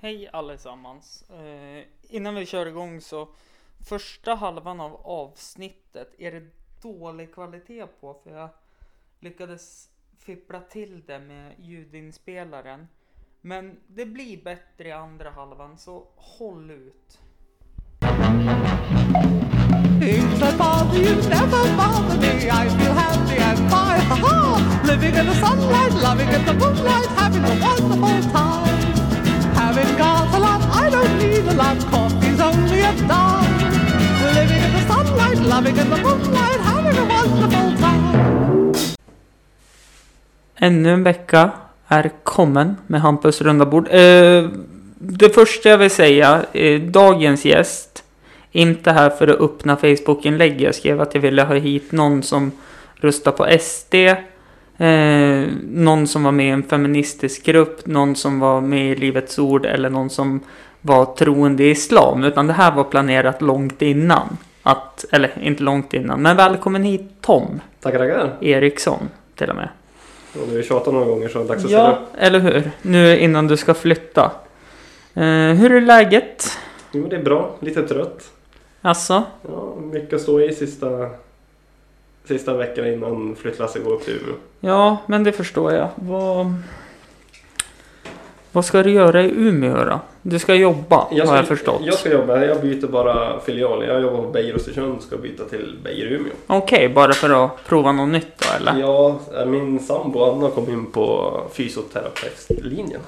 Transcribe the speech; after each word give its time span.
Hej 0.00 0.28
allesammans. 0.32 1.30
Eh, 1.30 1.84
innan 2.02 2.34
vi 2.34 2.46
kör 2.46 2.66
igång 2.66 3.00
så 3.00 3.28
första 3.88 4.34
halvan 4.34 4.80
av 4.80 4.96
avsnittet 5.06 6.14
är 6.18 6.32
det 6.32 6.50
dålig 6.82 7.34
kvalitet 7.34 7.86
på 8.00 8.14
för 8.14 8.30
jag 8.30 8.48
lyckades 9.20 9.90
fippla 10.18 10.60
till 10.60 11.02
det 11.06 11.18
med 11.18 11.54
ljudinspelaren. 11.58 12.88
Men 13.40 13.80
det 13.86 14.06
blir 14.06 14.42
bättre 14.44 14.88
i 14.88 14.92
andra 14.92 15.30
halvan 15.30 15.78
så 15.78 16.06
håll 16.16 16.70
ut. 16.70 17.18
Things 20.00 20.42
you 20.94 21.16
never 21.28 21.76
bother 21.76 22.16
me. 22.20 22.46
I 22.46 22.68
feel 22.68 22.92
happy 22.92 23.36
and 23.38 23.58
fine. 23.58 24.00
Ha 24.08 24.16
ha! 24.16 24.82
Living 24.86 25.14
in 25.14 25.26
the 25.26 25.34
sunlight, 25.34 26.02
loving 26.02 26.28
in 26.28 26.44
the 26.46 26.54
moonlight, 26.54 27.06
having 27.06 27.44
a 27.44 27.54
wonderful 27.60 28.32
time. 28.32 28.47
Having 29.78 29.98
got 29.98 30.34
a 30.34 30.38
lot, 30.38 30.62
I 30.84 30.90
don't 30.90 31.18
need 31.18 31.46
a 31.48 31.54
lot. 31.54 31.78
Coffee's 31.90 32.40
only 32.40 32.80
a 32.80 32.92
dime. 33.12 33.58
Living 34.34 34.62
in 34.66 34.72
the 34.72 34.82
sunlight, 34.88 35.38
loving 35.38 35.76
in 35.76 35.90
the 35.90 35.96
moonlight, 35.96 36.60
having 36.60 36.98
a 36.98 37.04
wonderful 37.04 37.76
time. 37.76 38.74
Ännu 40.56 40.90
en 40.90 41.02
vecka 41.02 41.50
är 41.88 42.10
kommen 42.24 42.76
med 42.86 43.00
Hampus 43.00 43.40
runda 43.40 43.66
bord. 43.66 43.88
Eh, 43.90 44.48
det 44.98 45.34
första 45.34 45.68
jag 45.68 45.78
vill 45.78 45.90
säga, 45.90 46.44
eh, 46.52 46.80
dagens 46.80 47.44
gäst, 47.44 48.04
inte 48.52 48.92
här 48.92 49.10
för 49.10 49.28
att 49.28 49.40
öppna 49.40 49.76
Facebook-inlägg. 49.76 50.60
Jag 50.60 50.74
skrev 50.74 51.00
att 51.00 51.14
jag 51.14 51.20
ville 51.20 51.42
ha 51.42 51.54
hit 51.54 51.92
någon 51.92 52.22
som 52.22 52.52
röstar 52.94 53.32
på 53.32 53.46
SD, 53.60 53.94
eh, 54.78 55.48
någon 55.70 56.06
som 56.06 56.22
var 56.24 56.32
med 56.32 56.46
i 56.46 56.50
en 56.50 56.62
feministisk 56.62 57.44
grupp, 57.44 57.86
någon 57.86 58.16
som 58.16 58.40
var 58.40 58.60
med 58.60 58.92
i 58.92 58.94
Livets 58.96 59.38
Ord 59.38 59.66
eller 59.66 59.90
någon 59.90 60.10
som 60.10 60.40
var 60.80 61.04
troende 61.04 61.64
i 61.64 61.70
islam. 61.70 62.24
Utan 62.24 62.46
det 62.46 62.52
här 62.52 62.72
var 62.74 62.84
planerat 62.84 63.42
långt 63.42 63.82
innan. 63.82 64.36
Att, 64.62 65.04
eller 65.12 65.30
inte 65.42 65.62
långt 65.62 65.94
innan, 65.94 66.22
men 66.22 66.36
välkommen 66.36 66.82
hit 66.82 67.10
Tom 67.20 67.60
Tackar, 67.80 67.98
tackar. 67.98 68.36
Eriksson 68.40 69.08
till 69.36 69.50
och 69.50 69.56
med. 69.56 69.68
Och 70.42 70.48
du 70.50 70.56
har 70.56 70.62
tjatat 70.62 70.92
några 70.94 71.06
gånger 71.06 71.28
så 71.28 71.38
är 71.38 71.42
det 71.42 71.48
dags 71.48 71.64
att 71.64 71.70
ställa 71.70 71.84
Ja, 71.84 71.90
upp. 71.92 71.98
eller 72.18 72.38
hur? 72.40 72.70
Nu 72.82 73.18
innan 73.18 73.46
du 73.46 73.56
ska 73.56 73.74
flytta. 73.74 74.30
Eh, 75.14 75.22
hur 75.24 75.72
är 75.72 75.80
läget? 75.80 76.58
Jo, 76.92 77.06
det 77.10 77.16
är 77.16 77.22
bra. 77.22 77.50
Lite 77.60 77.82
trött. 77.88 78.30
Alltså? 78.82 79.22
Ja, 79.48 79.74
mycket 79.92 80.12
att 80.14 80.20
stå 80.20 80.40
i 80.40 80.52
sista, 80.52 80.86
sista 82.28 82.54
veckan 82.54 82.86
innan 82.86 83.36
flyttlasset 83.36 83.84
går 83.84 83.92
upp 83.92 84.04
till 84.04 84.14
Umeå. 84.14 84.34
Ja, 84.60 84.96
men 85.06 85.24
det 85.24 85.32
förstår 85.32 85.72
jag. 85.72 85.88
Vad, 85.94 86.54
vad 88.52 88.64
ska 88.64 88.82
du 88.82 88.90
göra 88.90 89.22
i 89.22 89.30
Umeå 89.36 89.84
då? 89.84 90.00
Du 90.22 90.38
ska 90.38 90.54
jobba, 90.54 90.96
har 90.96 91.36
jag 91.36 91.48
förstått. 91.48 91.80
Jag 91.84 91.94
ska 91.94 92.12
jobba. 92.12 92.44
Jag 92.44 92.60
byter 92.60 92.86
bara 92.86 93.40
filial. 93.40 93.84
Jag 93.86 94.02
jobbar 94.02 94.22
på 94.22 94.28
Beijer 94.28 94.54
Östersund 94.54 95.02
ska 95.02 95.16
byta 95.16 95.44
till 95.44 95.78
Beijer 95.84 96.06
Umeå. 96.06 96.32
Okej, 96.46 96.88
bara 96.88 97.12
för 97.12 97.44
att 97.44 97.64
prova 97.66 97.92
något 97.92 98.08
nytt 98.08 98.38
då, 98.38 98.56
eller? 98.56 98.80
Ja, 98.80 99.20
min 99.46 99.80
sambo 99.80 100.24
Anna 100.24 100.50
kom 100.50 100.70
in 100.70 100.86
på 100.86 101.40
fysioterapeutlinjen. 101.52 103.00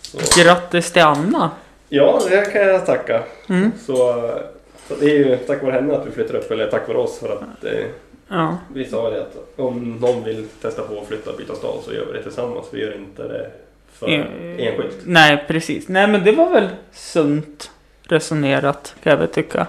Så, 0.00 0.42
Grattis 0.42 0.92
till 0.92 1.02
Anna! 1.02 1.50
ja, 1.88 2.20
det 2.30 2.52
kan 2.52 2.62
jag 2.62 2.86
tacka. 2.86 3.22
Mm. 3.48 3.72
Så, 3.86 4.24
så 4.88 4.94
det 5.00 5.04
är 5.10 5.18
ju 5.18 5.36
tack 5.36 5.62
vare 5.62 5.72
henne 5.72 5.96
att 5.96 6.06
vi 6.06 6.10
flyttar 6.10 6.34
upp, 6.34 6.50
eller 6.50 6.66
tack 6.70 6.88
vare 6.88 6.98
oss 6.98 7.18
för 7.18 7.28
att 7.36 7.64
eh, 7.64 7.84
Ja, 8.28 8.58
Vi 8.74 8.84
sa 8.84 9.10
det 9.10 9.20
att 9.22 9.36
om 9.56 9.96
någon 10.00 10.24
vill 10.24 10.46
testa 10.62 10.82
på 10.82 11.00
att 11.00 11.06
flytta 11.06 11.30
och 11.30 11.36
byta 11.36 11.54
stad 11.54 11.74
så 11.84 11.92
gör 11.94 12.06
vi 12.06 12.12
det 12.12 12.22
tillsammans. 12.22 12.66
Vi 12.70 12.80
gör 12.80 12.94
inte 12.96 13.22
det 13.28 13.50
för 13.92 14.08
Eh, 14.08 14.20
enskilt. 14.66 14.96
nej 15.04 15.44
precis. 15.48 15.88
Nej 15.88 16.06
men 16.08 16.24
det 16.24 16.32
var 16.32 16.50
väl 16.50 16.68
sunt 16.92 17.70
resonerat 18.02 18.94
kan 19.02 19.10
jag 19.10 19.18
väl 19.18 19.28
tycka. 19.28 19.66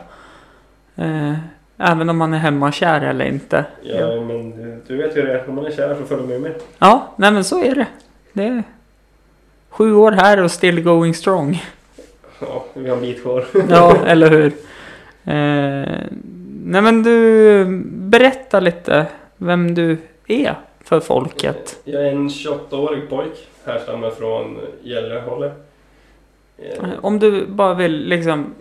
Eh, 0.96 1.34
även 1.78 2.10
om 2.10 2.18
man 2.18 2.34
är 2.34 2.38
hemmakär 2.38 3.02
eller 3.02 3.26
inte. 3.26 3.66
Ja, 3.82 4.22
men 4.22 4.52
du- 4.88 4.98
vet 4.98 5.18
hur 5.18 5.24
det. 5.28 5.44
Om 5.48 5.56
man 5.56 5.66
är 5.66 5.72
kär 5.72 5.96
så 6.00 6.06
följer 6.06 6.24
man 6.26 6.34
ju 6.34 6.40
med. 6.40 6.54
Ja, 6.80 7.14
nej 7.16 7.32
men 7.32 7.44
så 7.44 7.64
är 7.64 7.76
det. 7.76 7.88
Det 8.34 8.44
är 8.44 8.64
sju 9.70 9.94
år 9.96 10.12
här 10.12 10.44
och 10.44 10.52
still 10.52 10.82
going 10.84 11.14
strong. 11.14 11.64
Ja, 12.40 12.66
vi 12.74 12.90
har 12.90 12.96
en 12.96 13.02
bit 13.02 13.22
kvar. 13.22 13.46
Ja, 13.70 13.98
eller 14.06 14.30
hur? 14.30 14.52
Eh, 15.26 16.00
nej 16.66 16.82
men 16.82 17.04
du, 17.04 17.66
berätta 17.86 18.60
lite 18.60 19.06
vem 19.38 19.76
du 19.76 19.98
är 20.28 20.56
för 20.84 21.00
folket. 21.00 21.80
Jag 21.84 22.04
är 22.08 22.12
en 22.12 22.30
28-årig 22.30 23.10
pojk. 23.10 23.48
Härstammar 23.66 24.10
från 24.12 24.58
Gällöhållet. 24.84 25.54
Eh, 26.58 26.90
Om 27.02 27.20
du 27.20 27.46
bara 27.46 27.74
vill 27.74 28.08
liksom 28.08 28.54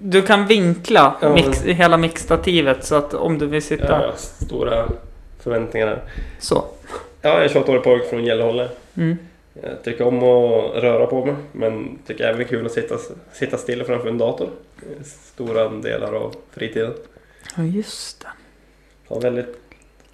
Du 0.00 0.22
kan 0.22 0.46
vinkla 0.46 1.16
Ja, 1.20 1.34
mix, 1.34 1.62
hela 1.62 1.96
mixstativet 1.96 2.84
så 2.84 2.94
att 2.94 3.14
om 3.14 3.38
du 3.38 3.46
vill 3.46 3.62
sitta 3.62 3.96
har 3.96 4.12
stora 4.16 4.88
förväntningar 5.42 5.86
här. 5.86 5.98
så. 6.38 6.64
Ja, 7.22 7.28
jag 7.30 7.38
är 7.38 7.56
en 7.56 7.62
28-årig 7.64 7.82
pojk 7.82 8.04
från 8.10 8.24
Gällöhållet. 8.24 8.78
Mm. 8.96 9.18
Jag 9.54 9.82
tycker 9.82 10.06
om 10.06 10.16
att 10.16 10.82
röra 10.82 11.06
på 11.06 11.24
mig 11.24 11.34
men 11.52 11.98
tycker 12.06 12.24
även 12.24 12.38
det 12.38 12.44
är 12.44 12.48
kul 12.48 12.66
att 12.66 12.72
sitta, 12.72 12.98
sitta 13.32 13.58
still 13.58 13.84
framför 13.84 14.08
en 14.08 14.18
dator. 14.18 14.48
Eh, 14.76 15.02
Stora 15.04 15.68
delar 15.68 16.12
av 16.12 16.34
fritiden. 16.50 16.92
Ja, 17.56 17.62
just 17.62 18.20
det. 18.20 18.28
Har 19.08 19.20
väldigt, 19.20 19.56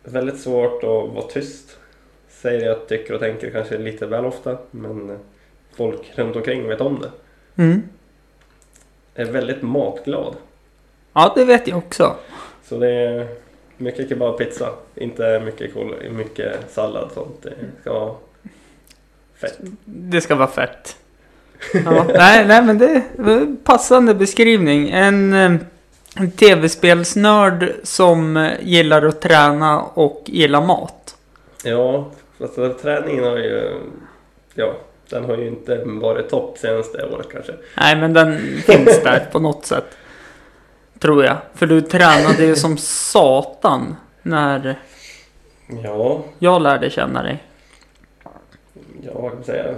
väldigt 0.02 0.40
svårt 0.40 0.82
att 0.84 1.14
vara 1.14 1.26
tyst. 1.28 1.78
Säger 2.28 2.60
det 2.60 2.66
jag 2.66 2.88
tycker 2.88 3.14
och 3.14 3.20
tänker 3.20 3.50
kanske 3.50 3.78
lite 3.78 4.06
väl 4.06 4.24
ofta 4.24 4.58
men 4.70 5.10
eh, 5.10 5.16
folk 5.76 6.00
runt 6.14 6.36
omkring 6.36 6.68
vet 6.68 6.80
om 6.80 7.00
det. 7.00 7.10
Mm. 7.62 7.82
Är 9.14 9.24
väldigt 9.24 9.62
matglad. 9.62 10.36
Ja, 11.12 11.32
det 11.36 11.44
vet 11.44 11.68
jag 11.68 11.78
också. 11.78 12.16
Så 12.64 12.78
det 12.78 12.90
är 12.90 13.26
mycket 13.76 14.08
kebab 14.08 14.38
pizza. 14.38 14.72
Inte 14.94 15.40
mycket, 15.40 15.74
kol, 15.74 15.94
mycket 16.10 16.70
sallad 16.70 17.10
sånt. 17.14 17.42
Det 17.42 17.52
ska 17.80 17.92
vara 17.92 18.14
fett. 19.40 19.58
Det 19.84 20.20
ska 20.20 20.34
vara 20.34 20.48
fett. 20.48 20.96
Ja, 21.84 22.06
nej, 22.14 22.46
nej, 22.46 22.62
men 22.62 22.78
det 22.78 23.02
en 23.18 23.56
passande 23.64 24.14
beskrivning. 24.14 24.90
En, 24.90 25.32
eh, 25.32 25.52
en 26.16 26.30
tv-spelsnörd 26.30 27.72
som 27.82 28.36
eh, 28.36 28.52
gillar 28.60 29.02
att 29.02 29.20
träna 29.20 29.82
och 29.82 30.22
gillar 30.26 30.60
mat. 30.60 31.16
Ja, 31.64 32.10
fast 32.38 32.56
den 32.56 32.74
träningen 32.78 33.24
har 33.24 33.36
ju... 33.36 33.80
Ja, 34.54 34.72
den 35.10 35.24
har 35.24 35.36
ju 35.36 35.48
inte 35.48 35.82
varit 35.84 36.30
topp 36.30 36.58
senaste 36.58 37.06
året 37.06 37.26
kanske. 37.32 37.52
Nej, 37.76 37.96
men 37.96 38.12
den 38.12 38.38
finns 38.66 39.02
där 39.02 39.28
på 39.32 39.38
något 39.38 39.66
sätt. 39.66 39.96
Tror 40.98 41.24
jag. 41.24 41.36
För 41.54 41.66
du 41.66 41.80
tränade 41.80 42.44
ju 42.44 42.56
som 42.56 42.76
satan 42.78 43.96
när 44.22 44.78
Ja, 45.84 46.24
jag 46.38 46.62
lärde 46.62 46.90
känna 46.90 47.22
dig. 47.22 47.44
Ja, 49.14 49.20
vad 49.20 49.30
kan 49.30 49.38
man 49.38 49.44
säga? 49.44 49.74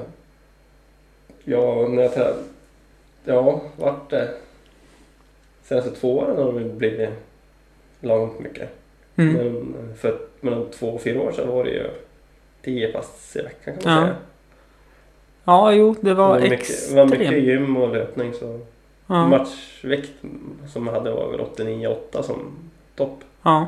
Ja, 1.45 1.89
när 1.89 2.03
jag 2.03 2.15
tränade... 2.15 2.37
Ja, 3.25 3.61
vart 3.77 4.11
det? 4.11 4.35
Senaste 5.63 5.91
två 5.91 6.19
åren 6.19 6.37
har 6.37 6.53
det 6.53 6.65
blivit 6.65 7.09
långt 8.01 8.39
mycket. 8.41 8.69
Mm. 9.17 9.35
Men 9.35 9.75
för 9.97 10.19
mellan 10.41 10.71
två 10.71 10.89
och 10.89 11.01
fyra 11.01 11.21
år 11.21 11.33
sedan 11.33 11.49
var 11.49 11.65
det 11.65 11.71
ju 11.71 11.91
tio 12.63 12.93
pass 12.93 13.37
i 13.37 13.43
veckan 13.43 13.75
kan 13.79 13.93
man 13.95 14.03
Ja, 14.03 14.07
säga. 14.07 14.17
Ja, 15.45 15.73
jo, 15.73 15.95
det 16.01 16.15
var, 16.15 16.37
det 16.37 16.43
var 16.43 16.51
mycket, 16.51 16.89
det 16.91 16.95
var 16.97 17.05
mycket 17.05 17.21
extremt. 17.21 17.45
gym 17.47 17.77
och 17.77 17.93
löpning 17.95 18.35
så 18.35 18.61
Ja, 19.07 19.29
matchvikt 19.29 20.11
som 20.73 20.87
jag 20.87 20.95
hade 20.95 21.11
var 21.11 21.31
väl 21.31 21.41
89-8 21.41 22.23
som 22.23 22.53
topp. 22.97 23.19
ja. 23.43 23.67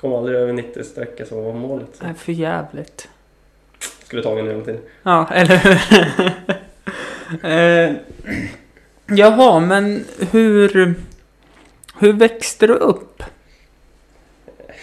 Kom 0.00 0.12
aldrig 0.14 0.36
över 0.38 0.52
90 0.52 0.84
strecket 0.84 1.28
som 1.28 1.44
var 1.44 1.52
målet. 1.52 1.88
Så 1.96 2.04
är 2.04 2.12
för 2.14 2.32
jävligt. 2.32 3.08
Skulle 4.14 4.22
ta 4.22 4.38
en 4.38 4.46
hel 4.46 4.64
tid. 4.64 4.78
Ja, 5.02 5.28
eller 5.32 5.56
hur? 5.56 5.78
eh, 7.50 7.92
jaha, 9.16 9.60
men 9.60 10.04
hur... 10.30 10.94
Hur 11.98 12.12
växte 12.12 12.66
du 12.66 12.72
upp? 12.74 13.22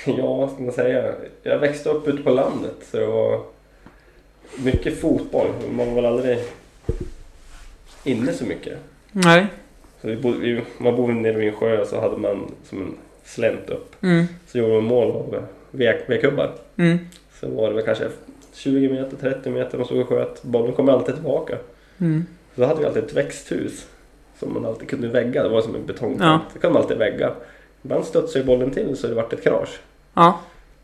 Ja, 0.06 0.36
vad 0.36 0.52
ska 0.52 0.62
man 0.64 0.72
säga? 0.74 1.14
Jag 1.44 1.60
växte 1.60 1.90
upp 1.90 2.08
ute 2.08 2.24
på 2.24 2.30
landet 2.30 2.76
så 2.92 2.98
det 2.98 3.06
var 3.06 3.42
mycket 4.64 5.02
fotboll. 5.02 5.48
Man 5.72 5.88
var 5.88 5.96
väl 5.96 6.06
aldrig 6.06 6.38
inne 8.04 8.34
så 8.34 8.46
mycket. 8.46 8.78
Nej. 9.12 9.46
Så 10.02 10.08
vi 10.08 10.16
bodde, 10.16 10.40
vi, 10.40 10.62
man 10.78 10.96
bodde 10.96 11.14
nere 11.14 11.38
vid 11.38 11.48
en 11.48 11.56
sjö 11.56 11.86
så 11.86 12.02
hade 12.02 12.18
man 12.18 12.52
som 12.70 12.82
en 12.82 12.96
slänt 13.26 13.70
upp. 13.70 14.04
Mm, 14.04 14.26
Så 14.48 14.58
gjorde 14.58 14.74
man 14.74 14.84
mål 14.84 15.12
av 15.12 15.46
V- 15.72 15.94
V-kubbar. 16.08 16.52
mm, 16.78 16.98
Så 17.40 17.50
var 17.50 17.70
det 17.70 17.76
väl 17.76 17.86
kanske 17.86 18.08
20 18.54 18.90
meter, 18.90 19.18
30 19.18 19.50
meter 19.50 19.78
de 19.78 19.86
stod 19.86 20.00
och 20.02 20.08
sköt. 20.10 20.44
Bollen 20.44 20.74
kom 20.74 20.90
alltid 20.90 21.16
tillbaka. 21.16 21.58
mm. 21.98 22.26
Så 22.56 22.66
hade 22.66 22.80
vi 22.80 22.86
alltid 22.86 23.04
ett 23.04 23.14
växthus 23.14 23.88
som 24.40 24.54
man 24.54 24.66
alltid 24.66 24.90
kunde 24.90 25.08
vägga. 25.08 25.44
Det 25.44 25.50
var 25.50 25.62
som 25.62 25.76
en 25.76 25.86
betongkant. 25.86 26.22
Ja. 26.22 26.40
Det 26.54 26.60
kunde 26.60 26.74
man 26.74 26.82
alltid 26.82 26.98
vägga. 26.98 27.32
Ibland 27.84 28.06
studsade 28.06 28.46
bollen 28.46 28.72
till 28.72 28.98
så 28.98 29.08
det 29.08 29.14
vart 29.16 29.34
ett 29.34 29.44
krasch. 29.44 29.80
Ja, 30.14 30.40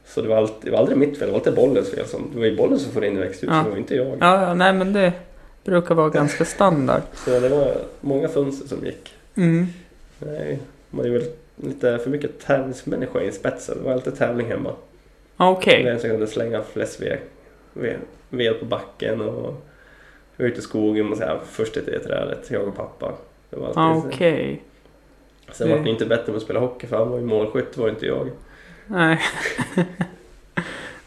Så 0.05 0.21
det 0.21 0.27
var, 0.27 0.37
alltid, 0.37 0.55
det 0.61 0.71
var 0.71 0.79
aldrig 0.79 0.97
mitt 0.97 1.17
fel, 1.19 1.27
det 1.27 1.31
var 1.31 1.39
alltid 1.39 1.55
bollens 1.55 1.91
fel. 1.91 2.05
Som, 2.05 2.29
det 2.33 2.39
var 2.39 2.45
ju 2.45 2.55
bollen 2.57 2.79
som 2.79 2.91
får 2.91 3.05
in 3.05 3.17
i 3.17 3.19
växthuset, 3.19 3.55
Ja. 3.55 3.63
det 3.63 3.69
var 3.69 3.77
inte 3.77 3.95
jag. 3.95 4.07
ja, 4.19 4.41
ja, 4.41 4.53
nej 4.53 4.73
men 4.73 4.93
det... 4.93 5.13
Brukar 5.63 5.95
vara 5.95 6.09
ganska 6.09 6.45
standard. 6.45 7.01
Så 7.25 7.39
det 7.39 7.49
var 7.49 7.75
många 8.01 8.27
fönster 8.27 8.67
som 8.67 8.85
gick. 8.85 9.13
Mm. 9.35 9.67
Nej, 10.19 10.59
man 10.89 11.05
är 11.05 11.09
väl 11.09 11.23
lite 11.55 11.97
för 11.97 12.09
mycket 12.09 12.39
tävlingsmänniska 12.45 13.21
i 13.21 13.31
spetsen. 13.31 13.77
Det 13.77 13.83
var 13.83 13.91
alltid 13.93 14.17
tävling 14.17 14.47
hemma. 14.47 14.71
Okej. 15.37 15.83
Vem 15.83 15.99
som 15.99 16.09
kunde 16.09 16.27
slänga 16.27 16.63
flest 16.63 17.01
ved, 17.01 17.17
ved, 18.29 18.59
på 18.59 18.65
backen 18.65 19.21
och 19.21 19.63
vi 20.35 20.43
var 20.43 20.49
ute 20.49 20.59
i 20.59 20.61
skogen 20.61 21.11
och 21.11 21.17
så 21.17 21.23
här, 21.23 21.39
först 21.51 21.73
till 21.73 21.85
det 21.85 21.99
trädet, 21.99 22.51
jag 22.51 22.67
och 22.67 22.75
pappa. 22.75 23.13
Det 23.49 23.55
var 23.55 23.73
så. 23.73 24.07
Okej. 24.07 24.61
Sen 25.51 25.69
var 25.69 25.79
det 25.79 25.89
inte 25.89 26.05
bättre 26.05 26.31
med 26.31 26.35
att 26.37 26.43
spela 26.43 26.59
hockey 26.59 26.87
för 26.87 26.97
han 26.97 27.09
var 27.09 27.17
ju 27.17 27.25
målskytt, 27.25 27.73
det 27.75 27.81
var 27.81 27.89
inte 27.89 28.05
jag. 28.05 28.29
Nej. 28.87 29.19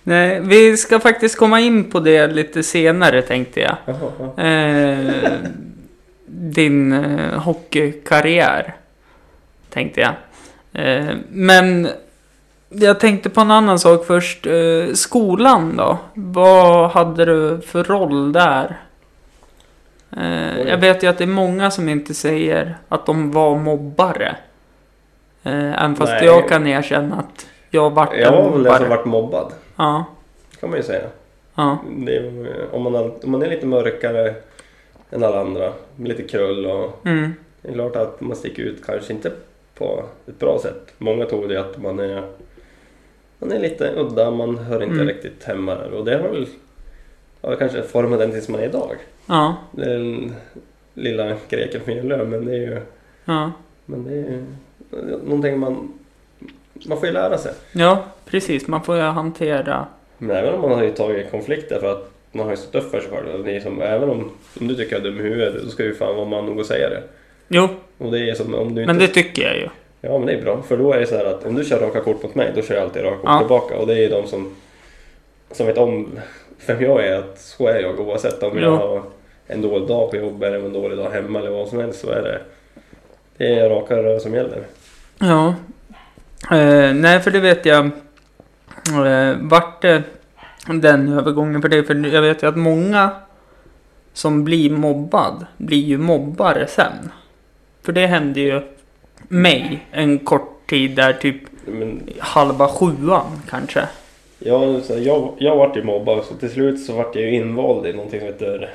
Nej, 0.02 0.40
vi 0.40 0.76
ska 0.76 1.00
faktiskt 1.00 1.36
komma 1.36 1.60
in 1.60 1.90
på 1.90 2.00
det 2.00 2.26
lite 2.26 2.62
senare 2.62 3.22
tänkte 3.22 3.60
jag. 3.60 3.76
Jaha, 3.84 4.12
ja. 4.36 4.42
Eh, 4.42 5.32
din 6.26 6.92
eh, 6.92 7.38
hockeykarriär. 7.38 8.74
Tänkte 9.68 10.00
jag. 10.00 10.14
Eh, 10.72 11.14
men 11.28 11.88
jag 12.70 13.00
tänkte 13.00 13.30
på 13.30 13.40
en 13.40 13.50
annan 13.50 13.78
sak 13.78 14.04
först. 14.06 14.46
Eh, 14.46 14.92
skolan 14.94 15.76
då? 15.76 15.98
Vad 16.14 16.90
hade 16.90 17.24
du 17.24 17.60
för 17.60 17.84
roll 17.84 18.32
där? 18.32 18.76
Eh, 20.16 20.60
jag 20.68 20.78
vet 20.78 21.02
ju 21.02 21.06
att 21.06 21.18
det 21.18 21.24
är 21.24 21.28
många 21.28 21.70
som 21.70 21.88
inte 21.88 22.14
säger 22.14 22.76
att 22.88 23.06
de 23.06 23.30
var 23.32 23.56
mobbare. 23.58 24.36
Eh, 25.42 25.82
även 25.84 25.96
fast 25.96 26.12
Nej. 26.12 26.24
jag 26.24 26.48
kan 26.48 26.66
erkänna 26.66 27.16
att 27.16 27.46
jag 27.70 27.90
vart 27.90 28.16
Jag 28.16 28.34
en 28.38 28.44
var 28.44 28.50
väl 28.50 28.52
den 28.52 28.58
mobbare. 28.62 28.78
som 28.78 28.88
vart 28.88 29.04
mobbad, 29.04 29.52
Ja, 29.76 30.04
kan 30.60 30.70
man 30.70 30.76
ju 30.78 30.82
säga. 30.82 31.06
ja, 31.54 31.78
är, 32.08 32.46
om, 32.72 32.82
man, 32.82 32.94
har- 32.94 33.24
om 33.24 33.30
man 33.30 33.42
är 33.42 33.48
lite 33.50 33.66
mörkare 33.66 34.34
än 35.10 35.24
alla 35.24 35.40
andra, 35.40 35.72
med 35.96 36.08
lite 36.08 36.22
krull 36.22 36.66
och 36.66 37.06
mm, 37.06 37.34
det 37.62 37.68
är 37.68 37.72
klart 37.72 37.96
att 37.96 38.20
man 38.20 38.36
sticker 38.36 38.62
ut, 38.62 38.86
kanske 38.86 39.12
inte 39.12 39.32
på 39.74 40.02
ett 40.28 40.38
bra 40.38 40.58
sätt. 40.62 40.92
Många 40.98 41.24
tror 41.26 41.48
det 41.48 41.60
att 41.60 41.82
man 41.82 41.98
är, 41.98 42.22
man 43.40 43.52
är 43.52 43.58
lite 43.58 43.92
udda, 43.96 44.30
man 44.30 44.58
hör 44.58 44.82
inte 44.82 44.94
Mm. 44.94 45.08
riktigt 45.08 45.44
hemma 45.44 45.74
där 45.74 45.92
och 45.92 46.04
det 46.04 46.16
har 46.18 46.28
väl 46.28 46.46
ja, 47.42 47.56
kanske 47.56 47.82
format 47.82 48.18
den 48.18 48.30
tills 48.32 48.48
man 48.48 48.60
är 48.60 48.64
idag. 48.64 48.96
ja, 49.26 49.56
Den 49.72 50.34
lilla 50.94 51.36
greken 51.48 51.80
från 51.80 51.94
Gällö, 51.96 52.24
men 52.24 52.44
det 52.44 52.52
är 52.52 52.56
ju 52.60 52.80
ja. 53.24 53.52
men 53.86 54.04
det 54.04 54.10
är 54.10 54.16
ju 54.16 54.44
någonting 55.24 55.58
man, 55.58 55.92
man 56.88 56.98
får 56.98 57.06
ju 57.08 57.12
lära 57.14 57.38
sig. 57.38 57.52
Ja, 57.72 58.04
precis. 58.26 58.66
Man 58.66 58.82
får 58.82 58.96
ju 58.96 59.02
hantera. 59.02 59.86
Men 60.18 60.36
även 60.36 60.54
om 60.54 60.60
man 60.60 60.70
har 60.72 60.82
ju 60.82 60.90
tagit 60.92 61.30
konflikter 61.30 61.80
för 61.80 61.92
att 61.92 62.10
man 62.32 62.44
har 62.44 62.50
ju 62.50 62.56
stått 62.56 62.74
upp 62.84 62.90
för 62.90 63.00
sig 63.00 63.10
själv. 63.10 63.44
Det 63.44 63.56
är 63.56 63.60
som, 63.60 63.82
även 63.82 64.10
om, 64.10 64.30
om 64.60 64.68
du 64.68 64.74
tycker 64.74 64.92
jag 64.96 65.06
är 65.06 65.10
dum 65.10 65.20
i 65.20 65.22
huvudet, 65.22 65.62
då 65.64 65.68
ska 65.70 65.84
ju 65.84 65.94
fan 65.94 66.16
vara 66.16 66.28
man 66.28 66.46
nog 66.46 66.60
att 66.60 66.66
säga 66.66 66.88
det. 66.90 67.02
Jo, 67.48 67.68
Och 67.98 68.12
det 68.12 68.30
är 68.30 68.34
som 68.34 68.54
om 68.54 68.74
du 68.74 68.80
inte... 68.82 68.92
men 68.92 68.98
det 69.02 69.08
tycker 69.08 69.42
jag 69.42 69.56
ju. 69.56 69.68
Ja 70.00 70.18
men 70.18 70.26
det 70.26 70.32
är 70.32 70.42
bra, 70.42 70.62
för 70.62 70.76
då 70.76 70.92
är 70.92 71.00
det 71.00 71.06
så 71.06 71.16
här 71.16 71.24
att 71.24 71.46
om 71.46 71.54
du 71.54 71.64
kör 71.64 71.80
raka 71.80 72.00
kort 72.00 72.22
mot 72.22 72.34
mig, 72.34 72.52
då 72.54 72.62
kör 72.62 72.74
jag 72.74 72.84
alltid 72.84 73.04
raka 73.04 73.16
kort 73.16 73.24
Ja. 73.24 73.38
tillbaka. 73.38 73.76
Och 73.76 73.86
det 73.86 74.04
är 74.04 74.10
de 74.10 74.26
som, 74.26 74.54
som 75.50 75.66
vet 75.66 75.78
om 75.78 76.08
vem 76.66 76.82
jag 76.82 77.06
är, 77.06 77.18
att 77.18 77.40
så 77.40 77.66
är 77.68 77.80
jag 77.80 78.00
oavsett 78.00 78.42
om 78.42 78.50
Jo. 78.54 78.60
jag 78.62 78.76
har 78.76 79.02
en 79.46 79.62
dålig 79.62 79.88
dag 79.88 80.10
på 80.10 80.16
jobbet 80.16 80.46
eller 80.48 80.66
en 80.66 80.72
dålig 80.72 80.98
dag 80.98 81.10
hemma 81.10 81.38
eller 81.38 81.50
vad 81.50 81.68
som 81.68 81.78
helst 81.78 82.00
så 82.00 82.10
är 82.10 82.22
det 82.22 82.40
det 83.36 83.54
är 83.58 83.70
raka 83.70 83.96
rör 83.96 84.18
som 84.18 84.34
gäller. 84.34 84.62
Ja. 85.18 85.54
Eh, 86.56 86.94
nej, 86.94 87.20
för 87.20 87.30
det 87.30 87.40
vet 87.40 87.64
jag. 87.66 87.84
Eh, 89.06 89.36
vart 89.40 89.82
det 89.82 90.02
den 90.66 91.12
övergången 91.18 91.62
för 91.62 91.68
dig? 91.68 91.84
För 91.84 91.94
jag 92.14 92.22
vet 92.22 92.42
ju 92.42 92.46
att 92.48 92.56
många 92.56 93.10
som 94.12 94.44
blir 94.44 94.70
mobbad 94.70 95.46
blir 95.56 95.78
ju 95.84 95.98
mobbare 95.98 96.66
sen. 96.66 97.10
För 97.82 97.92
det 97.92 98.06
hände 98.06 98.40
ju 98.40 98.60
mig 99.28 99.80
en 99.90 100.18
kort 100.18 100.66
tid 100.68 100.90
där 100.96 101.12
typ 101.12 101.36
Men 101.66 102.08
halva 102.18 102.68
sjuan 102.68 103.26
kanske. 103.50 103.80
så 104.82 104.98
jag, 104.98 105.32
jag 105.38 105.56
vart 105.56 105.76
ju 105.76 105.82
mobbad 105.84 106.24
så 106.24 106.34
till 106.34 106.50
slut 106.50 106.80
så 106.84 106.92
vart 106.92 107.14
jag 107.14 107.24
ju 107.24 107.34
invald 107.34 107.86
i 107.86 107.92
någonting 107.92 108.20
som 108.20 108.26
heter 108.26 108.70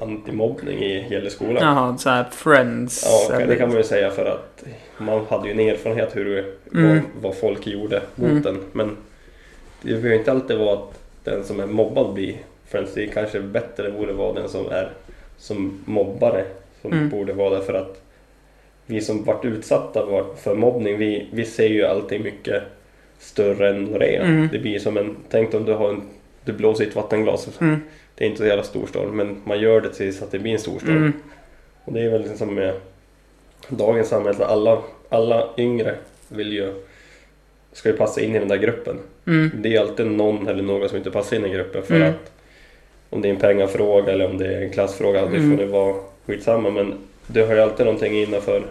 antimobbning 0.00 0.78
i 0.78 1.00
hela 1.00 1.30
skolan. 1.30 1.56
Jaha, 1.62 1.98
så 1.98 2.10
här 2.10 2.24
friends. 2.32 3.26
Ja, 3.30 3.34
eller- 3.36 3.46
det 3.46 3.56
kan 3.56 3.68
man 3.68 3.76
ju 3.78 3.84
säga 3.84 4.10
för 4.10 4.24
att 4.24 4.64
man 4.98 5.24
hade 5.30 5.48
ju 5.48 5.52
en 5.52 5.60
erfarenhet 5.74 6.16
hur, 6.16 6.38
Mm. 6.74 6.88
vad, 6.88 7.00
vad 7.22 7.36
folk 7.36 7.66
gjorde 7.66 8.02
mot 8.14 8.30
Mm. 8.30 8.42
den. 8.42 8.58
Men 8.72 8.96
det 9.82 9.88
behöver 9.88 10.08
ju 10.08 10.16
inte 10.18 10.30
alltid 10.30 10.58
vara 10.58 10.72
att 10.74 10.98
den 11.24 11.44
som 11.44 11.60
är 11.60 11.66
mobbad 11.66 12.14
blir 12.14 12.36
friends. 12.68 12.94
Det 12.94 13.06
kanske 13.06 13.40
bättre 13.40 13.90
borde 13.90 14.12
vara 14.12 14.32
den 14.32 14.48
som 14.48 14.66
är 14.70 14.92
som 15.38 15.78
mobbare 15.84 16.44
som 16.82 16.92
Mm. 16.92 17.08
borde 17.08 17.32
vara 17.32 17.58
det 17.58 17.62
för 17.64 17.74
att 17.74 18.02
vi 18.90 19.00
som 19.00 19.24
varit 19.24 19.44
utsatta 19.44 20.24
för 20.36 20.54
mobbning, 20.54 20.98
vi, 20.98 21.26
vi 21.32 21.44
ser 21.44 21.68
ju 21.68 21.84
allting 21.84 22.22
mycket 22.22 22.62
större 23.18 23.68
än 23.68 23.92
vad 23.92 24.00
det 24.00 24.16
är. 24.16 24.20
Mm. 24.20 24.48
Det 24.52 24.58
blir 24.58 24.78
som 24.78 24.96
en, 24.96 25.16
tänk 25.30 25.54
om 25.54 25.64
du 25.64 25.72
har 25.72 25.88
en, 25.90 26.02
du 26.44 26.52
blåser 26.52 26.84
i 26.84 26.86
ett 26.88 26.96
vattenglas. 26.96 27.48
Mm. 27.60 27.80
Det 28.14 28.24
är 28.24 28.28
inte 28.28 28.38
så 28.38 28.46
jävla 28.46 28.62
stor 28.62 28.86
storm 28.86 29.16
men 29.16 29.36
man 29.44 29.60
gör 29.60 29.80
det 29.80 29.92
tills 29.94 30.22
att 30.22 30.30
det 30.30 30.38
blir 30.38 30.52
en 30.52 30.58
stor 30.58 30.78
storm. 30.78 30.96
Mm. 30.96 31.12
Och 31.84 31.92
det 31.92 32.00
är 32.00 32.10
väl 32.10 32.22
liksom 32.22 32.54
med 32.54 32.74
dagens 33.68 34.08
samhälle, 34.08 34.44
alla, 34.44 34.78
alla 35.08 35.48
yngre 35.58 35.94
vill 36.28 36.52
ju, 36.52 36.74
ska 37.72 37.88
ju 37.88 37.96
passa 37.96 38.20
in 38.20 38.34
i 38.36 38.38
den 38.38 38.48
där 38.48 38.56
gruppen. 38.56 38.96
Mm. 39.26 39.50
Det 39.54 39.76
är 39.76 39.80
alltid 39.80 40.06
någon 40.06 40.48
eller 40.48 40.62
några 40.62 40.88
som 40.88 40.98
inte 40.98 41.10
passar 41.10 41.36
in 41.36 41.44
i 41.46 41.48
gruppen 41.48 41.82
för 41.82 41.94
Mm. 41.96 42.08
att 42.08 42.32
om 43.10 43.22
det 43.22 43.28
är 43.28 43.30
en 43.30 43.40
pengafråga 43.40 44.12
eller 44.12 44.26
om 44.30 44.38
det 44.38 44.46
är 44.46 44.62
en 44.62 44.70
klassfråga, 44.70 45.26
det 45.26 45.36
Mm. 45.36 45.50
får 45.50 45.64
det 45.64 45.70
vara 45.70 45.94
skitsamma 46.26 46.70
men 46.70 46.94
du 47.26 47.44
har 47.44 47.54
ju 47.54 47.60
alltid 47.60 47.86
någonting 47.86 48.22
innanför 48.22 48.62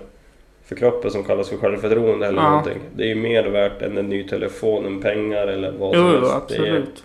för 0.68 0.76
kroppen 0.76 1.12
som 1.12 1.24
kallas 1.24 1.50
för 1.50 1.58
självförtroende 1.58 2.28
eller 2.28 2.42
Ja. 2.42 2.50
någonting. 2.50 2.78
Det 2.96 3.04
är 3.04 3.08
ju 3.08 3.16
mer 3.16 3.44
värt 3.44 3.82
än 3.82 3.98
en 3.98 4.10
ny 4.10 4.24
telefon, 4.24 4.86
en 4.86 5.02
pengar 5.02 5.48
eller 5.48 5.72
vad 5.72 5.96
Jo, 5.96 6.02
som 6.02 6.08
jo, 6.12 6.12
helst. 6.14 6.32
Är, 6.32 6.36
absolut. 6.38 7.04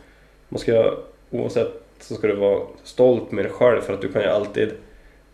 man 0.49 0.59
ska, 0.59 0.95
oavsett 1.31 1.83
så 2.01 2.15
ska 2.15 2.27
du 2.27 2.35
vara 2.35 2.61
stolt 2.83 3.33
med 3.33 3.45
dig 3.45 3.53
själv 3.53 3.81
för 3.81 3.95
att 3.95 4.01
du 4.01 4.09
kan 4.13 4.23
ju 4.23 4.29
alltid 4.29 4.69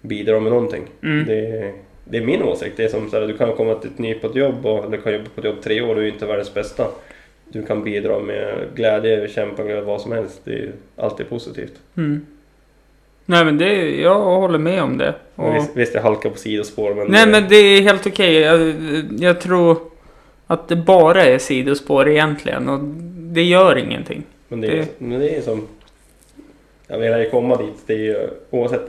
bidra 0.00 0.40
med 0.40 0.52
någonting. 0.52 0.82
Mm. 1.02 1.26
Det, 1.26 1.46
är, 1.46 1.72
det 2.04 2.18
är 2.18 2.24
min 2.24 2.42
åsikt. 2.42 2.76
Det 2.76 2.84
är 2.84 2.88
som 2.88 3.10
så 3.10 3.20
här, 3.20 3.26
du 3.26 3.36
kan 3.36 3.52
komma 3.52 3.74
till 3.74 3.90
ett 3.90 3.98
ny 3.98 4.14
på 4.14 4.26
ett 4.26 4.34
jobb 4.34 4.66
och 4.66 4.90
du 4.90 5.00
kan 5.00 5.12
jobba 5.12 5.24
på 5.34 5.40
ett 5.40 5.44
jobb 5.46 5.60
tre 5.62 5.80
år 5.82 5.88
och 5.88 5.94
du 5.94 6.02
är 6.02 6.12
inte 6.12 6.26
världens 6.26 6.54
bästa. 6.54 6.86
Du 7.48 7.66
kan 7.66 7.84
bidra 7.84 8.18
med 8.18 8.54
glädje, 8.74 9.28
kämpa 9.28 9.80
vad 9.80 10.00
som 10.00 10.12
helst. 10.12 10.40
Det 10.44 10.52
är 10.52 10.72
alltid 10.96 11.28
positivt. 11.28 11.72
Mm. 11.96 12.26
Nej 13.30 13.44
men 13.44 13.58
det, 13.58 13.90
jag 14.00 14.18
håller 14.20 14.58
med 14.58 14.82
om 14.82 14.98
det. 14.98 15.14
Och... 15.34 15.54
Visst, 15.56 15.76
visst, 15.76 15.94
jag 15.94 16.02
halkar 16.02 16.30
på 16.30 16.36
sidospår 16.38 16.94
men... 16.94 17.06
nej 17.08 17.26
det, 17.26 17.32
men 17.32 17.48
det 17.48 17.56
är 17.56 17.80
helt 17.82 18.06
okej. 18.06 18.34
Jag, 18.34 18.74
jag 19.18 19.40
tror 19.40 19.76
att 20.46 20.68
det 20.68 20.76
bara 20.76 21.24
är 21.24 21.38
sidospår 21.38 22.08
egentligen. 22.08 22.68
Och 22.68 22.78
det 23.32 23.42
gör 23.42 23.78
ingenting. 23.78 24.22
men, 24.48 24.60
det, 24.60 24.68
är, 24.68 24.76
det- 24.76 24.88
men 24.98 25.20
det 25.20 25.36
är 25.36 25.40
som... 25.40 25.66
Jag 26.86 26.98
vill 26.98 27.12
ju 27.24 27.30
komma 27.30 27.56
dit. 27.56 27.74
Det 27.86 27.92
är 27.92 27.98
ju, 27.98 28.28
oavsett... 28.50 28.86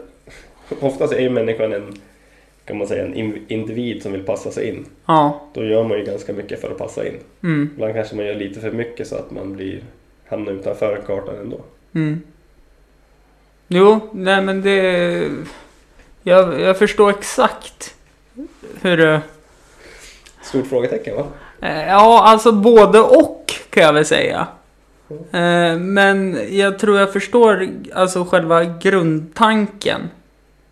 Oftast 0.79 1.13
är 1.13 1.19
ju 1.21 1.29
människan 1.29 1.73
en, 1.73 1.93
kan 2.65 2.77
man 2.77 2.87
säga, 2.87 3.05
en 3.05 3.13
in- 3.13 3.45
individ 3.47 4.03
som 4.03 4.11
vill 4.11 4.23
passa 4.23 4.51
sig 4.51 4.67
in. 4.69 4.85
Ja. 5.05 5.41
Då 5.53 5.65
gör 5.65 5.83
man 5.83 5.97
ju 5.97 6.05
ganska 6.05 6.33
mycket 6.33 6.61
för 6.61 6.71
att 6.71 6.77
passa 6.77 7.07
in. 7.07 7.13
Mm. 7.43 7.69
Ibland 7.73 7.93
kanske 7.93 8.15
man 8.15 8.25
gör 8.25 8.35
lite 8.35 8.59
för 8.59 8.71
mycket 8.71 9.07
så 9.07 9.15
att 9.15 9.31
man 9.31 9.55
blir, 9.55 9.79
hamnar 10.29 10.51
utanför 10.51 11.01
kartan 11.07 11.35
ändå. 11.41 11.59
Mm. 11.95 12.21
Jo, 13.71 14.09
nej 14.13 14.41
men 14.41 14.61
det... 14.61 15.29
Jag, 16.23 16.59
jag 16.61 16.77
förstår 16.77 17.09
exakt 17.09 17.95
hur 18.81 18.97
det... 18.97 19.21
Stort 20.41 20.67
frågetecken 20.67 21.15
va? 21.15 21.25
Eh, 21.61 21.87
Ja, 21.87 22.23
alltså 22.23 22.51
både 22.51 22.99
och 22.99 23.53
kan 23.69 23.83
jag 23.83 23.93
väl 23.93 24.05
säga. 24.05 24.47
Eh, 25.31 25.75
Men 25.77 26.39
jag 26.49 26.79
tror 26.79 26.99
jag 26.99 27.13
förstår 27.13 27.69
alltså 27.93 28.25
själva 28.25 28.63
grundtanken. 28.63 30.01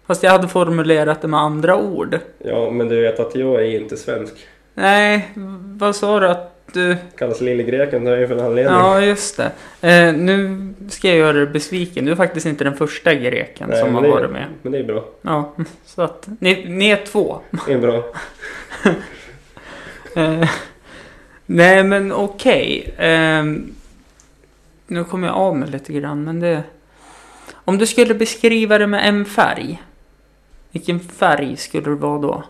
Fast 0.07 0.23
jag 0.23 0.31
hade 0.31 0.47
formulerat 0.47 1.21
det 1.21 1.27
med 1.27 1.39
andra 1.39 1.75
ord. 1.77 2.19
Ja, 2.39 2.71
men 2.71 2.87
du 2.87 3.01
vet 3.01 3.19
att 3.19 3.35
jag 3.35 3.55
är 3.61 3.79
inte 3.81 3.97
svensk. 3.97 4.33
Nej, 4.73 5.29
vad 5.77 5.95
sa 5.95 6.19
du 6.19 6.27
att 6.29 6.56
du... 6.73 6.97
Kallas 7.17 7.41
lille 7.41 7.63
greken, 7.63 8.03
det 8.03 8.11
är 8.11 8.17
ju 8.17 8.27
för 8.27 8.35
en 8.35 8.45
anledning. 8.45 8.75
Ja, 8.75 9.01
just 9.01 9.37
det. 9.37 9.51
Eh, 9.81 10.13
nu 10.13 10.67
ska 10.89 11.07
jag 11.07 11.17
göra 11.17 11.33
dig 11.33 11.45
besviken. 11.45 12.05
Du 12.05 12.11
är 12.11 12.15
faktiskt 12.15 12.45
inte 12.45 12.63
den 12.63 12.75
första 12.75 13.13
greken 13.13 13.69
Nej, 13.69 13.79
som 13.79 13.95
har 13.95 14.07
varit 14.07 14.31
med. 14.31 14.45
Men 14.61 14.71
det 14.71 14.77
är 14.77 14.83
bra. 14.83 15.05
Ja, 15.21 15.55
så 15.85 16.01
att 16.01 16.27
ni, 16.39 16.65
ni 16.69 16.89
är 16.89 17.05
två. 17.05 17.39
Det 17.67 17.73
är 17.73 17.77
bra. 17.77 18.03
Eh, 20.15 20.49
nej, 21.45 21.83
men 21.83 22.11
okej. 22.11 22.93
Ehm, 22.97 23.73
nu 24.87 25.03
kommer 25.03 25.27
jag 25.27 25.35
av 25.35 25.55
mig 25.57 25.69
lite 25.69 25.93
grann, 25.93 26.23
men 26.23 26.39
det... 26.39 26.63
Om 27.53 27.77
du 27.77 27.85
skulle 27.85 28.13
beskriva 28.13 28.77
det 28.77 28.87
med 28.87 29.09
en 29.09 29.25
färg. 29.25 29.83
Vilken 30.71 30.99
färg 30.99 31.57
skulle 31.57 31.89
det 31.89 31.95
vara 31.95 32.19
då? 32.19 32.43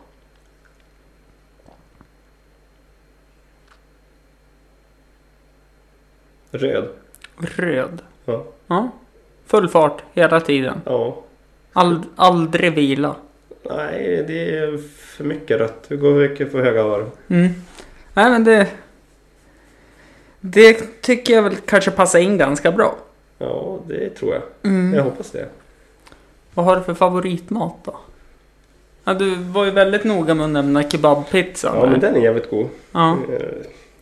Röd. 6.58 6.88
Röd. 7.38 8.02
Ja. 8.26 8.44
Ja. 8.68 8.90
Full 9.46 9.68
fart 9.68 10.02
hela 10.14 10.40
tiden. 10.42 10.82
Ja. 10.86 11.24
Ald, 11.74 12.04
aldrig 12.16 12.74
vila. 12.74 13.16
Nej, 13.64 14.24
det 14.28 14.58
är 14.58 14.78
för 14.98 15.24
mycket 15.24 15.60
rött. 15.60 15.86
Det 15.88 15.96
går 15.96 16.14
mycket 16.14 16.52
för 16.52 16.64
höga 16.64 16.84
varv. 16.84 17.06
Mm. 17.28 17.48
Nej 18.14 18.30
men 18.32 18.44
det... 18.44 18.68
Det 20.40 21.02
tycker 21.02 21.34
jag 21.34 21.44
väl 21.44 21.56
kanske 21.56 21.92
passar 21.92 22.20
in 22.20 22.38
ganska 22.38 22.72
bra. 22.72 22.96
Ja, 23.38 23.80
det 23.88 24.10
tror 24.10 24.34
jag. 24.34 24.44
Mm. 24.72 24.94
Jag 24.94 25.04
hoppas 25.04 25.32
det. 25.32 25.46
Vad 26.54 26.66
har 26.66 26.76
du 26.76 26.84
för 26.84 26.94
favoritmat 26.94 27.74
då? 27.84 28.00
Ja, 29.04 29.14
du 29.14 29.36
var 29.36 29.66
ju 29.66 29.72
väldigt 29.72 30.04
noga 30.04 30.34
med 30.34 30.46
att 30.46 30.52
nämna 30.52 30.90
kebabpizzan. 30.90 31.76
Ja, 31.76 31.82
där. 31.82 31.92
men 31.92 32.00
den 32.00 32.16
är 32.16 32.20
jävligt 32.20 32.50
god. 32.50 32.68
ja. 32.92 33.18
Eh, 33.32 33.40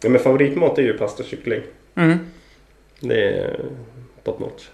Ja, 0.01 0.09
men 0.09 0.21
favoritmat 0.21 0.77
är 0.77 0.81
ju 0.81 0.97
pasta 0.97 1.23
och 1.23 1.29
kyckling. 1.29 1.61
Mm. 1.95 2.19
Det 3.07 3.29
är 3.39 3.59
top 4.23 4.39
notch. 4.39 4.67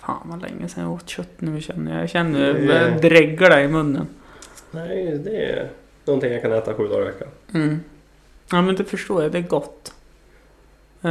Fan 0.00 0.20
vad 0.30 0.42
länge 0.42 0.68
sedan 0.68 0.82
jag 0.84 0.92
åt 0.92 1.08
kött 1.08 1.28
nu 1.40 1.60
känner 1.60 1.92
jag. 1.92 2.02
Jag 2.02 2.10
känner 2.10 2.40
Det 2.40 2.52
det 2.52 2.58
är- 2.58 2.66
börjar 2.66 2.98
dregla 2.98 3.62
i 3.62 3.68
munnen. 3.68 4.06
Nej, 4.70 5.18
det 5.24 5.36
är 5.44 5.68
någonting 6.04 6.32
jag 6.32 6.42
kan 6.42 6.52
äta 6.52 6.74
sju 6.74 6.88
dagar 6.88 7.02
i 7.02 7.04
veckan. 7.04 7.28
Mm. 7.54 7.80
Ja 8.52 8.62
men 8.62 8.76
det 8.76 8.84
förstår 8.84 9.22
jag, 9.22 9.32
det 9.32 9.38
är 9.38 9.42
gott. 9.42 9.92
Eh, 11.02 11.10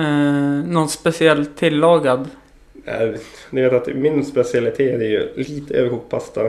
någon 0.71 0.89
speciellt 0.89 1.57
tillagad? 1.57 2.29
Nej, 2.73 3.17
Ni 3.49 3.61
vet 3.61 3.73
att 3.73 3.95
min 3.95 4.25
specialitet 4.25 5.01
är 5.01 5.05
ju 5.09 5.33
lite 5.35 5.73
överkokt 5.73 6.09
pasta. 6.09 6.41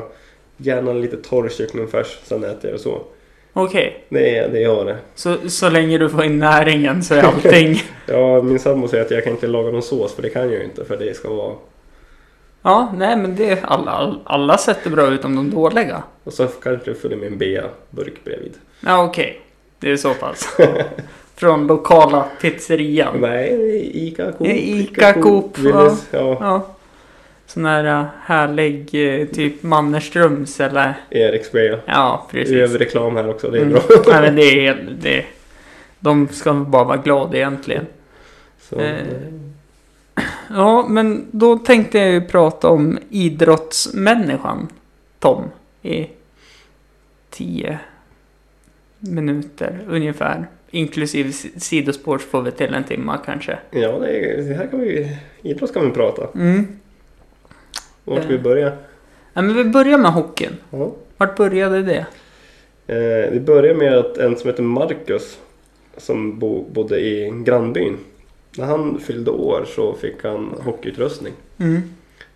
Gärna 0.56 0.92
lite 0.92 1.16
torr 1.16 1.48
kycklingfärs. 1.48 2.18
Sen 2.24 2.44
äter 2.44 2.70
jag 2.70 2.74
det 2.74 2.78
så. 2.82 3.02
Okej, 3.52 4.04
Det 4.08 4.36
är 4.38 4.48
det 4.48 4.60
jag 4.60 4.74
har 4.76 4.84
det. 4.84 4.96
så, 5.14 5.36
så 5.48 5.70
länge 5.70 5.98
du 5.98 6.08
får 6.08 6.24
in 6.24 6.38
näringen 6.38 7.02
så 7.02 7.14
är 7.14 7.22
allting... 7.26 7.82
Ja, 8.06 8.42
min 8.42 8.58
sambo 8.58 8.88
säger 8.88 9.04
att 9.04 9.10
jag 9.10 9.24
kan 9.24 9.32
inte 9.32 9.46
laga 9.46 9.70
någon 9.70 9.82
sås 9.82 10.14
för 10.14 10.22
det 10.22 10.28
kan 10.30 10.42
jag 10.42 10.52
ju 10.52 10.64
inte. 10.64 10.84
För 10.84 10.96
det 10.96 11.16
ska 11.16 11.28
vara... 11.34 11.54
ja, 12.62 12.92
nej 12.96 13.16
men 13.16 13.36
det 13.36 13.64
alla, 13.64 14.14
alla 14.24 14.58
sätter 14.58 14.90
bra 14.90 15.06
ut 15.06 15.24
om 15.24 15.36
de 15.36 15.50
dåliga. 15.50 16.02
Och 16.24 16.32
så 16.32 16.46
kanske 16.46 16.90
det 16.90 16.94
följer 16.96 17.18
med 17.18 17.26
en 17.32 17.38
bea-burk 17.38 18.24
bredvid. 18.24 18.52
Ja 18.80 19.04
okej, 19.04 19.40
det 19.78 19.90
är 19.90 19.96
så 19.96 20.14
pass. 20.14 20.56
Från 21.36 21.66
lokala 21.66 22.24
pizzerian. 22.40 23.20
Nej, 23.20 23.56
det 23.56 23.76
är 23.76 23.96
Ica 24.06 24.32
Coop. 24.32 24.46
Ica 24.48 25.12
Coop, 25.12 25.58
Willys, 25.58 26.08
ja. 26.10 26.36
Ja. 26.40 26.66
Sån 27.50 27.64
här 27.64 27.84
äh, 27.84 28.06
härlig 28.22 28.88
eh, 29.20 29.26
typ 29.26 29.62
Mannerströms 29.62 30.60
eller... 30.60 30.94
Eriksbea. 31.10 31.78
Ja, 31.86 32.26
precis. 32.30 32.54
Överreklam 32.54 33.16
här 33.16 33.28
också. 33.30 33.50
Det 33.50 33.58
är 33.58 33.62
Mm. 33.62 33.72
bra. 33.72 33.82
Nej 34.12 34.20
men 34.22 34.36
det 34.36 34.42
är 34.42 34.60
helt... 34.60 35.02
Det, 35.02 35.24
de 36.00 36.28
ska 36.28 36.52
bara 36.54 36.84
vara 36.84 36.96
glada 36.96 37.36
egentligen. 37.36 37.86
Så, 38.60 38.80
Eh. 38.80 38.96
Ja, 40.50 40.86
men 40.88 41.26
då 41.30 41.58
tänkte 41.58 41.98
jag 41.98 42.10
ju 42.10 42.20
prata 42.20 42.68
om 42.68 42.98
idrottsmänniskan 43.10 44.68
Tom 45.18 45.44
i 45.82 46.06
10 47.30 47.78
minuter 48.98 49.78
ungefär. 49.88 50.46
Inklusive 50.70 51.32
si- 51.32 51.60
sidospår 51.60 52.18
så 52.18 52.26
får 52.28 52.42
vi 52.42 52.50
till 52.50 52.74
en 52.74 52.84
timma 52.84 53.18
kanske. 53.18 53.58
Ja, 53.70 53.98
det, 53.98 54.18
är, 54.18 54.36
det 54.42 54.54
här 54.54 54.66
kan 54.66 54.80
vi... 54.80 55.16
Idrott 55.42 55.74
kan 55.74 55.84
vi 55.84 55.90
prata. 55.90 56.28
Mm. 56.38 56.66
Vart 58.04 58.22
ska 58.22 58.32
vi 58.32 58.38
börja? 58.38 58.72
Ja, 59.32 59.42
men 59.42 59.54
vi 59.54 59.64
börjar 59.64 59.98
med 59.98 60.12
hockeyn. 60.12 60.56
Ja. 60.70 60.92
Vart 61.16 61.36
började 61.36 61.82
det? 61.82 62.06
Eh, 62.86 63.32
det 63.32 63.40
börjar 63.46 63.74
med 63.74 63.98
att 63.98 64.18
en 64.18 64.36
som 64.36 64.50
heter 64.50 64.62
Marcus 64.62 65.38
som 65.96 66.38
bo, 66.38 66.64
bodde 66.70 67.00
i 67.00 67.30
grannbyn. 67.44 67.98
När 68.56 68.66
han 68.66 68.98
fyllde 68.98 69.30
år 69.30 69.64
så 69.68 69.94
fick 69.94 70.24
han 70.24 70.54
hockeyutrustning. 70.64 71.32
Mm. 71.58 71.80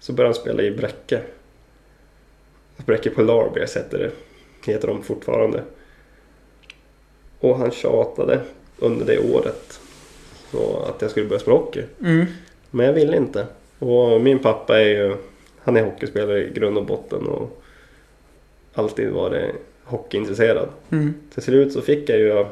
Så 0.00 0.12
började 0.12 0.35
han 0.35 0.42
spela 0.42 0.62
i 0.62 0.71
Bräcke. 0.71 1.21
Bräcke 2.87 3.11
Polarbears 3.11 3.76
heter 3.76 3.99
det. 3.99 4.11
Heter 4.73 4.88
de 4.88 5.02
fortfarande. 5.02 5.62
Och 7.40 7.59
han 7.59 7.71
tjatade 7.71 8.40
under 8.78 9.06
det 9.06 9.18
året. 9.18 9.80
Så 10.50 10.85
att 10.88 11.02
jag 11.02 11.11
skulle 11.11 11.26
börja 11.26 11.40
spela 11.40 11.56
hockey. 11.56 11.83
Mm. 12.00 12.26
Men 12.71 12.87
jag 12.87 12.92
ville 12.92 13.16
inte. 13.16 13.47
Och 13.78 14.21
min 14.21 14.38
pappa 14.38 14.80
är 14.80 14.88
ju, 14.88 15.16
han 15.64 15.76
är 15.76 15.85
hockeyspelare 15.85 16.44
i 16.44 16.52
grund 16.52 16.78
och 16.78 16.87
botten 16.87 17.26
och 17.26 17.62
alltid 18.75 19.11
varit 19.11 19.54
hockeyintresserad. 19.85 20.68
Mm. 20.90 21.14
Till 21.35 21.42
slut 21.42 21.73
så 21.73 21.80
fick 21.80 22.09
jag 22.09 22.18
ju 22.18 22.44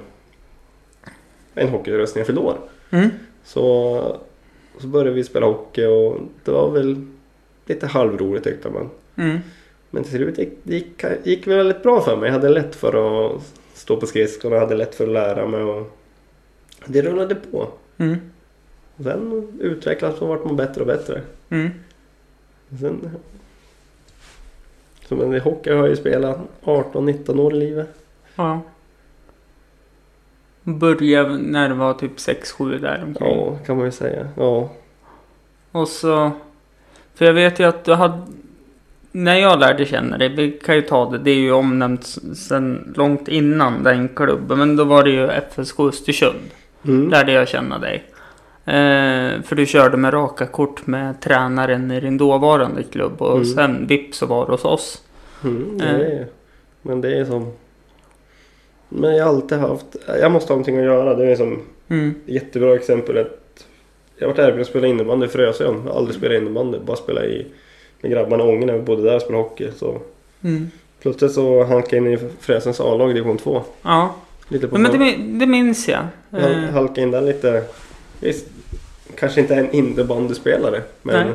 en 1.54 1.69
hockeyutrustning 1.69 2.21
jag 2.21 2.26
fyllde 2.26 2.40
år. 2.40 2.59
Mm. 2.90 3.11
Så, 3.45 4.16
så 4.78 4.87
började 4.87 5.11
vi 5.11 5.25
spela 5.25 5.47
hockey 5.47 5.85
och 5.85 6.19
det 6.45 6.50
var 6.50 6.71
väl 6.71 7.07
lite 7.66 7.87
halvroligt 7.87 8.45
tyckte 8.45 8.71
man. 8.71 8.90
Mm. 9.16 9.38
Men 9.90 10.04
till 10.04 10.12
slut 10.12 10.38
gick 10.38 10.50
det 10.62 10.75
gick, 10.75 11.04
gick 11.25 11.47
väl 11.47 11.57
väldigt 11.57 11.83
bra 11.83 12.00
för 12.00 12.16
mig. 12.16 12.26
Jag 12.26 12.33
hade 12.33 12.49
lätt 12.49 12.75
för 12.75 13.26
att 13.35 13.42
stå 13.75 13.97
på 13.97 14.07
skridskorna, 14.07 14.59
hade 14.59 14.75
lätt 14.75 14.95
för 14.95 15.04
att 15.04 15.12
lära 15.12 15.47
mig 15.47 15.62
och 15.62 15.99
det 16.87 17.02
rullade 17.02 17.35
på. 17.35 17.69
Mm. 17.99 18.16
Och 18.97 19.04
sen 19.04 19.49
utvecklades 19.61 20.21
och 20.21 20.28
vart 20.28 20.45
man 20.45 20.57
bättre 20.57 20.81
och 20.81 20.87
bättre. 20.87 21.21
Mm. 21.49 21.71
Sen, 22.81 23.11
så 25.09 25.17
men 25.17 25.35
i 25.35 25.38
hockey 25.38 25.71
har 25.71 25.79
jag 25.79 25.88
ju 25.88 25.97
spelat 25.97 26.38
18-19 26.62 27.41
år 27.41 27.55
i 27.55 27.59
livet. 27.59 27.88
Ja. 28.35 28.61
Började 30.62 31.38
när 31.38 31.69
det 31.69 31.75
var 31.75 31.95
typ 31.95 32.17
6-7 32.17 32.79
där 32.79 33.02
omkring. 33.05 33.29
Ja, 33.29 33.59
kan 33.67 33.76
man 33.76 33.87
ju 33.87 33.93
säga. 33.93 34.29
Ja. 34.37 34.71
Och 35.73 35.88
så... 35.88 36.31
För 37.14 37.25
jag 37.25 37.33
vet 37.33 37.61
ju 37.61 37.64
att 37.64 37.85
du 37.85 37.95
hade... 37.95 38.19
När 39.12 39.37
jag 39.37 39.59
lärde 39.61 39.87
känna 39.87 40.19
dig, 40.19 40.29
vi 40.29 40.52
kan 40.52 40.75
ju 40.75 40.83
ta 40.83 41.11
det, 41.11 41.19
det 41.19 41.31
är 41.31 41.38
ju 41.38 41.52
omnämnt 41.52 42.07
sen 42.37 42.95
långt 42.97 43.29
innan 43.29 43.83
den 43.83 44.09
klubben. 44.09 44.59
Men 44.59 44.76
då 44.76 44.85
var 44.85 45.05
det 45.05 45.11
ju 45.11 45.29
FSK 45.29 45.81
Östersund. 45.81 46.50
Mm. 46.85 47.09
Lärde 47.09 47.33
jag 47.33 47.49
känna 47.49 47.79
dig. 47.79 48.05
Eh, 48.64 49.42
för 49.42 49.54
du 49.54 49.66
körde 49.66 49.97
med 49.97 50.14
raka 50.14 50.47
kort 50.47 50.87
med 50.87 51.21
tränaren 51.21 51.90
i 51.90 52.00
din 52.00 52.19
dåvarande 52.19 52.83
klubb. 52.83 53.23
Och 53.23 53.33
Mm. 53.33 53.45
sen 53.45 53.87
vips 53.87 54.19
så 54.19 54.26
var 54.26 54.47
det 54.47 54.52
hos 54.52 54.64
oss. 54.64 55.02
Mm, 55.45 55.78
det 55.78 55.85
är, 55.85 56.26
men 56.83 57.00
det 57.00 57.19
är 57.19 57.25
som... 57.25 57.52
Men 58.88 59.16
jag 59.16 59.25
har 59.25 59.33
alltid 59.35 59.59
haft... 59.59 59.97
Jag 60.21 60.33
måste 60.33 60.52
ha 60.52 60.57
någonting 60.57 60.78
att 60.78 60.85
göra. 60.85 61.14
Det 61.14 61.26
är 61.33 61.37
som 61.37 61.59
Mm. 61.88 62.14
jättebra 62.26 62.75
exempel. 62.75 63.19
Att 63.19 63.66
jag 64.16 64.26
har 64.26 64.33
varit 64.33 64.38
erbjuden 64.38 64.61
att 64.61 64.66
spela 64.66 64.87
innebandy 64.87 65.26
i 65.26 65.28
Frösön. 65.28 65.83
Jag 65.85 65.92
har 65.92 65.99
aldrig 65.99 66.16
spelat 66.16 66.37
innebandy. 66.42 66.78
Bara 66.78 66.97
spela 66.97 67.25
i 67.25 67.47
med 68.00 68.11
grabbarna 68.12 68.45
i 68.45 68.47
Ånge 68.47 68.66
när 68.66 68.75
vi 68.75 68.81
bodde 68.83 69.02
där 69.02 69.16
och 69.16 69.23
spelade 69.23 69.45
hockey. 69.45 69.69
Så 69.76 69.99
Mm. 70.45 70.71
plötsligt 71.02 71.33
så 71.33 71.64
halkade 71.64 71.97
jag 71.97 72.07
in 72.07 72.12
i 72.12 72.19
Frösöns 72.40 72.81
A-lag 72.81 73.11
i 73.11 73.12
division 73.12 73.38
2. 73.38 73.62
Ja, 73.83 74.14
Lite 74.49 74.69
på 74.69 74.78
men 74.78 74.83
det, 74.83 74.88
fan. 74.99 74.99
min- 74.99 75.38
det 75.38 75.47
minns 75.47 75.88
jag. 75.88 76.04
Jag 76.31 76.42
Eh, 76.42 76.59
halkade 76.59 77.00
in 77.00 77.11
där 77.11 77.21
lite. 77.23 77.64
Visst, 78.23 78.47
kanske 79.14 79.41
inte 79.41 79.55
en 79.55 79.71
innebandyspelare. 79.73 80.81
Men, 81.02 81.14
Nej. 81.26 81.35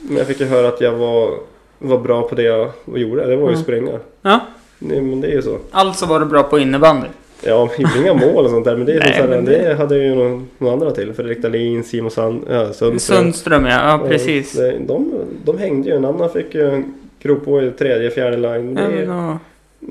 men 0.00 0.16
jag 0.16 0.26
fick 0.26 0.40
ju 0.40 0.46
höra 0.46 0.68
att 0.68 0.80
jag 0.80 0.92
var, 0.92 1.34
var 1.78 1.98
bra 1.98 2.22
på 2.28 2.34
det 2.34 2.42
jag 2.42 2.70
gjorde. 2.94 3.26
Det 3.26 3.36
var 3.36 3.48
ju 3.48 3.54
Mm. 3.54 3.62
springa. 3.62 3.98
ja, 4.22 4.40
Nej, 4.78 5.00
men 5.00 5.20
det 5.20 5.26
är 5.28 5.32
ju 5.32 5.42
så. 5.42 5.58
alltså 5.70 6.06
var 6.06 6.20
du 6.20 6.26
bra 6.26 6.42
på 6.42 6.58
innebandy. 6.58 7.06
Ja, 7.42 7.68
gjorde 7.78 7.98
inga 7.98 8.14
mål 8.32 8.44
och 8.44 8.50
sånt 8.50 8.64
där. 8.64 8.76
Men 8.76 8.86
det, 8.86 8.92
är 8.92 8.98
Nej, 8.98 9.12
så 9.16 9.20
här, 9.22 9.28
men 9.28 9.44
det... 9.44 9.58
det- 9.68 9.74
hade 9.74 9.98
ju 9.98 10.14
någon, 10.14 10.48
någon 10.58 10.72
andra 10.72 10.90
till. 10.90 11.12
Fredrik 11.12 11.42
Dahlin, 11.42 11.84
Simon 11.84 12.10
Sand, 12.10 12.44
ja, 12.50 12.72
Sundström. 12.72 12.98
Sundström 12.98 13.66
ja, 13.66 13.88
ja 14.02 14.08
precis. 14.08 14.52
det- 14.52 14.78
De, 14.86 15.12
de 15.44 15.58
hängde 15.58 15.88
ju. 15.88 15.96
En 15.96 16.04
annan 16.04 16.30
fick 16.30 16.54
ju 16.54 16.82
grop 17.22 17.44
på 17.44 17.62
i 17.62 17.70
tredje, 17.70 18.10
fjärde 18.10 18.36
line. 18.36 18.72
Men 18.72 19.08
Ja, 19.08 19.38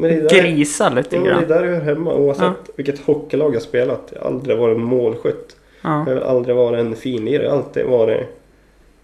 där, 0.02 0.30
grisa 0.30 0.90
lite 0.90 1.16
ja, 1.16 1.22
men 1.22 1.30
det 1.30 1.36
är 1.36 1.40
grann. 1.40 1.48
där 1.50 1.64
jag 1.68 1.76
hör 1.76 1.82
hemma. 1.82 2.14
Oavsett 2.14 2.70
vilket 2.76 3.00
hockeylag 3.00 3.56
jag 3.56 3.62
spelat. 3.62 4.10
Jag 4.16 4.22
har 4.22 4.28
aldrig 4.28 4.58
varit 4.58 4.80
målskytt. 4.80 5.56
Ja. 5.82 6.06
Jag 6.10 6.16
har 6.16 6.22
aldrig 6.22 6.56
varit 6.56 6.80
en 6.80 6.96
finlirare. 6.96 7.44
Jag 7.44 7.52
har 7.52 7.58
alltid 7.58 7.86
varit 7.86 8.28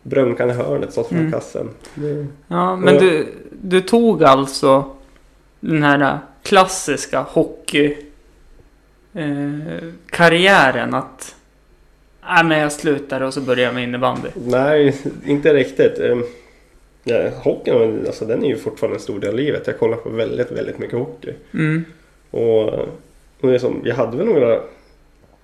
brunkande 0.04 0.54
hörnet, 0.54 0.92
stått 0.92 1.08
från 1.08 1.20
Mm. 1.20 1.32
kassen. 1.32 1.70
Det, 1.96 2.26
ja, 2.48 2.76
men 2.76 2.94
Ja. 2.94 3.00
du, 3.00 3.28
du 3.52 3.82
tog 3.82 4.24
alltså 4.24 4.86
den 5.60 5.84
här 5.84 6.20
klassiska 6.44 7.20
hockey 7.22 7.98
eh, 9.14 9.88
karriären 10.10 10.94
att 10.94 11.36
Nej 12.30 12.44
men 12.44 12.60
jag 12.60 12.72
slutar 12.72 13.22
och 13.22 13.34
så 13.34 13.42
börjar 13.42 13.66
jag 13.66 13.74
med 13.74 13.84
innebandy. 13.84 14.28
nej, 14.46 14.96
inte 15.26 15.54
riktigt. 15.54 16.00
Ja, 17.04 17.30
hockeyn, 17.44 18.04
alltså, 18.06 18.26
den 18.26 18.44
är 18.44 18.48
ju 18.50 18.56
fortfarande 18.56 18.96
en 18.96 19.02
stor 19.02 19.20
del 19.20 19.30
av 19.30 19.36
livet. 19.36 19.68
Jag 19.68 19.80
kollar 19.80 19.98
på 19.98 20.10
väldigt, 20.10 20.52
väldigt 20.52 20.78
mycket 20.80 21.00
hockey. 21.00 21.34
Mm. 21.54 21.86
Och, 22.32 22.64
och 23.42 23.48
det 23.50 23.54
är 23.54 23.58
som, 23.60 23.82
jag 23.86 23.96
hade 23.96 24.18
väl 24.18 24.26
några, 24.26 24.60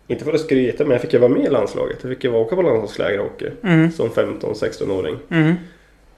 inte 0.07 0.25
för 0.25 0.33
att 0.33 0.41
skryta, 0.41 0.83
men 0.83 0.91
jag 0.91 1.01
fick 1.01 1.13
ju 1.13 1.19
vara 1.19 1.29
med 1.31 1.45
i 1.45 1.49
landslaget. 1.49 1.97
Jag 2.01 2.11
fick 2.11 2.23
ju 2.23 2.33
åka 2.33 2.55
på 2.55 2.61
landslagsläger 2.61 3.19
hockey 3.19 3.49
Mm. 3.63 3.91
som 3.91 4.09
15-16-åring. 4.09 5.15
Mm. 5.29 5.53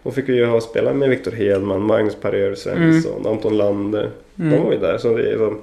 Och 0.03 0.13
fick 0.15 0.27
ju 0.29 0.45
ha 0.45 0.61
spelat 0.61 0.95
med 0.95 1.09
Viktor 1.09 1.31
Hedman, 1.31 1.81
Magnus 1.81 2.15
Per 2.15 2.55
Svensson, 2.55 3.27
Anton 3.27 3.57
Lander. 3.57 4.09
De 4.35 4.49
var 4.49 4.57
Mm. 4.57 4.71
ju 4.71 4.77
där. 4.79 4.97
Så, 4.97 5.17
det 5.17 5.31
är 5.31 5.37
som, 5.37 5.61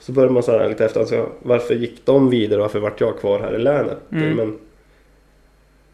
så 0.00 0.12
börjar 0.12 0.30
man 0.30 0.42
så 0.42 0.52
här 0.52 0.68
lite 0.68 0.84
efter, 0.84 1.00
alltså, 1.00 1.28
varför 1.42 1.74
gick 1.74 2.00
de 2.04 2.30
vidare? 2.30 2.60
Varför 2.60 2.78
vart 2.80 3.00
jag 3.00 3.18
kvar 3.20 3.40
här 3.40 3.54
i 3.54 3.58
länet? 3.58 3.98
Mm. 4.12 4.36
Men 4.36 4.58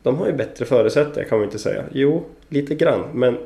de 0.02 0.16
har 0.16 0.26
ju 0.26 0.32
bättre 0.32 0.64
förutsättningar 0.64 1.28
kan 1.28 1.38
man 1.38 1.44
inte 1.44 1.58
säga. 1.58 1.84
Jo, 1.92 2.24
lite 2.54 2.74
grann. 2.74 3.04
Men 3.12 3.36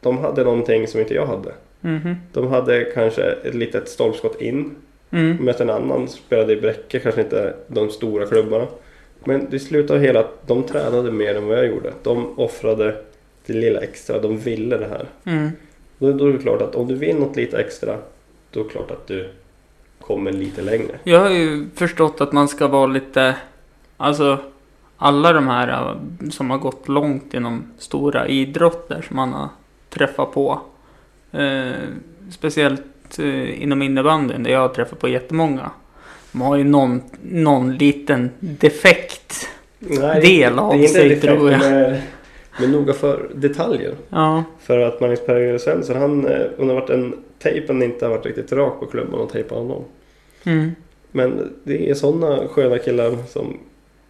de 0.00 0.18
hade 0.18 0.44
någonting 0.44 0.88
som 0.88 1.00
inte 1.00 1.14
jag 1.14 1.26
hade. 1.26 1.52
Mhm. 1.80 2.16
De 2.32 2.46
hade 2.46 2.84
kanske 2.84 3.22
ett 3.22 3.54
litet 3.54 3.88
stolpskott 3.88 4.40
in. 4.40 4.74
Mm. 5.10 5.44
Medan 5.44 5.70
en 5.70 5.76
annan 5.76 6.08
spelade 6.08 6.52
i 6.52 6.60
Bräcke, 6.60 6.98
kanske 6.98 7.20
inte 7.20 7.54
de 7.66 7.90
stora 7.90 8.26
klubbarna. 8.26 8.66
Men 9.24 9.46
det 9.50 9.58
slutade 9.58 10.00
hela 10.00 10.20
att 10.20 10.46
de 10.46 10.62
tränade 10.62 11.10
mer 11.10 11.34
än 11.34 11.46
vad 11.46 11.58
jag 11.58 11.66
gjorde. 11.66 11.92
De 12.02 12.38
offrade 12.38 12.96
det 13.46 13.52
lilla 13.52 13.80
extra, 13.80 14.18
de 14.18 14.38
ville 14.38 14.76
det 14.76 14.86
här. 14.86 15.06
Mm. 15.24 15.50
Då, 15.98 16.12
då 16.12 16.26
är 16.26 16.32
det 16.32 16.38
klart 16.38 16.62
att 16.62 16.74
om 16.74 16.86
du 16.86 16.94
vill 16.94 17.16
något 17.16 17.36
lite 17.36 17.58
extra, 17.58 17.96
då 18.50 18.60
är 18.60 18.64
det 18.64 18.70
klart 18.70 18.90
att 18.90 19.06
du 19.06 19.28
kommer 20.00 20.32
lite 20.32 20.62
längre. 20.62 20.98
Jag 21.04 21.20
har 21.20 21.30
ju 21.30 21.66
förstått 21.74 22.20
att 22.20 22.32
man 22.32 22.48
ska 22.48 22.66
vara 22.68 22.86
lite, 22.86 23.36
alltså 23.96 24.38
alla 24.96 25.32
de 25.32 25.48
här 25.48 25.68
äh, 25.68 26.28
som 26.30 26.50
har 26.50 26.58
gått 26.58 26.88
långt 26.88 27.34
inom 27.34 27.64
stora 27.78 28.28
idrotter 28.28 29.02
som 29.02 29.16
man 29.16 29.32
har 29.32 29.48
träffat 29.90 30.32
på. 30.32 30.60
Eh, 31.32 31.72
speciellt 32.30 33.18
eh, 33.18 33.62
inom 33.62 33.82
innebandyn 33.82 34.42
där 34.42 34.50
jag 34.50 34.60
har 34.60 34.68
träffat 34.68 34.98
på 34.98 35.08
jättemånga. 35.08 35.70
De 36.32 36.40
har 36.40 36.56
ju 36.56 36.64
någon, 36.64 37.02
någon 37.22 37.74
liten 37.74 38.30
defekt. 38.40 39.48
Nej, 39.78 40.20
Del 40.20 40.58
av 40.58 40.78
det 40.78 40.88
sig, 40.88 41.08
defekt, 41.08 41.22
tror 41.22 41.50
jag. 41.50 41.60
Men, 41.60 41.96
men 42.60 42.72
noga 42.72 42.92
för 42.92 43.30
detaljer. 43.34 43.94
Ja. 44.08 44.44
För 44.60 44.78
att 44.78 45.00
Magnus 45.00 45.26
Per 45.26 45.58
Svensson, 45.58 45.96
han, 45.96 46.26
eh, 46.26 46.46
har 46.58 46.74
varit 46.74 46.90
en 46.90 47.14
tejpen 47.38 47.82
inte 47.82 48.04
har 48.04 48.10
varit 48.10 48.26
riktigt 48.26 48.52
rak 48.52 48.80
på 48.80 48.86
klubban 48.86 49.20
och 49.20 49.32
tejpat 49.32 49.58
honom. 49.58 49.84
Mm. 50.44 50.70
Men 51.12 51.52
det 51.64 51.90
är 51.90 51.94
sådana 51.94 52.48
sköna 52.48 52.78
killar 52.78 53.16
som 53.28 53.56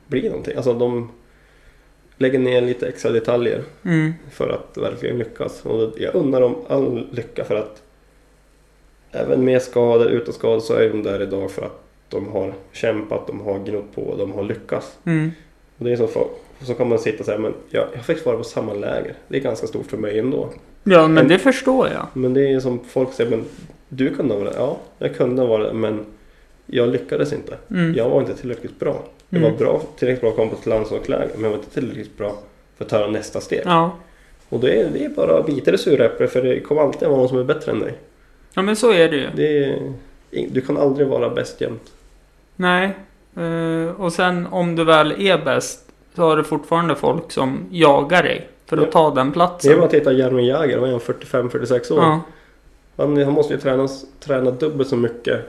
blir 0.07 0.29
någonting. 0.31 0.57
Alltså 0.57 0.73
de 0.75 1.11
lägger 2.17 2.39
ner 2.39 2.61
lite 2.61 2.89
extra 2.89 3.11
detaljer 3.11 3.63
Mm. 3.85 4.13
för 4.31 4.49
att 4.49 4.79
verkligen 4.79 5.19
lyckas. 5.19 5.63
Och 5.67 5.93
jag 5.97 6.15
undrar 6.15 6.41
dem 6.41 6.57
all 6.69 7.07
lycka 7.11 7.45
för 7.45 7.55
att 7.55 7.83
även 9.13 9.45
med 9.45 9.63
skador, 9.63 10.07
utan 10.07 10.35
skador 10.35 10.61
så 10.61 10.75
är 10.75 10.89
de 10.89 11.03
där 11.03 11.23
idag 11.23 11.51
för 11.51 11.63
att 11.63 11.83
de 12.09 12.29
har 12.29 12.55
kämpat, 12.73 13.27
de 13.27 13.41
har 13.41 13.59
gnott 13.59 13.95
på, 13.95 14.15
de 14.19 14.33
har 14.33 14.43
lyckats. 14.43 14.99
Mm. 15.05 15.31
Och 15.79 15.85
det 15.85 15.93
är 15.93 15.97
som 15.97 16.09
folk, 16.09 16.31
så 16.63 16.75
kan 16.75 16.89
man 16.89 16.99
sitta 16.99 17.19
och 17.19 17.27
säga 17.27 17.39
men 17.39 17.55
jag, 17.71 17.87
jag 17.95 18.05
faktiskt 18.05 18.27
varit 18.27 18.39
på 18.39 18.45
samma 18.45 18.73
läger. 18.75 19.15
Det 19.29 19.37
är 19.37 19.41
ganska 19.41 19.67
stort 19.67 19.87
för 19.87 19.97
mig 19.97 20.19
ändå. 20.19 20.49
Ja, 20.85 21.03
men 21.03 21.15
Men- 21.15 21.29
det 21.29 21.39
förstår 21.39 21.89
jag. 21.89 22.07
Men 22.13 22.35
det 22.35 22.49
är 22.53 22.61
som 22.61 22.81
folk 22.85 23.13
säger, 23.13 23.31
men 23.31 23.45
du 23.89 24.15
kunde 24.15 24.35
ha 24.35 24.41
varit. 24.41 24.55
Ja, 24.57 24.77
jag 24.99 25.17
kunde 25.17 25.43
ha 25.43 25.49
varit 25.49 25.67
det, 25.69 25.75
men 25.75 26.05
jag 26.67 26.89
lyckades 26.89 27.33
inte. 27.33 27.57
Mm. 27.71 27.95
Jag 27.95 28.09
var 28.11 28.21
inte 28.21 28.35
tillräckligt 28.35 28.79
bra. 28.79 29.03
Jag 29.29 29.39
Mm. 29.41 29.53
var 29.53 29.59
bra, 29.59 29.81
tillräckligt 29.99 30.37
bra 30.37 30.47
på 30.49 30.55
ett 30.57 30.67
landslagsläger, 30.67 31.31
men 31.35 31.43
jag 31.43 31.51
var 31.51 31.57
inte 31.57 31.71
tillräckligt 31.71 32.19
bra 32.19 32.39
för 32.77 32.85
att 32.85 32.91
ta 32.91 33.07
nästa 33.07 33.41
steg. 33.41 33.63
Ja. 33.65 33.97
Och 34.49 34.61
det 34.61 34.81
är, 34.81 34.91
det 34.93 35.05
är 35.05 35.09
bara 35.09 35.39
att 35.39 35.47
bita 35.47 35.71
i 35.91 35.97
äpplet, 35.97 36.33
för 36.33 36.43
det 36.43 36.61
kommer 36.61 36.83
alltid 36.83 37.09
vara 37.09 37.19
någon 37.19 37.29
som 37.29 37.39
är 37.39 37.45
bättre 37.45 37.73
än 37.73 37.81
dig. 37.81 37.95
ja, 38.55 38.63
men 38.63 38.77
så 38.77 38.93
är 38.93 39.09
det 39.09 39.17
ju. 39.17 39.27
Det 39.37 39.65
är, 39.65 39.93
du 40.51 40.61
kan 40.61 40.77
aldrig 40.77 41.09
vara 41.09 41.31
bäst 41.31 41.61
jämt. 41.61 41.93
Nej. 42.57 42.97
Eh, 43.37 44.01
och 44.01 44.13
sen 44.13 44.47
om 44.47 44.77
du 44.77 44.85
väl 44.85 45.13
är 45.23 45.45
bäst 45.45 45.89
så 46.15 46.23
har 46.23 46.37
du 46.37 46.45
fortfarande 46.45 46.95
folk 46.95 47.33
som 47.33 47.59
jagar 47.71 48.23
dig 48.23 48.49
för 48.67 48.77
att 48.77 48.83
Ja. 48.85 48.91
ta 48.91 49.15
den 49.15 49.27
Det 49.27 49.31
är 49.31 49.33
platsen. 49.33 49.77
bara 49.77 49.85
att 49.85 49.91
titta 49.91 50.13
Jaromir 50.13 50.49
Jagr, 50.49 50.79
vad 50.79 50.89
är 50.89 50.93
han, 50.93 51.01
45-46 51.01 51.93
år? 51.93 51.99
Ja. 51.99 52.21
Han, 52.97 53.23
han 53.25 53.33
måste 53.33 53.55
ju 53.55 53.61
träna, 53.61 53.89
träna 54.21 54.51
dubbelt 54.51 54.89
så 54.89 54.97
mycket 54.97 55.41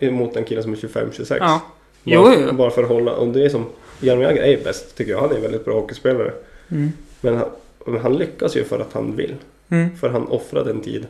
mot 0.00 0.36
en 0.36 0.44
kille 0.44 0.62
som 0.62 0.72
är 0.72 0.76
25-26. 0.76 1.36
Ja. 1.40 1.60
Jo, 2.04 2.22
Bara, 2.22 2.34
jo. 2.34 2.52
bara 2.52 2.70
för 2.70 2.82
att 2.82 2.88
hålla, 2.88 3.12
och 3.12 3.28
det 3.28 3.44
är 3.44 3.48
som, 3.48 3.66
Jaromir 4.00 4.26
Jagr 4.26 4.42
är 4.42 4.64
bäst 4.64 4.96
tycker 4.96 5.12
jag. 5.12 5.20
Han 5.20 5.30
är 5.30 5.36
en 5.36 5.42
väldigt 5.42 5.64
bra 5.64 5.74
hockeyspelare. 5.74 6.32
Mm. 6.70 6.92
Men 7.20 7.36
han, 7.36 7.48
men 7.86 8.00
han 8.00 8.16
lyckas 8.16 8.56
ju 8.56 8.64
för 8.64 8.80
att 8.80 8.92
han 8.92 9.16
vill. 9.16 9.34
Mm. 9.68 9.96
För 9.96 10.08
han 10.08 10.28
offrade 10.28 10.70
en 10.70 10.80
tid. 10.80 11.06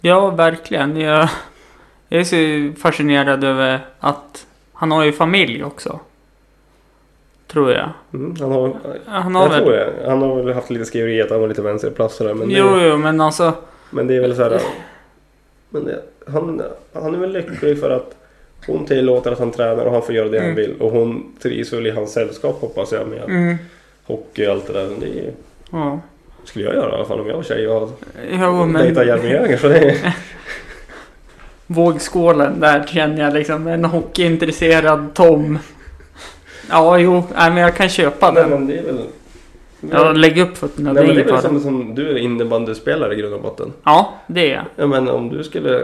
Ja, 0.00 0.30
verkligen. 0.30 1.00
Jag, 1.00 1.28
jag 2.08 2.20
är 2.20 2.24
så 2.74 2.80
fascinerad 2.80 3.44
över 3.44 3.86
att 4.00 4.46
han 4.72 4.90
har 4.90 5.04
ju 5.04 5.12
familj 5.12 5.64
också. 5.64 6.00
Tror 7.46 7.72
jag. 7.72 7.90
Mm, 8.14 8.36
han 8.40 8.52
har, 8.52 8.76
Han 9.06 9.34
har 9.34 9.42
jag 9.42 9.50
väl... 9.50 9.62
tror 9.62 9.72
det. 9.72 9.92
Han 10.08 10.22
har 10.22 10.42
väl 10.42 10.54
haft 10.54 10.70
lite 10.70 10.84
skriverier 10.84 11.24
att 11.24 11.30
han 11.30 11.40
var 11.40 11.48
lite 11.48 11.62
vänsterplats 11.62 12.16
sådär. 12.16 12.34
Men, 12.34 12.50
Jo, 12.50 12.74
det, 12.76 12.88
jo, 12.88 12.96
men 12.96 13.20
alltså. 13.20 13.52
men 13.90 14.06
det 14.06 14.16
är 14.16 14.20
väl 14.20 14.36
så 14.36 14.42
här. 14.42 14.60
Men 15.70 15.84
det, 15.84 16.02
han, 16.32 16.62
han 16.92 17.14
är 17.14 17.18
väl 17.18 17.32
lycklig 17.32 17.80
för 17.80 17.90
att 17.90 18.16
hon 18.66 18.86
tillåter 18.86 19.32
att 19.32 19.38
han 19.38 19.50
tränar 19.50 19.84
och 19.84 19.92
han 19.92 20.02
får 20.02 20.14
göra 20.14 20.28
det 20.28 20.38
han 20.38 20.44
Mm. 20.50 20.56
vill. 20.56 20.74
Och 20.80 20.90
hon 20.90 21.36
trivs 21.42 21.72
väl 21.72 21.86
i 21.86 21.90
hans 21.90 22.12
sällskap 22.12 22.60
hoppas 22.60 22.92
jag 22.92 23.08
med 23.08 23.22
Mm, 23.24 23.56
hockey 24.04 24.46
och 24.46 24.52
allt 24.52 24.66
det 24.66 24.72
där. 24.72 24.88
Det 25.00 25.06
är, 25.06 25.32
ja. 25.72 26.00
skulle 26.44 26.64
jag 26.64 26.74
göra 26.74 26.90
i 26.90 26.94
alla 26.94 27.04
fall 27.04 27.20
om 27.20 27.26
jag 27.28 27.36
var 27.36 27.42
tjej 27.42 27.68
och 27.68 27.90
Jo, 28.30 28.66
dejtade 28.66 28.92
men 28.94 29.06
Jaromir 29.08 29.34
Jagr. 29.34 29.56
Så 29.56 29.68
det 29.68 29.78
är, 29.90 30.16
vågskålen 31.66 32.60
där 32.60 32.84
känner 32.86 33.22
jag 33.24 33.34
liksom 33.34 33.66
en 33.66 33.84
hockeyintresserad 33.84 35.14
Tom. 35.14 35.58
Ja, 36.70 36.98
jo, 36.98 37.22
nej, 37.36 37.50
men 37.50 37.56
jag 37.62 37.74
kan 37.76 37.88
köpa 37.88 38.30
nej, 38.32 38.42
den. 38.42 38.50
men 38.50 38.66
det 38.66 38.78
är 38.78 38.82
väl... 38.82 38.98
Ja, 39.92 40.12
lägg 40.12 40.38
upp 40.38 40.56
fötterna. 40.58 40.92
Nej, 40.92 41.02
det 41.02 41.06
men 41.06 41.16
det 41.16 41.22
är 41.30 41.32
väl 41.32 41.42
som, 41.42 41.60
som 41.60 41.94
du 41.94 42.08
är 42.10 42.16
innebandyspelare 42.18 43.14
i 43.14 43.16
grund 43.16 43.34
och 43.34 43.42
botten. 43.42 43.72
Ja, 43.84 44.14
det 44.26 44.50
är 44.50 44.54
jag. 44.54 44.64
Ja, 44.76 44.86
men 44.86 45.08
om 45.08 45.28
du 45.28 45.44
skulle 45.44 45.82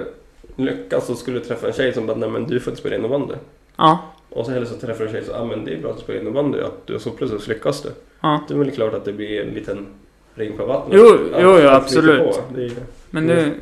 lyckas 0.56 1.06
så 1.06 1.14
skulle 1.14 1.38
du 1.38 1.44
träffa 1.44 1.66
en 1.66 1.72
tjej 1.72 1.92
som 1.92 2.06
bara, 2.06 2.16
nej 2.16 2.28
men 2.30 2.46
du 2.46 2.60
får 2.60 2.70
inte 2.70 2.80
spela 2.80 2.96
innebandy. 2.96 3.34
Ja, 3.76 3.98
Och 4.30 4.46
så 4.46 4.52
eller 4.52 4.66
så 4.66 4.74
träffar 4.74 5.00
du 5.00 5.06
en 5.06 5.12
tjej 5.12 5.24
som, 5.24 5.34
ja 5.34 5.44
men 5.44 5.64
det 5.64 5.74
är 5.74 5.78
bra 5.78 5.90
att 5.90 5.96
du 5.96 6.02
spelar 6.02 6.20
innebandy. 6.20 6.60
Att 6.60 6.86
du, 6.86 6.98
så 6.98 7.10
plötsligt 7.10 7.46
lyckas 7.48 7.82
du. 7.82 7.88
ja. 8.20 8.40
Det 8.48 8.54
är 8.54 8.58
väl 8.58 8.70
klart 8.70 8.94
att 8.94 9.04
det 9.04 9.12
blir 9.12 9.42
en 9.42 9.54
liten 9.54 9.86
ring 10.34 10.56
på 10.56 10.66
vattnet. 10.66 11.00
Jo, 11.00 11.14
Att- 11.14 11.42
jo, 11.42 11.58
jo, 11.62 11.68
absolut. 11.68 12.40
Det 12.54 12.64
är, 12.64 12.72
Men 13.10 13.26
nu... 13.26 13.52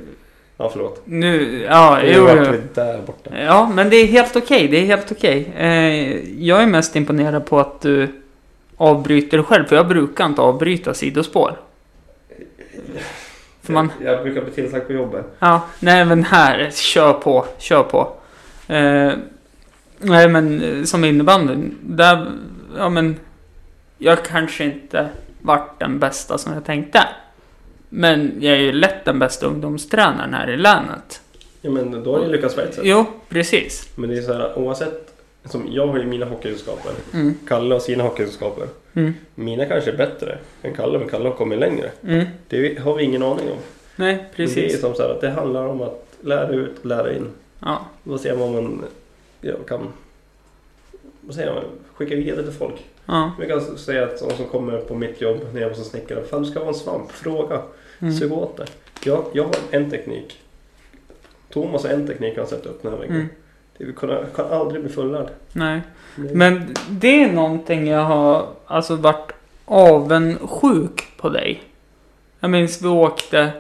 ja, 0.57 0.69
förlåt. 0.73 1.03
Nu... 1.05 1.63
Ja, 1.71 1.99
Nu 2.03 2.13
jo, 2.17 2.29
jo. 2.29 2.53
där 2.75 3.01
borta. 3.07 3.31
Ja, 3.39 3.71
men 3.75 3.91
det 3.91 3.97
är 3.97 4.07
helt 4.07 4.37
okej. 4.37 4.69
Det 4.69 4.77
är 4.81 4.85
helt 4.85 5.13
okej. 5.13 5.53
Eh, 5.57 6.45
jag 6.45 6.63
är 6.63 6.67
mest 6.67 6.97
imponerad 6.97 7.47
på 7.47 7.61
att 7.61 7.81
du 7.81 8.09
avbryter 8.77 9.43
själv. 9.43 9.65
För 9.65 9.77
jag 9.77 9.89
brukar 9.89 10.27
inte 10.27 10.43
avbryta 10.43 10.95
sidospår. 10.95 11.57
För 13.71 13.75
man... 13.75 13.93
Jag, 14.05 14.15
jag 14.15 14.23
brukar 14.23 14.43
bli 14.43 14.53
tillsagd 14.53 14.87
på 14.87 14.93
jobbet. 14.93 15.27
Ja, 15.39 15.67
nej 15.81 16.05
men 16.05 16.25
här. 16.25 16.71
Kör 16.71 17.13
på. 17.13 17.47
Kör 17.59 17.83
på. 17.83 18.13
Eh, 18.67 19.13
nej 19.99 20.29
men 20.29 20.63
eh, 20.63 20.85
som 20.85 21.05
innebandyn. 21.05 21.77
Där... 21.83 22.27
Ja 22.77 22.89
men... 22.89 23.17
Jag 23.99 24.25
kanske 24.25 24.65
inte 24.65 25.09
vart 25.43 25.81
den 25.81 25.99
bästa 25.99 26.39
som 26.39 26.55
jag 26.55 26.65
tänkte. 26.65 27.01
Men 27.89 28.33
jag 28.41 28.55
är 28.55 28.61
ju 28.61 28.73
lätt 28.73 29.05
den 29.05 29.19
bästa 29.19 29.47
ungdomstränaren 29.47 30.35
här 30.35 30.51
i 30.51 30.57
länet. 30.57 31.21
Ja 31.61 31.71
men 31.71 32.05
då 32.05 32.13
har 32.13 32.23
jag 32.23 32.31
lyckats 32.31 32.55
på 32.55 32.61
ett 32.61 32.75
sätt. 32.75 32.85
Jo, 32.85 33.05
precis. 33.29 33.89
Men 33.95 34.11
det 34.11 34.19
är 34.19 34.23
så 34.23 34.33
här 34.33 34.59
oavsett. 34.59 35.10
Som 35.45 35.67
jag 35.73 35.87
har 35.87 35.99
ju 35.99 36.07
mina 36.07 36.27
hockeykunskaper. 36.27 36.93
Mm, 37.15 37.35
Kalle 37.49 37.75
har 37.75 37.81
sina 37.81 38.03
hockeykunskaper. 38.05 38.67
mm, 38.95 39.13
Mina 39.35 39.65
kanske 39.67 39.91
är 39.91 39.97
bättre 39.97 40.39
än 40.63 40.75
Kalle, 40.75 40.99
men 40.99 41.09
Kalle 41.09 41.29
har 41.29 41.37
kommit 41.37 41.59
längre. 41.59 41.91
mm. 42.05 42.27
Det 42.49 42.79
har 42.79 42.95
vi 42.97 43.05
ingen 43.05 43.23
aning 43.23 43.51
om. 43.51 43.59
Nej, 43.97 44.15
Men 44.17 44.25
Det 44.37 44.43
är 44.43 44.47
precis. 44.47 44.81
som 44.81 44.95
så 44.95 45.03
här 45.03 45.11
att 45.11 45.21
det 45.21 45.31
handlar 45.31 45.67
om 45.67 45.81
att 45.83 46.07
lära 46.21 46.49
ut 46.49 46.79
och 46.79 46.87
lära 46.87 47.13
in. 47.17 47.29
Ja. 47.61 47.87
Då 48.05 48.19
ser 48.19 48.37
man 48.37 48.43
om 48.49 48.53
man 48.55 48.85
ja, 49.41 49.55
kan 49.69 49.89
vad 51.21 51.35
säger 51.35 51.55
man, 51.55 51.65
skicka 51.95 52.15
vidare 52.17 52.43
till 52.43 52.53
folk. 52.53 52.85
Ja. 53.07 53.33
Vi 53.41 53.47
kan 53.47 53.79
säga 53.79 54.05
att 54.05 54.19
de 54.19 54.31
som 54.37 54.45
kommer 54.47 54.79
på 54.79 54.95
mitt 54.95 55.21
jobb 55.21 55.39
när 55.53 55.61
jag 55.61 55.69
var 55.69 55.75
som 55.75 55.85
snickare. 55.85 56.25
Fan 56.25 56.43
du 56.43 56.51
ska 56.51 56.59
vara 56.61 56.69
en 56.69 56.75
svamp, 56.75 57.11
fråga. 57.13 57.63
Mm. 58.01 58.15
Sug 58.15 58.33
åt 58.33 58.57
det. 58.57 58.67
Jag, 59.05 59.25
jag 59.33 59.45
har 59.45 59.55
en 59.71 59.91
teknik. 59.91 60.39
Thomas 61.53 61.83
har 61.85 61.91
en 61.91 62.07
teknik 62.07 62.39
han 62.39 62.47
sätter 62.47 62.71
upp 62.71 62.83
den 62.83 62.93
här 62.93 62.99
väggen. 62.99 63.15
Mm. 63.17 63.29
Det 63.87 63.93
kan, 63.93 64.11
kan 64.37 64.53
aldrig 64.53 64.81
bli 64.85 64.93
fullärd. 64.93 65.29
Nej. 65.53 65.81
Det- 66.17 66.35
Men 66.35 66.75
det 66.91 67.23
är 67.23 67.33
någonting 67.33 67.87
jag 67.89 68.05
har 68.05 68.47
alltså 68.67 68.97
varit 68.97 69.33
avundsjuk 69.65 71.09
på 71.17 71.29
dig. 71.29 71.63
Jag 72.41 72.51
minns 72.51 72.83
vi 72.83 72.89
åkte 72.89 73.51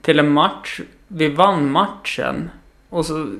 till 0.00 0.18
en 0.18 0.30
match. 0.30 0.80
Vi 1.08 1.28
vann 1.28 1.70
matchen. 1.70 2.50
Och 2.88 3.06
så... 3.06 3.34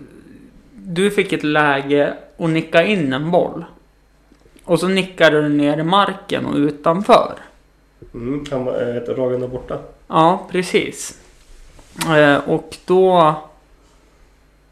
Du 0.75 1.11
fick 1.11 1.33
ett 1.33 1.43
läge 1.45 2.15
att 2.39 2.51
nicka 2.51 2.85
in 2.85 3.13
en 3.13 3.31
boll. 3.31 3.65
Och 4.65 4.81
så 4.81 4.89
nickade 4.89 5.43
du 5.43 5.49
ner 5.49 5.79
i 5.79 5.83
marken 5.83 6.47
och 6.47 6.55
utanför. 6.57 7.35
Mm, 8.15 8.45
han 8.51 8.65
var 8.65 8.73
ett 8.75 9.07
där 9.07 9.49
borta. 9.49 9.79
Ja, 10.07 10.47
precis. 10.51 11.21
Eh, 12.09 12.49
och 12.49 12.77
då... 12.87 13.35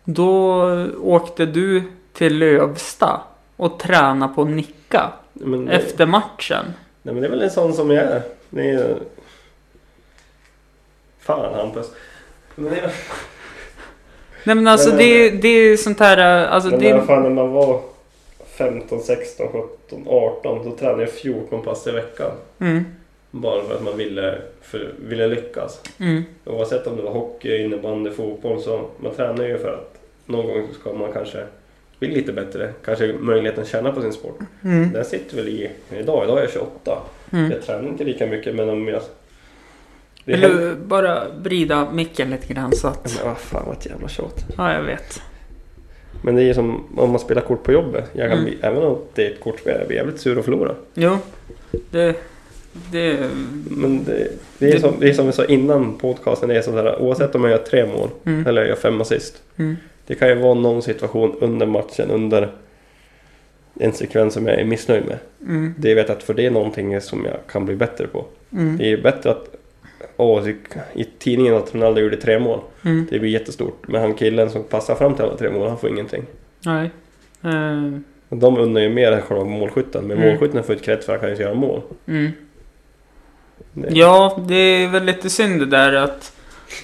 Då 0.08 0.62
åkte 1.02 1.46
du 1.46 1.82
till 2.12 2.38
Lövsta 2.38 3.20
och 3.56 3.78
tränade 3.78 4.34
på 4.34 4.42
att 4.42 4.48
nicka 4.48 5.12
det, 5.32 5.72
efter 5.72 6.06
matchen. 6.06 6.64
nej, 7.02 7.14
men 7.14 7.20
det 7.22 7.26
är 7.26 7.30
väl 7.30 7.42
en 7.42 7.50
sån 7.50 7.72
som 7.74 7.90
jag 7.90 8.04
är. 8.04 8.22
Det 8.50 8.70
är... 8.70 8.96
Fan 11.20 11.54
Hampus. 11.54 11.90
Men 12.54 12.70
det 12.74 12.80
är, 12.80 12.90
Nej 14.44 14.56
men 14.56 14.66
alltså 14.68 14.88
Men- 14.88 14.98
det, 14.98 15.30
det 15.30 15.48
är 15.48 15.76
sånt 15.76 16.00
här... 16.00 16.46
Alltså 16.46 16.70
men 16.70 16.80
det, 16.80 16.92
alla 16.92 17.02
fall 17.02 17.22
när 17.22 17.30
man 17.30 17.52
var 17.52 17.80
15, 18.46 19.00
16, 19.00 19.46
17, 19.52 20.04
18 20.08 20.64
då 20.64 20.76
tränade 20.76 21.02
jag 21.02 21.10
14 21.12 21.62
pass 21.62 21.86
i 21.86 21.90
veckan. 21.90 22.30
mm, 22.58 22.84
Bara 23.30 23.64
för 23.64 23.74
att 23.74 23.82
man 23.82 23.96
ville, 23.96 24.38
för, 24.62 24.94
ville 24.98 25.26
lyckas. 25.26 25.80
Mm. 25.98 26.24
Oavsett 26.44 26.86
om 26.86 26.96
det 26.96 27.02
var 27.02 27.10
hockey, 27.12 27.64
innebandy, 27.64 28.10
fotboll 28.10 28.62
så 28.62 28.80
man 29.00 29.14
tränar 29.14 29.44
ju 29.44 29.58
för 29.58 29.72
att 29.72 29.95
någon 30.26 30.46
gång 30.46 30.66
så 30.68 30.80
ska 30.80 30.92
man 30.92 31.12
kanske 31.12 31.44
bli 31.98 32.08
lite 32.08 32.32
bättre. 32.32 32.72
Kanske 32.84 33.12
möjligheten 33.20 33.62
att 33.62 33.68
känna 33.68 33.92
på 33.92 34.00
sin 34.02 34.12
sport. 34.12 34.38
Mm. 34.64 34.92
Den 34.92 35.04
sitter 35.04 35.36
väl 35.36 35.48
i 35.48 35.70
idag. 35.90 36.24
Idag 36.24 36.38
är 36.38 36.42
jag 36.42 36.50
28. 36.52 36.98
Mm. 37.32 37.50
Jag 37.50 37.62
tränar 37.62 37.88
inte 37.88 38.04
lika 38.04 38.26
mycket 38.26 38.54
men 38.54 38.68
om 38.68 38.88
jag... 38.88 39.02
Vill 40.24 40.40
du 40.40 40.74
bara 40.74 41.22
vrida 41.42 41.90
micken 41.92 42.30
lite 42.30 42.54
grann 42.54 42.72
så 42.72 42.88
att... 42.88 43.16
Men 43.18 43.26
vad 43.28 43.38
fan 43.38 43.62
vad 43.66 43.76
ett 43.76 43.86
jävla 43.86 44.08
tjat. 44.08 44.44
Ja, 44.56 44.72
jag 44.74 44.82
vet. 44.82 45.22
Men 46.22 46.34
det 46.36 46.42
är 46.42 46.46
ju 46.46 46.54
som 46.54 46.84
om 46.96 47.10
man 47.10 47.18
spelar 47.20 47.42
kort 47.42 47.62
på 47.62 47.72
jobbet. 47.72 48.04
Jag 48.12 48.28
kan 48.30 48.38
Mm. 48.38 48.44
bli, 48.44 48.58
även 48.60 48.82
om 48.82 48.98
det 49.14 49.26
är 49.26 49.30
ett 49.30 49.40
kortspel, 49.40 49.76
jag 49.78 49.86
blir 49.88 49.96
jävligt 49.96 50.20
sur 50.20 50.38
att 50.38 50.44
förlora. 50.44 50.74
Jo, 50.94 51.18
det... 51.90 52.16
Det... 52.92 53.30
Men 53.70 54.04
det, 54.04 54.28
det, 54.58 54.68
är 54.68 54.72
Det- 54.72 54.80
som, 54.80 54.94
det 55.00 55.08
är 55.08 55.12
som 55.12 55.26
vi 55.26 55.32
sa 55.32 55.44
innan 55.44 55.98
podcasten, 55.98 56.48
det 56.48 56.56
är 56.56 56.62
som 56.62 56.72
så 56.72 56.82
här, 56.82 57.02
oavsett 57.02 57.34
om 57.34 57.44
jag 57.44 57.50
gör 57.50 57.58
tre 57.58 57.86
mål 57.86 58.08
Mm. 58.24 58.46
eller 58.46 58.60
jag 58.62 58.68
gör 58.68 58.76
fem 58.76 59.00
assist. 59.00 59.42
Mm. 59.56 59.76
Det 60.06 60.14
kan 60.14 60.28
ju 60.28 60.34
vara 60.34 60.54
någon 60.54 60.82
situation 60.82 61.36
under 61.40 61.66
matchen, 61.66 62.10
under 62.10 62.52
en 63.80 63.92
sekvens 63.92 64.34
som 64.34 64.46
jag 64.46 64.60
är 64.60 64.64
missnöjd 64.64 65.04
med. 65.06 65.18
Mm. 65.42 65.74
Det 65.78 65.94
vet 65.94 66.08
jag 66.08 66.16
att 66.16 66.22
för 66.22 66.34
det 66.34 66.46
är 66.46 66.50
någonting 66.50 67.00
som 67.00 67.24
jag 67.24 67.36
kan 67.52 67.66
bli 67.66 67.76
bättre 67.76 68.06
på. 68.06 68.24
Mm. 68.52 68.76
Det 68.76 68.92
är 68.92 69.02
bättre 69.02 69.30
att 69.30 69.56
åh, 70.16 70.48
i 70.94 71.04
tidningen 71.18 71.54
att 71.54 71.74
Ronaldo 71.74 72.00
gjorde 72.00 72.16
tre 72.16 72.38
mål. 72.38 72.60
Mm. 72.84 73.06
Det 73.10 73.18
blir 73.18 73.30
jättestort. 73.30 73.88
Men 73.88 74.00
han 74.00 74.14
killen 74.14 74.50
som 74.50 74.64
passar 74.64 74.94
fram 74.94 75.14
till 75.14 75.24
alla 75.24 75.36
tre 75.36 75.50
mål, 75.50 75.68
han 75.68 75.78
får 75.78 75.90
ingenting. 75.90 76.22
Nej. 76.64 76.90
Och 78.28 78.36
De 78.36 78.58
undrar 78.58 78.82
ju 78.82 78.88
mer 78.88 79.12
än 79.12 79.22
själva 79.22 79.44
målskytten. 79.44 80.06
Men 80.06 80.16
Mm. 80.16 80.28
målskytten 80.28 80.62
får 80.64 80.74
ju 80.74 80.78
ett 80.78 80.84
kredd 80.84 81.04
för 81.04 81.14
att 81.14 81.20
han 81.20 81.30
kan 81.30 81.38
ju 81.38 81.42
göra 81.44 81.54
mål. 81.54 81.82
mm. 82.06 82.30
Det, 83.72 83.88
Ja, 83.90 84.38
det 84.48 84.54
är 84.54 84.88
väl 84.88 85.04
lite 85.04 85.30
synd 85.30 85.60
det 85.60 85.66
där 85.66 85.92
att... 85.92 86.32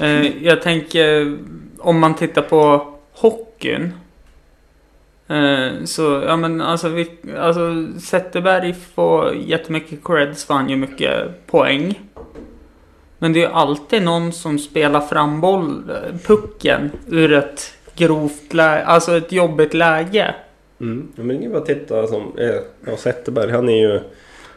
Eh, 0.01 0.45
jag 0.47 0.63
tänker 0.63 1.37
om 1.79 1.99
man 1.99 2.15
tittar 2.15 2.43
på 2.43 2.92
hockeyn. 3.23 3.93
Eh, 5.29 5.85
så, 5.85 6.23
ja 6.27 6.37
men 6.37 6.61
alltså, 6.61 6.89
vi, 6.89 7.11
alltså 7.39 7.87
Zetterberg 8.01 8.75
får 8.95 9.35
jättemycket 9.35 10.05
creds 10.05 10.45
för 10.45 10.55
han 10.55 10.69
gör 10.69 10.77
mycket 10.77 11.47
poäng. 11.47 12.01
Men 13.19 13.33
det 13.33 13.39
är 13.39 13.49
ju 13.49 13.53
alltid 13.53 14.03
någon 14.03 14.33
som 14.33 14.59
spelar 14.59 15.01
fram 15.01 15.41
boll, 15.41 15.93
pucken 16.27 16.91
ur 17.09 17.33
ett 17.33 17.75
grovt 17.97 18.55
läge, 18.55 18.85
alltså 18.85 19.17
ett 19.17 19.33
jobbigt 19.33 19.75
läge. 19.75 20.35
Mm. 20.81 21.09
Ja, 21.17 21.23
men 21.23 21.41
det 21.41 21.47
är 21.47 21.51
bara 21.51 21.59
att 21.59 21.67
titta 21.67 22.07
som... 22.07 22.39
Eh, 22.39 22.55
ja, 22.87 22.97
Zetterberg, 22.97 23.51
han 23.51 23.69
är 23.69 23.77
ju... 23.77 24.01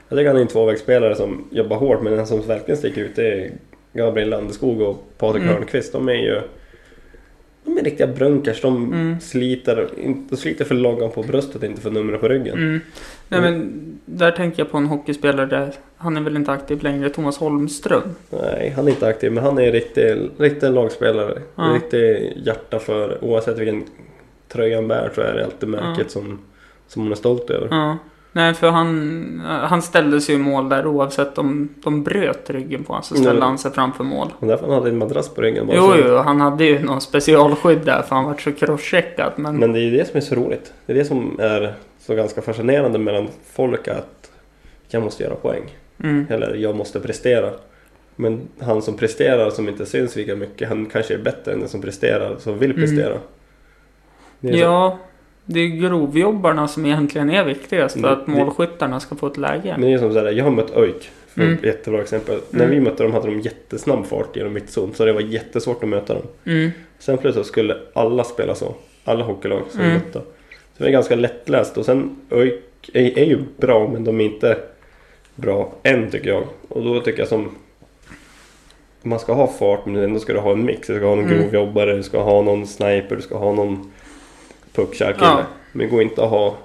Jag 0.09 0.17
tycker 0.17 0.27
han 0.27 0.37
är 0.37 0.41
en 0.41 0.47
tvåvägsspelare 0.47 1.15
som 1.15 1.47
jobbar 1.51 1.77
hårt. 1.77 2.01
Men 2.01 2.15
den 2.15 2.27
som 2.27 2.41
verkligen 2.41 2.77
sticker 2.77 3.01
ut 3.01 3.15
det 3.15 3.33
är 3.33 3.51
Gabriel 3.93 4.29
Landeskog 4.29 4.81
och 4.81 5.03
Patrik 5.17 5.43
Mm. 5.43 5.55
Hörnqvist. 5.55 5.93
De 5.93 6.09
är 6.09 6.13
ju... 6.13 6.41
De 7.65 7.77
är 7.77 7.83
riktiga 7.83 8.07
brunkers. 8.07 8.61
De 8.61 8.93
Mm. 8.93 9.19
sliter, 9.19 9.87
de 10.29 10.37
sliter 10.37 10.65
för 10.65 10.75
loggan 10.75 11.11
på 11.11 11.23
bröstet, 11.23 11.63
inte 11.63 11.81
för 11.81 11.91
numret 11.91 12.21
på 12.21 12.27
ryggen. 12.27 12.57
Mm. 12.57 12.81
Nej 13.27 13.41
men 13.41 13.71
där 14.05 14.31
tänker 14.31 14.59
jag 14.59 14.71
på 14.71 14.77
en 14.77 14.85
hockeyspelare 14.85 15.45
där, 15.45 15.73
han 15.97 16.17
är 16.17 16.21
väl 16.21 16.35
inte 16.35 16.51
aktiv 16.51 16.83
längre, 16.83 17.09
Thomas 17.09 17.37
Holmström. 17.37 18.01
Nej, 18.29 18.73
han 18.75 18.85
är 18.87 18.89
inte 18.89 19.07
aktiv, 19.07 19.31
men 19.31 19.43
han 19.43 19.57
är 19.57 19.63
en 19.63 19.71
riktig, 19.71 20.17
riktig 20.37 20.69
lagspelare. 20.71 21.41
Ja. 21.55 21.63
Riktig 21.75 22.33
hjärta 22.45 22.79
för, 22.79 23.23
oavsett 23.23 23.57
vilken 23.59 23.83
tröja 24.47 24.77
han 24.77 24.87
bär 24.87 25.11
så 25.15 25.21
är 25.21 25.33
det 25.33 25.45
alltid 25.45 25.69
märket 25.69 26.11
som, 26.11 26.39
som 26.87 27.01
hon 27.01 27.11
är 27.11 27.15
stolt 27.15 27.49
över. 27.49 27.67
Ja. 27.71 27.97
Nej, 28.37 28.53
för 28.53 28.69
han, 28.69 29.41
han 29.45 29.81
ställde 29.81 30.21
sig 30.21 30.35
i 30.35 30.37
mål 30.37 30.69
där 30.69 30.87
oavsett 30.87 31.37
om 31.37 31.69
de 31.83 32.03
bröt 32.03 32.49
ryggen 32.49 32.83
på 32.83 32.93
honom 32.93 33.03
så 33.03 33.15
ställde 33.15 33.33
Nej. 33.39 33.41
han 33.49 33.57
sig 33.57 33.71
framför 33.71 34.03
mål. 34.03 34.33
Och 34.39 34.47
därför 34.47 34.65
han 34.65 34.73
hade 34.75 34.89
en 34.89 34.97
madrass 34.97 35.29
på 35.29 35.41
ryggen. 35.41 35.67
bara 35.67 35.77
Jo, 35.77 35.83
så- 35.91 35.97
jo, 36.07 36.15
han 36.15 36.41
hade 36.41 36.65
ju 36.65 36.79
någon 36.79 37.01
specialskydd 37.01 37.79
där 37.85 38.01
för 38.01 38.15
han 38.15 38.25
var 38.25 38.33
så 38.37 38.51
crosscheckad. 38.51 39.31
Men, 39.35 39.57
Men 39.57 39.73
det 39.73 39.79
är 39.79 39.83
ju 39.83 39.97
det 39.97 40.05
som 40.07 40.17
är 40.17 40.21
så 40.21 40.35
roligt. 40.35 40.73
Det 40.85 40.93
är 40.93 40.97
det 40.97 41.05
som 41.05 41.39
är 41.39 41.73
så 41.99 42.15
ganska 42.15 42.41
fascinerande 42.41 42.99
mellan 42.99 43.27
folk 43.53 43.87
att 43.87 44.31
jag 44.87 45.03
måste 45.03 45.23
göra 45.23 45.35
poäng. 45.35 45.63
mm, 46.03 46.25
Eller 46.29 46.55
jag 46.55 46.75
måste 46.75 46.99
prestera. 46.99 47.49
Men 48.15 48.41
han 48.59 48.81
som 48.81 48.97
presterar 48.97 49.49
som 49.49 49.69
inte 49.69 49.85
syns 49.85 50.15
lika 50.15 50.35
mycket, 50.35 50.69
han 50.69 50.85
kanske 50.85 51.13
är 51.13 51.17
bättre 51.17 51.53
än 51.53 51.59
den 51.59 51.69
som 51.69 51.81
presterar, 51.81 52.35
som 52.39 52.59
vill 52.59 52.71
Mm. 52.71 52.81
prestera. 52.83 53.17
Det 54.39 54.49
är 54.49 54.53
så- 54.53 54.59
ja, 54.59 54.97
det 55.45 55.59
är 55.59 55.67
grovjobbarna 55.67 56.67
som 56.67 56.85
egentligen 56.85 57.29
är 57.29 57.43
viktigast 57.45 57.93
för 57.93 57.99
Mm, 58.07 58.11
att 58.19 58.27
målskyttarna 58.27 58.99
ska 58.99 59.15
få 59.15 59.27
ett 59.27 59.37
läge. 59.37 59.75
Men 59.77 59.81
det 59.89 59.93
är 59.93 59.97
som 59.97 60.13
såhär, 60.13 60.31
jag 60.31 60.43
har 60.43 60.51
mött 60.51 60.77
ÖIK. 60.77 61.09
För 61.27 61.41
Mm. 61.41 61.53
ett 61.53 61.63
jättebra 61.63 62.01
exempel. 62.01 62.39
När 62.49 62.63
Mm. 62.65 62.75
vi 62.75 62.81
mötte 62.81 63.03
dem 63.03 63.11
hade 63.13 63.27
de 63.27 63.39
jättesnabb 63.41 64.05
fart 64.05 64.35
genom 64.35 64.53
mittzon. 64.53 64.93
Så 64.93 65.05
det 65.05 65.13
var 65.13 65.21
jättesvårt 65.21 65.83
att 65.83 65.89
möta 65.89 66.13
dem. 66.13 66.23
Mm, 66.45 66.71
Sen 66.99 67.17
plötsligt 67.17 67.45
skulle 67.45 67.77
alla 67.93 68.23
spela 68.23 68.55
så. 68.55 68.75
Alla 69.03 69.23
hockeylag 69.23 69.61
som 69.69 69.81
Mm. 69.81 69.93
mötte. 69.93 70.19
Så 70.77 70.83
det 70.83 70.87
är 70.87 70.91
ganska 70.91 71.15
lättläst. 71.15 71.77
Och 71.77 71.85
sen 71.85 72.15
ÖIK 72.31 72.61
är, 72.93 73.17
är 73.19 73.25
ju 73.25 73.37
bra 73.57 73.87
men 73.93 74.03
de 74.03 74.21
är 74.21 74.25
inte 74.25 74.57
bra 75.35 75.71
än 75.83 76.11
tycker 76.11 76.29
jag. 76.29 76.43
Och 76.67 76.83
då 76.83 76.99
tycker 76.99 77.19
jag 77.19 77.27
som 77.27 77.49
man 79.01 79.19
ska 79.19 79.33
ha 79.33 79.47
fart 79.47 79.85
men 79.85 79.95
ändå 79.95 80.19
ska 80.19 80.33
du 80.33 80.39
ha 80.39 80.51
en 80.51 80.65
mix. 80.65 80.87
Du 80.87 80.95
ska 80.95 81.05
ha 81.07 81.15
någon 81.15 81.25
Mm. 81.25 81.37
grovjobbare, 81.41 81.95
du 81.95 82.03
ska 82.03 82.21
ha 82.21 82.41
någon 82.41 82.67
sniper, 82.67 83.15
du 83.15 83.21
ska 83.21 83.37
ha 83.37 83.53
någon 83.53 83.91
puckkär 84.75 85.13
kille. 85.13 85.25
Ja. 85.25 85.43
Men 85.71 85.89
går 85.89 86.01
inte 86.01 86.23
att 86.23 86.29
ha 86.29 86.55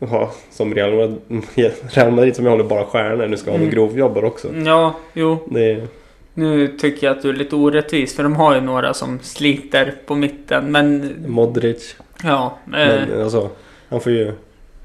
ha 0.00 0.30
som 0.50 0.74
Real 0.74 0.94
Madrid, 0.94 1.20
Real 1.90 2.10
Madrid 2.10 2.36
som 2.36 2.44
jag 2.44 2.52
håller 2.52 2.64
bara 2.64 2.84
stjärnor. 2.84 3.26
Du 3.26 3.36
ska 3.36 3.50
ha 3.50 3.58
Mm. 3.58 3.70
grovjobbare 3.70 4.26
också. 4.26 4.48
ja, 4.64 4.94
jo. 5.12 5.38
Det 5.50 5.86
Nu 6.34 6.68
tycker 6.68 7.06
jag 7.06 7.16
att 7.16 7.22
du 7.22 7.28
är 7.28 7.32
lite 7.32 7.56
orättvis 7.56 8.16
för 8.16 8.22
de 8.22 8.36
har 8.36 8.54
ju 8.54 8.60
några 8.60 8.94
som 8.94 9.18
sliter 9.22 9.94
på 10.06 10.14
mitten. 10.14 10.72
Men 10.72 11.14
Modric. 11.26 11.96
ja. 12.24 12.58
Eh, 12.66 12.70
Men 12.72 13.22
alltså, 13.22 13.50
han 13.88 14.00
får 14.00 14.12
ju... 14.12 14.32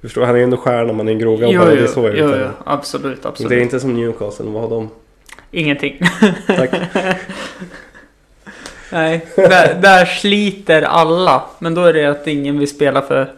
Förstår, 0.01 0.21
han 0.25 0.35
är 0.35 0.39
ju 0.39 0.43
ändå 0.43 0.57
stjärna, 0.57 0.93
man 0.93 1.07
är 1.07 1.11
en 1.11 1.19
jo, 1.19 1.25
grovjobbare. 1.35 1.69
jo, 1.69 1.75
det 1.75 1.83
är 1.83 1.87
så 1.87 2.07
jo, 2.07 2.31
jo, 2.39 2.47
absolut, 2.65 3.25
absolut. 3.25 3.49
Det 3.49 3.55
är 3.55 3.59
inte 3.61 3.79
som 3.79 3.93
Newcastle, 3.93 4.45
vad 4.45 4.61
har 4.61 4.69
de? 4.69 4.89
Ingenting. 5.51 5.99
Tack. 6.47 6.69
Nej, 8.95 9.25
där, 9.35 9.81
där 9.81 10.05
sliter 10.05 10.81
alla. 10.81 11.43
Men 11.59 11.75
då 11.75 11.81
är 11.83 11.93
det 11.93 12.05
att 12.05 12.27
ingen 12.27 12.59
vill 12.59 12.67
spela 12.67 13.01
för, 13.01 13.31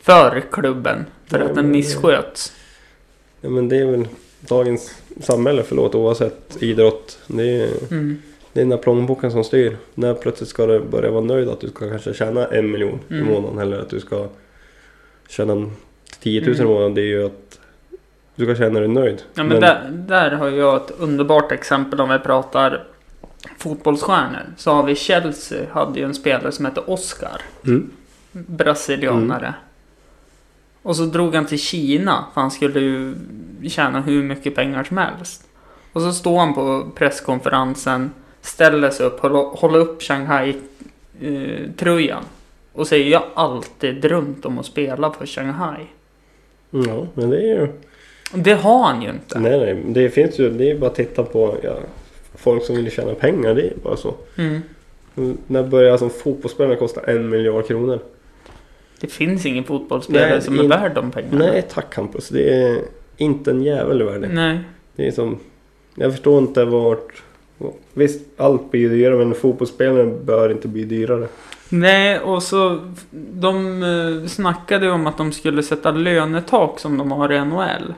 för 0.00 0.42
klubben. 0.52 1.06
För 1.26 1.38
Nej, 1.38 1.48
att 1.48 1.54
den 1.54 1.64
men- 1.64 1.72
missköts. 1.72 2.52
Ja 3.40 3.48
men 3.50 3.68
det 3.68 3.76
är 3.76 3.86
väl 3.86 4.08
dagens 4.40 4.94
samhälle, 5.20 5.62
förlåt, 5.62 5.94
oavsett 5.94 6.56
idrott. 6.62 7.18
Det 7.26 7.42
är, 7.62 7.68
Mm. 7.90 8.22
det 8.52 8.60
är 8.60 8.62
den 8.64 8.68
där 8.68 8.76
plånboken 8.76 9.30
som 9.32 9.44
styr. 9.44 9.76
När 9.94 10.14
plötsligt 10.14 10.48
ska 10.48 10.66
du 10.66 10.80
börja 10.80 11.10
vara 11.10 11.24
nöjd 11.24 11.48
att 11.48 11.60
du 11.60 11.68
ska 11.68 11.88
kanske 11.88 12.14
tjäna 12.14 12.46
en 12.46 12.70
miljon 12.70 12.98
Mm. 13.10 13.22
i 13.28 13.32
månaden. 13.32 13.58
Eller 13.58 13.78
att 13.80 13.90
du 13.90 14.00
ska 14.00 14.26
tjäna 15.28 15.70
10 16.20 16.40
000 16.40 16.48
Mm. 16.54 16.60
i 16.62 16.64
månaden. 16.68 16.94
Det 16.94 17.00
är 17.00 17.06
ju 17.06 17.26
att 17.26 17.58
du 18.34 18.44
ska 18.44 18.54
känna 18.54 18.80
dig 18.80 18.88
nöjd. 18.88 19.22
Ja, 19.34 19.44
men 19.44 19.60
Där, 19.60 19.90
där 19.92 20.30
har 20.30 20.48
jag 20.50 20.76
ett 20.76 20.90
underbart 20.98 21.52
exempel 21.52 22.00
om 22.00 22.08
vi 22.10 22.18
pratar 22.18 22.84
fotbollsstjärnor. 23.58 24.54
Så 24.56 24.72
har 24.72 24.82
vi 24.82 24.94
Chelsea, 24.94 25.66
hade 25.72 25.98
ju 25.98 26.04
en 26.04 26.14
spelare 26.14 26.52
som 26.52 26.64
hette 26.64 26.80
Oscar. 26.80 27.42
Mm. 27.66 27.90
Brasilianare. 28.32 29.54
Och 30.82 30.96
så 30.96 31.04
drog 31.04 31.34
han 31.34 31.46
till 31.46 31.58
Kina 31.58 32.24
för 32.34 32.40
han 32.40 32.50
skulle 32.50 32.80
ju 32.80 33.14
tjäna 33.68 34.00
hur 34.00 34.22
mycket 34.22 34.54
pengar 34.54 34.84
som 34.84 34.96
helst. 34.96 35.44
Och 35.92 36.02
så 36.02 36.12
står 36.12 36.38
han 36.38 36.54
på 36.54 36.86
presskonferensen, 36.94 38.10
ställer 38.40 38.90
sig 38.90 39.06
upp, 39.06 39.20
håller, 39.20 39.78
upp 39.78 40.02
Shanghai-tröjan. 40.02 42.24
och 42.72 42.86
säger 42.86 43.10
jag 43.10 43.22
har 43.34 43.44
alltid 43.44 44.00
drömt 44.00 44.44
om 44.44 44.58
att 44.58 44.66
spela 44.66 45.12
för 45.12 45.26
Shanghai. 45.26 45.86
Ja, 46.70 47.06
men 47.14 47.30
det 47.30 47.36
är 47.36 47.60
ju... 47.60 47.68
Det 48.34 48.52
har 48.52 48.84
han 48.84 49.02
ju 49.02 49.10
inte. 49.10 49.38
Nej, 49.38 49.60
nej. 49.60 49.84
Det 49.86 50.10
finns 50.10 50.38
ju... 50.38 50.50
Det 50.50 50.70
är 50.70 50.78
bara 50.78 50.90
att 50.90 50.96
titta 50.96 51.22
på 51.22 51.56
ja, 51.62 51.76
folk 52.42 52.64
som 52.64 52.76
vill 52.76 52.90
tjäna 52.90 53.14
pengar. 53.14 53.54
Det 53.54 53.62
är 53.62 53.72
bara 53.82 53.96
så. 53.96 54.14
Mm. 54.36 54.60
När 55.46 55.62
börjar 55.62 55.92
alltså 55.92 56.08
fotbollsspelare 56.08 56.76
kosta 56.76 57.00
en 57.00 57.28
miljard 57.28 57.66
kronor? 57.66 57.98
Det 59.00 59.06
finns 59.06 59.46
ingen 59.46 59.64
fotbollsspelare 59.64 60.30
Nej, 60.30 60.42
som 60.42 60.58
är 60.58 60.62
in- 60.62 60.68
värd 60.68 60.94
de 60.94 61.10
pengarna. 61.10 61.38
Nej 61.38 61.66
tack 61.70 61.96
Hampus. 61.96 62.28
Det 62.28 62.54
är 62.54 62.78
inte 63.16 63.50
en 63.50 63.62
jävel 63.62 64.02
värd 64.02 64.20
det. 64.20 64.28
Nej. 64.28 64.60
Det 64.96 65.06
är 65.06 65.10
som... 65.12 65.38
Jag 65.94 66.12
förstår 66.12 66.38
inte 66.38 66.64
vart... 66.64 67.22
Visst, 67.94 68.20
allt 68.36 68.70
blir 68.70 68.88
dyrare 68.88 69.16
men 69.24 69.34
fotbollsspelare 69.34 70.06
bör 70.06 70.50
inte 70.52 70.68
bli 70.68 70.84
dyrare. 70.84 71.28
Nej, 71.68 72.18
och 72.20 72.42
så 72.42 72.78
de 73.32 73.82
eh, 73.82 74.28
snackade 74.28 74.90
om 74.90 75.06
att 75.06 75.18
de 75.18 75.32
skulle 75.32 75.62
sätta 75.62 75.90
lönetak 75.90 76.78
som 76.80 76.98
de 76.98 77.12
har 77.12 77.32
i 77.32 77.44
NHL. 77.44 77.94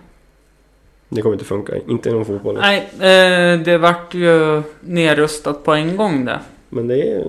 Det 1.09 1.23
kommer 1.23 1.35
inte 1.35 1.45
funka. 1.45 1.73
Inte 1.89 2.09
inom 2.09 2.25
fotbollen. 2.25 2.63
Nej, 2.63 2.79
eh, 2.95 3.61
det 3.61 3.79
vart 3.79 4.15
ju 4.15 4.63
nerröstat 4.81 5.65
på 5.65 5.73
en 5.73 5.97
gång 5.97 6.25
det. 6.25 6.41
Men 6.69 6.89
det 6.89 7.11
är... 7.11 7.25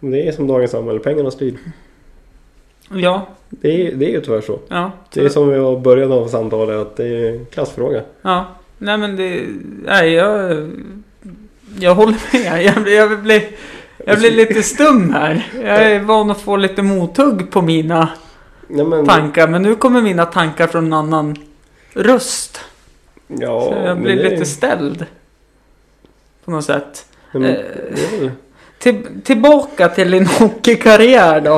Det 0.00 0.28
är 0.28 0.32
som 0.32 0.46
dagens 0.46 0.70
samhälle. 0.70 0.98
Pengarna 0.98 1.30
styr. 1.30 1.54
Ja, 2.88 3.26
Det 3.50 3.86
är, 3.86 3.94
det 3.94 4.06
är 4.06 4.10
ju 4.10 4.20
tyvärr 4.20 4.40
så. 4.40 4.58
ja. 4.68 4.90
Det 5.14 5.20
är 5.20 5.28
som 5.28 5.48
vi 5.48 5.80
början 5.80 6.12
av 6.12 6.28
samtalet 6.28 6.76
att 6.76 6.96
det 6.96 7.06
är 7.06 7.32
en 7.32 7.46
klassfråga. 7.46 8.02
Ja, 8.22 8.46
nej 8.78 8.98
men 8.98 9.16
det... 9.16 9.42
Nej, 9.84 10.12
jag... 10.12 10.70
Jag 11.78 11.94
håller 11.94 12.16
med. 12.32 12.64
Jag 12.64 12.82
blir, 12.82 12.96
jag 12.96 13.20
blir, 13.22 13.42
jag 14.06 14.18
blir 14.18 14.30
lite 14.30 14.62
stum 14.62 15.12
här. 15.12 15.46
Jag 15.54 15.82
är 15.92 16.00
van 16.00 16.30
att 16.30 16.40
få 16.40 16.56
lite 16.56 16.82
mothugg 16.82 17.50
på 17.50 17.62
mina 17.62 18.08
Nej, 18.68 18.84
men, 18.86 19.06
tankar. 19.06 19.48
Men 19.48 19.62
nu 19.62 19.74
kommer 19.74 20.02
mina 20.02 20.26
tankar 20.26 20.66
från 20.66 20.86
en 20.86 20.92
annan 20.92 21.36
röst. 21.94 22.60
Ja, 23.40 23.60
Så 23.60 23.86
jag 23.86 23.98
blir 23.98 24.16
det, 24.16 24.30
lite 24.30 24.44
ställd. 24.44 25.06
På 26.44 26.50
något 26.50 26.64
sätt. 26.64 27.06
Men, 27.32 27.44
eh, 27.44 27.56
väl, 28.20 28.30
Till, 28.78 29.06
tillbaka 29.24 29.88
till 29.88 30.10
din 30.10 30.26
hockeykarriär 30.38 31.40
då. 31.40 31.56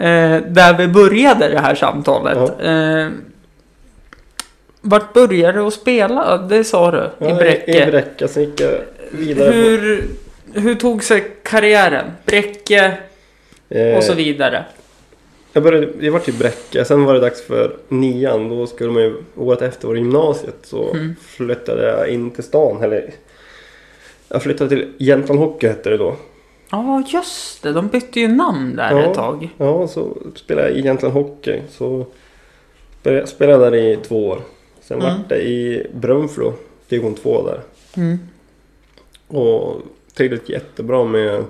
Eh, 0.00 0.42
där 0.42 0.78
vi 0.78 0.88
började 0.88 1.48
det 1.48 1.60
här 1.60 1.74
samtalet. 1.74 2.38
Eh, 2.60 3.08
vart 4.80 5.12
började 5.12 5.58
du 5.58 5.64
att 5.64 5.74
spela? 5.74 6.38
Det 6.38 6.64
sa 6.64 6.90
du. 6.90 7.10
ja, 7.18 7.30
I 7.30 7.34
Bräcke. 7.34 7.86
I 7.86 7.90
Bräcke. 7.90 8.28
Sen 8.28 8.42
gick 8.42 8.60
jag 8.60 8.78
vidare 9.10 9.52
Hur, 9.52 10.04
hur 10.54 10.74
tog 10.74 11.04
sig 11.04 11.32
karriären? 11.42 12.04
Bräcke. 12.24 12.98
Eh, 13.68 13.96
och 13.96 14.04
så 14.04 14.14
vidare. 14.14 14.64
Jag, 15.58 15.62
började, 15.62 15.88
jag 16.00 16.12
var 16.12 16.20
till 16.20 16.34
Bräcke, 16.34 16.84
sen 16.84 17.04
var 17.04 17.14
det 17.14 17.20
dags 17.20 17.42
för 17.42 17.76
nian. 17.88 18.48
Då 18.48 18.66
skulle 18.66 18.90
man 18.92 19.02
ju, 19.02 19.14
året 19.36 19.62
efter 19.62 19.86
var 19.88 19.94
det 19.94 20.00
gymnasiet, 20.00 20.56
så 20.62 20.90
Mm. 20.94 21.14
flyttade 21.20 21.86
jag 21.88 22.08
in 22.08 22.30
till 22.30 22.44
stan. 22.44 22.82
Eller, 22.82 23.10
jag 24.28 24.42
flyttade 24.42 24.70
till 24.70 24.92
Jämtland 24.98 25.40
Hockey 25.40 25.66
hette 25.68 25.90
det 25.90 25.96
då. 25.96 26.16
Ja, 26.70 27.02
just 27.08 27.62
det. 27.62 27.72
De 27.72 27.88
bytte 27.88 28.20
ju 28.20 28.28
namn 28.28 28.76
där 28.76 28.90
Ja. 28.90 28.98
ett 29.10 29.14
tag. 29.14 29.48
Ja, 29.56 29.88
så 29.88 30.16
spelade 30.34 30.68
jag 30.68 30.78
i 30.78 30.84
Jämtland 30.84 31.14
Hockey. 31.14 31.60
Så 31.70 32.06
spelade 33.00 33.26
spelade 33.26 33.64
jag 33.64 33.72
där 33.72 33.78
i 33.78 33.96
två 33.96 34.26
år. 34.28 34.38
Sen 34.80 35.00
Mm. 35.02 35.08
vart 35.18 35.28
det 35.28 35.42
i 35.42 35.86
Brunflo, 35.94 36.52
division 36.88 37.14
2 37.14 37.42
där. 37.46 37.60
Mm. 37.96 38.18
Och 39.28 39.76
trivdes 40.14 40.48
jättebra 40.48 41.04
med... 41.04 41.44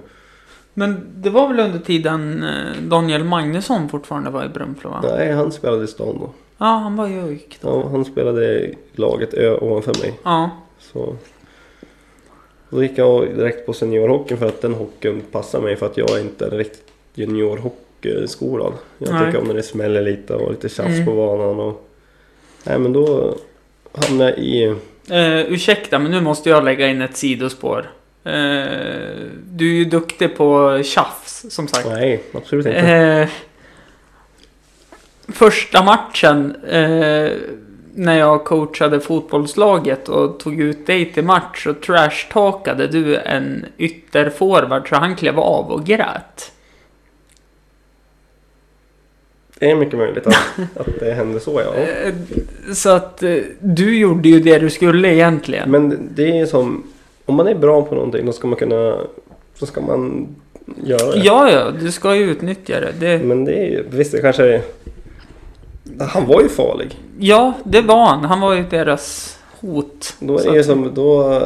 Men 0.78 1.06
det 1.14 1.30
var 1.30 1.48
väl 1.48 1.60
under 1.60 1.78
tiden 1.78 2.42
eh, 2.42 2.82
Daniel 2.82 3.24
Magnusson 3.24 3.88
fortfarande 3.88 4.30
var 4.30 4.44
i 4.44 4.48
Brunflo 4.48 4.90
va? 4.90 5.00
Nej, 5.02 5.32
han 5.32 5.52
spelade 5.52 5.84
i 5.84 5.86
stan 5.86 6.16
då. 6.20 6.30
Ja, 6.58 6.64
han 6.66 6.96
var 6.96 7.06
ju 7.06 7.20
ÖIK 7.20 7.58
då. 7.60 7.68
Ja, 7.68 7.88
han 7.90 8.04
spelade 8.04 8.44
i 8.44 8.74
laget 8.92 9.34
ö 9.34 9.58
ovanför 9.60 9.94
mig. 10.02 10.18
Ja. 10.22 10.50
Så 10.78 11.16
då 12.70 12.82
gick 12.82 12.98
jag 12.98 13.36
direkt 13.36 13.66
på 13.66 13.72
seniorhockeyn 13.72 14.38
för 14.38 14.46
att 14.46 14.62
den 14.62 14.74
hockeyn 14.74 15.22
passar 15.32 15.60
mig 15.60 15.76
för 15.76 15.86
att 15.86 15.96
jag 15.96 16.10
är 16.10 16.20
inte 16.20 16.46
är 16.46 16.50
riktigt 16.50 16.84
juniorhockeyskolad. 17.14 18.72
Jag 18.98 19.12
Nej. 19.12 19.26
tycker 19.26 19.40
om 19.40 19.46
när 19.48 19.54
det 19.54 19.62
smäller 19.62 20.02
lite 20.02 20.34
och 20.34 20.50
lite 20.50 20.68
tjafs 20.68 20.88
Mm. 20.94 21.06
på 21.06 21.14
banan 21.14 21.60
och... 21.60 21.88
Nej 22.64 22.78
men 22.78 22.92
då 22.92 23.34
hamnade 23.92 24.30
jag 24.30 24.38
i... 24.38 24.64
Eh, 25.10 25.52
ursäkta, 25.52 25.98
men 25.98 26.10
nu 26.10 26.20
måste 26.20 26.50
jag 26.50 26.64
lägga 26.64 26.88
in 26.88 27.02
ett 27.02 27.16
sidospår. 27.16 27.90
Eh, 28.28 29.26
du 29.50 29.70
är 29.70 29.74
ju 29.74 29.84
duktig 29.84 30.36
på 30.36 30.80
tjafs, 30.84 31.46
som 31.50 31.68
sagt. 31.68 31.88
Nej, 31.88 32.22
absolut 32.32 32.66
inte. 32.66 32.78
Eh, 32.78 33.28
första 35.28 35.84
matchen 35.84 36.56
eh, 36.64 37.30
när 37.94 38.18
jag 38.18 38.44
coachade 38.44 39.00
fotbollslaget 39.00 40.08
och 40.08 40.40
tog 40.40 40.60
ut 40.60 40.86
dig 40.86 41.12
till 41.12 41.24
match 41.24 41.64
så 41.64 41.74
trashtalkade 41.74 42.86
du 42.86 43.16
en 43.16 43.66
ytterforward 43.76 44.88
så 44.88 44.96
han 44.96 45.16
klev 45.16 45.38
av 45.38 45.72
och 45.72 45.84
grät. 45.84 46.52
Det 49.58 49.70
är 49.70 49.76
mycket 49.76 49.98
möjligt 49.98 50.26
att, 50.26 50.36
att 50.76 51.00
det 51.00 51.12
hände 51.12 51.40
så 51.40 51.60
ja. 51.60 51.74
Så 52.74 52.90
att 52.90 53.22
du 53.60 53.98
gjorde 53.98 54.28
ju 54.28 54.40
det 54.40 54.58
du 54.58 54.70
skulle 54.70 55.14
egentligen. 55.14 55.70
Men 55.70 56.08
det 56.14 56.38
är 56.38 56.46
som... 56.46 56.84
Om 57.28 57.34
man 57.34 57.48
är 57.48 57.54
bra 57.54 57.82
på 57.82 57.94
någonting 57.94 58.26
då 58.26 58.32
ska 58.32 58.46
man 58.48 58.58
kunna... 58.58 58.96
Så 59.54 59.66
ska 59.66 59.80
man 59.80 60.28
göra 60.84 61.10
det. 61.12 61.18
Ja, 61.18 61.50
ja, 61.50 61.70
du 61.80 61.92
ska 61.92 62.14
ju 62.14 62.30
utnyttja 62.30 62.80
det. 62.80 62.92
det. 63.00 63.18
Men 63.24 63.44
det 63.44 63.52
är 63.54 63.64
ju... 63.70 63.84
Visst 63.90 64.12
det 64.12 64.20
kanske 64.20 64.54
är... 64.54 64.62
Han 66.00 66.26
var 66.26 66.42
ju 66.42 66.48
farlig. 66.48 66.98
Ja, 67.18 67.52
det 67.64 67.80
var 67.80 68.06
han. 68.06 68.24
Han 68.24 68.40
var 68.40 68.54
ju 68.54 68.62
deras 68.70 69.38
hot. 69.60 70.16
Då 70.20 70.38
är 70.38 70.52
det 70.52 70.60
att- 70.60 70.66
som, 70.66 70.94
då, 70.94 71.42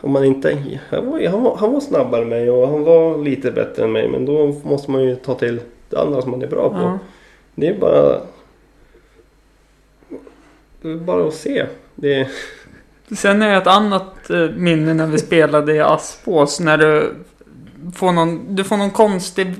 om 0.00 0.12
man 0.12 0.24
inte, 0.24 0.58
han 0.90 1.10
var, 1.10 1.28
han, 1.28 1.42
var, 1.42 1.56
han 1.56 1.72
var 1.72 1.80
snabbare 1.80 2.22
än 2.22 2.28
mig 2.28 2.50
och 2.50 2.68
han 2.68 2.84
var 2.84 3.18
lite 3.24 3.50
bättre 3.50 3.84
än 3.84 3.92
mig 3.92 4.08
men 4.08 4.24
då 4.26 4.54
måste 4.64 4.90
man 4.90 5.04
ju 5.04 5.16
ta 5.16 5.34
till 5.34 5.60
det 5.90 5.96
andra 5.96 6.22
som 6.22 6.30
man 6.30 6.42
är 6.42 6.46
bra 6.46 6.68
på. 6.68 6.76
Ja. 6.80 6.98
Det 7.54 7.68
är 7.68 7.78
bara, 7.78 8.20
det 10.82 10.90
är 10.90 10.96
bara 10.96 11.26
att 11.28 11.34
se. 11.34 11.66
Det 11.94 12.14
är, 12.14 12.28
Sen 13.14 13.42
är 13.42 13.58
ett 13.58 13.66
annat 13.66 14.30
eh, 14.30 14.36
minne 14.50 14.94
när 14.94 15.06
vi 15.06 15.18
spelade 15.18 15.74
i 15.74 15.80
Aspås 15.80 16.60
när 16.60 16.78
du 16.78 17.14
får 17.94 18.12
någon, 18.12 18.56
du 18.56 18.64
får 18.64 18.76
någon 18.76 18.90
konstig 18.90 19.54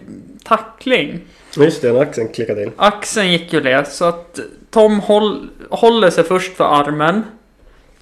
tackling. 0.44 1.20
just 1.56 1.82
det, 1.82 1.92
när 1.92 2.00
axeln 2.00 2.28
klickade 2.28 2.62
in. 2.62 2.72
Axeln 2.76 3.32
gick 3.32 3.52
ju 3.52 3.60
det 3.60 3.84
så 3.90 4.04
att 4.04 4.40
Tom 4.70 5.00
håll, 5.00 5.48
håller 5.70 6.10
sig 6.10 6.24
först 6.24 6.56
för 6.56 6.64
armen. 6.64 7.22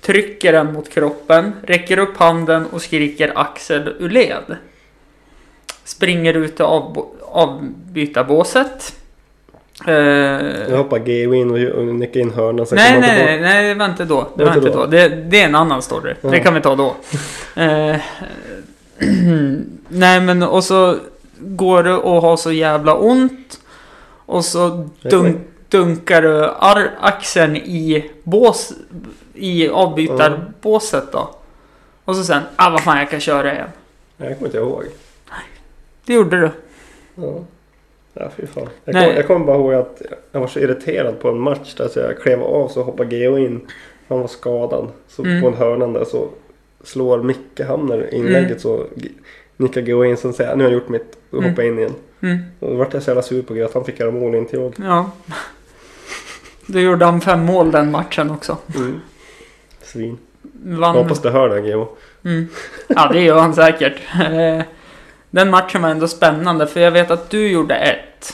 Trycker 0.00 0.52
den 0.52 0.72
mot 0.72 0.88
kroppen, 0.90 1.52
räcker 1.62 1.98
upp 1.98 2.16
handen 2.16 2.66
och 2.66 2.82
skriker 2.82 3.32
Axel 3.34 3.88
ur 3.98 4.08
led. 4.10 4.56
Springer 5.84 6.34
ut 6.34 6.56
till 6.56 6.64
avbo- 6.64 7.06
avbytarbåset. 7.22 8.94
Eh, 9.86 9.94
Jag 10.70 10.76
hoppade 10.76 11.04
GO 11.24 11.34
in 11.34 11.50
och, 11.50 11.78
och 11.78 11.84
nickade 11.86 12.20
in 12.20 12.30
hörnan. 12.32 12.66
sen 12.66 12.76
Nej, 12.76 13.00
nej, 13.00 13.24
nej, 13.24 13.40
nej, 13.40 13.68
det 13.68 13.74
var 13.74 13.86
inte 13.86 14.04
då. 14.04 14.28
Det 14.36 14.44
Var 14.44 14.56
inte 14.56 14.68
då? 14.68 14.74
då. 14.76 14.86
Det, 14.86 15.08
det 15.08 15.40
är 15.40 15.44
en 15.44 15.54
annan 15.54 15.82
story. 15.82 16.14
Det 16.20 16.36
Ja. 16.36 16.42
kan 16.42 16.54
vi 16.54 16.60
ta 16.60 16.74
då. 16.74 16.94
Eh, 17.62 17.96
nej, 19.88 20.20
men 20.20 20.42
och 20.42 20.64
så 20.64 20.96
går 21.38 21.82
du 21.82 21.92
och 21.96 22.22
har 22.22 22.36
så 22.36 22.52
jävla 22.52 22.94
ont. 22.94 23.60
Och 24.26 24.44
så 24.44 24.88
dunk, 25.02 25.36
dunkar 25.68 26.22
du 26.22 26.50
axeln 27.00 27.56
i 27.56 28.10
bås, 28.22 28.72
i 29.34 29.68
avbytarbåset 29.68 31.12
då. 31.12 31.30
Och 32.04 32.16
så 32.16 32.24
sen, 32.24 32.42
ah 32.56 32.70
vad 32.70 32.80
fan 32.82 32.98
jag 32.98 33.10
kan 33.10 33.20
köra 33.20 33.52
igen. 33.52 33.68
Nej, 34.16 34.28
Jag 34.28 34.38
kommer 34.38 34.48
inte 34.48 34.58
ihåg. 34.58 34.84
Det 36.06 36.14
gjorde 36.14 36.40
du. 36.40 36.50
Ja. 37.14 37.40
Ja, 38.14 38.30
fy 38.36 38.46
fan. 38.46 38.68
Jag, 38.84 38.94
kom, 38.94 39.14
jag 39.16 39.26
kommer 39.26 39.46
bara 39.46 39.56
ihåg 39.56 39.74
att 39.74 40.02
jag 40.32 40.40
var 40.40 40.46
så 40.46 40.58
irriterad 40.58 41.20
på 41.20 41.28
en 41.28 41.38
match 41.40 41.74
där 41.74 41.88
så 41.88 41.98
jag 42.00 42.18
klev 42.18 42.42
av 42.42 42.68
så 42.68 42.82
hoppade 42.82 43.16
Geo 43.16 43.38
in. 43.38 43.60
Han 44.08 44.20
var 44.20 44.28
skadad. 44.28 44.88
Så 45.08 45.22
Mm. 45.24 45.42
på 45.42 45.48
en 45.48 45.54
hörnan 45.54 45.92
där 45.92 46.04
så 46.04 46.28
slår 46.84 47.22
Micke 47.22 47.60
Hamner 47.68 48.14
inlägget 48.14 48.46
Mm. 48.50 48.58
så 48.58 48.86
nickar 49.56 49.80
Geo 49.80 50.04
in. 50.04 50.16
Sen 50.16 50.32
säger 50.32 50.50
jag 50.50 50.58
nu 50.58 50.64
har 50.64 50.70
jag 50.70 50.78
gjort 50.80 50.88
mitt. 50.88 51.16
Och 51.30 51.38
Mm. 51.38 51.50
hoppar 51.50 51.62
in 51.62 51.78
igen. 51.78 51.94
Mm, 52.20 52.38
Och 52.60 52.70
då 52.70 52.76
vart 52.76 52.94
jag 52.94 53.02
så 53.02 53.10
jävla 53.10 53.22
sur 53.22 53.42
på 53.42 53.56
Geo 53.56 53.64
att 53.66 53.74
han 53.74 53.84
fick 53.84 54.00
göra 54.00 54.10
mål 54.10 54.34
inte 54.34 54.56
jag. 54.56 54.74
ja. 54.78 55.10
Då 56.66 56.80
gjorde 56.80 57.04
han 57.04 57.20
fem 57.20 57.40
mål 57.40 57.70
den 57.70 57.90
matchen 57.90 58.30
också. 58.30 58.56
Mm. 58.76 59.00
Svin. 59.82 60.18
Jag 60.66 60.76
Vann 60.76 60.96
hoppas 60.96 61.22
du 61.22 61.30
hör 61.30 61.48
det 61.48 61.68
Geo. 61.68 61.88
Mm. 62.24 62.48
Ja, 62.88 63.10
det 63.12 63.20
gör 63.20 63.38
han 63.38 63.54
säkert. 63.54 64.00
Den 65.34 65.50
matchen 65.50 65.82
var 65.82 65.88
ändå 65.88 66.08
spännande 66.08 66.66
för 66.66 66.80
jag 66.80 66.90
vet 66.90 67.10
att 67.10 67.30
du 67.30 67.48
gjorde 67.48 67.74
ett. 67.76 68.32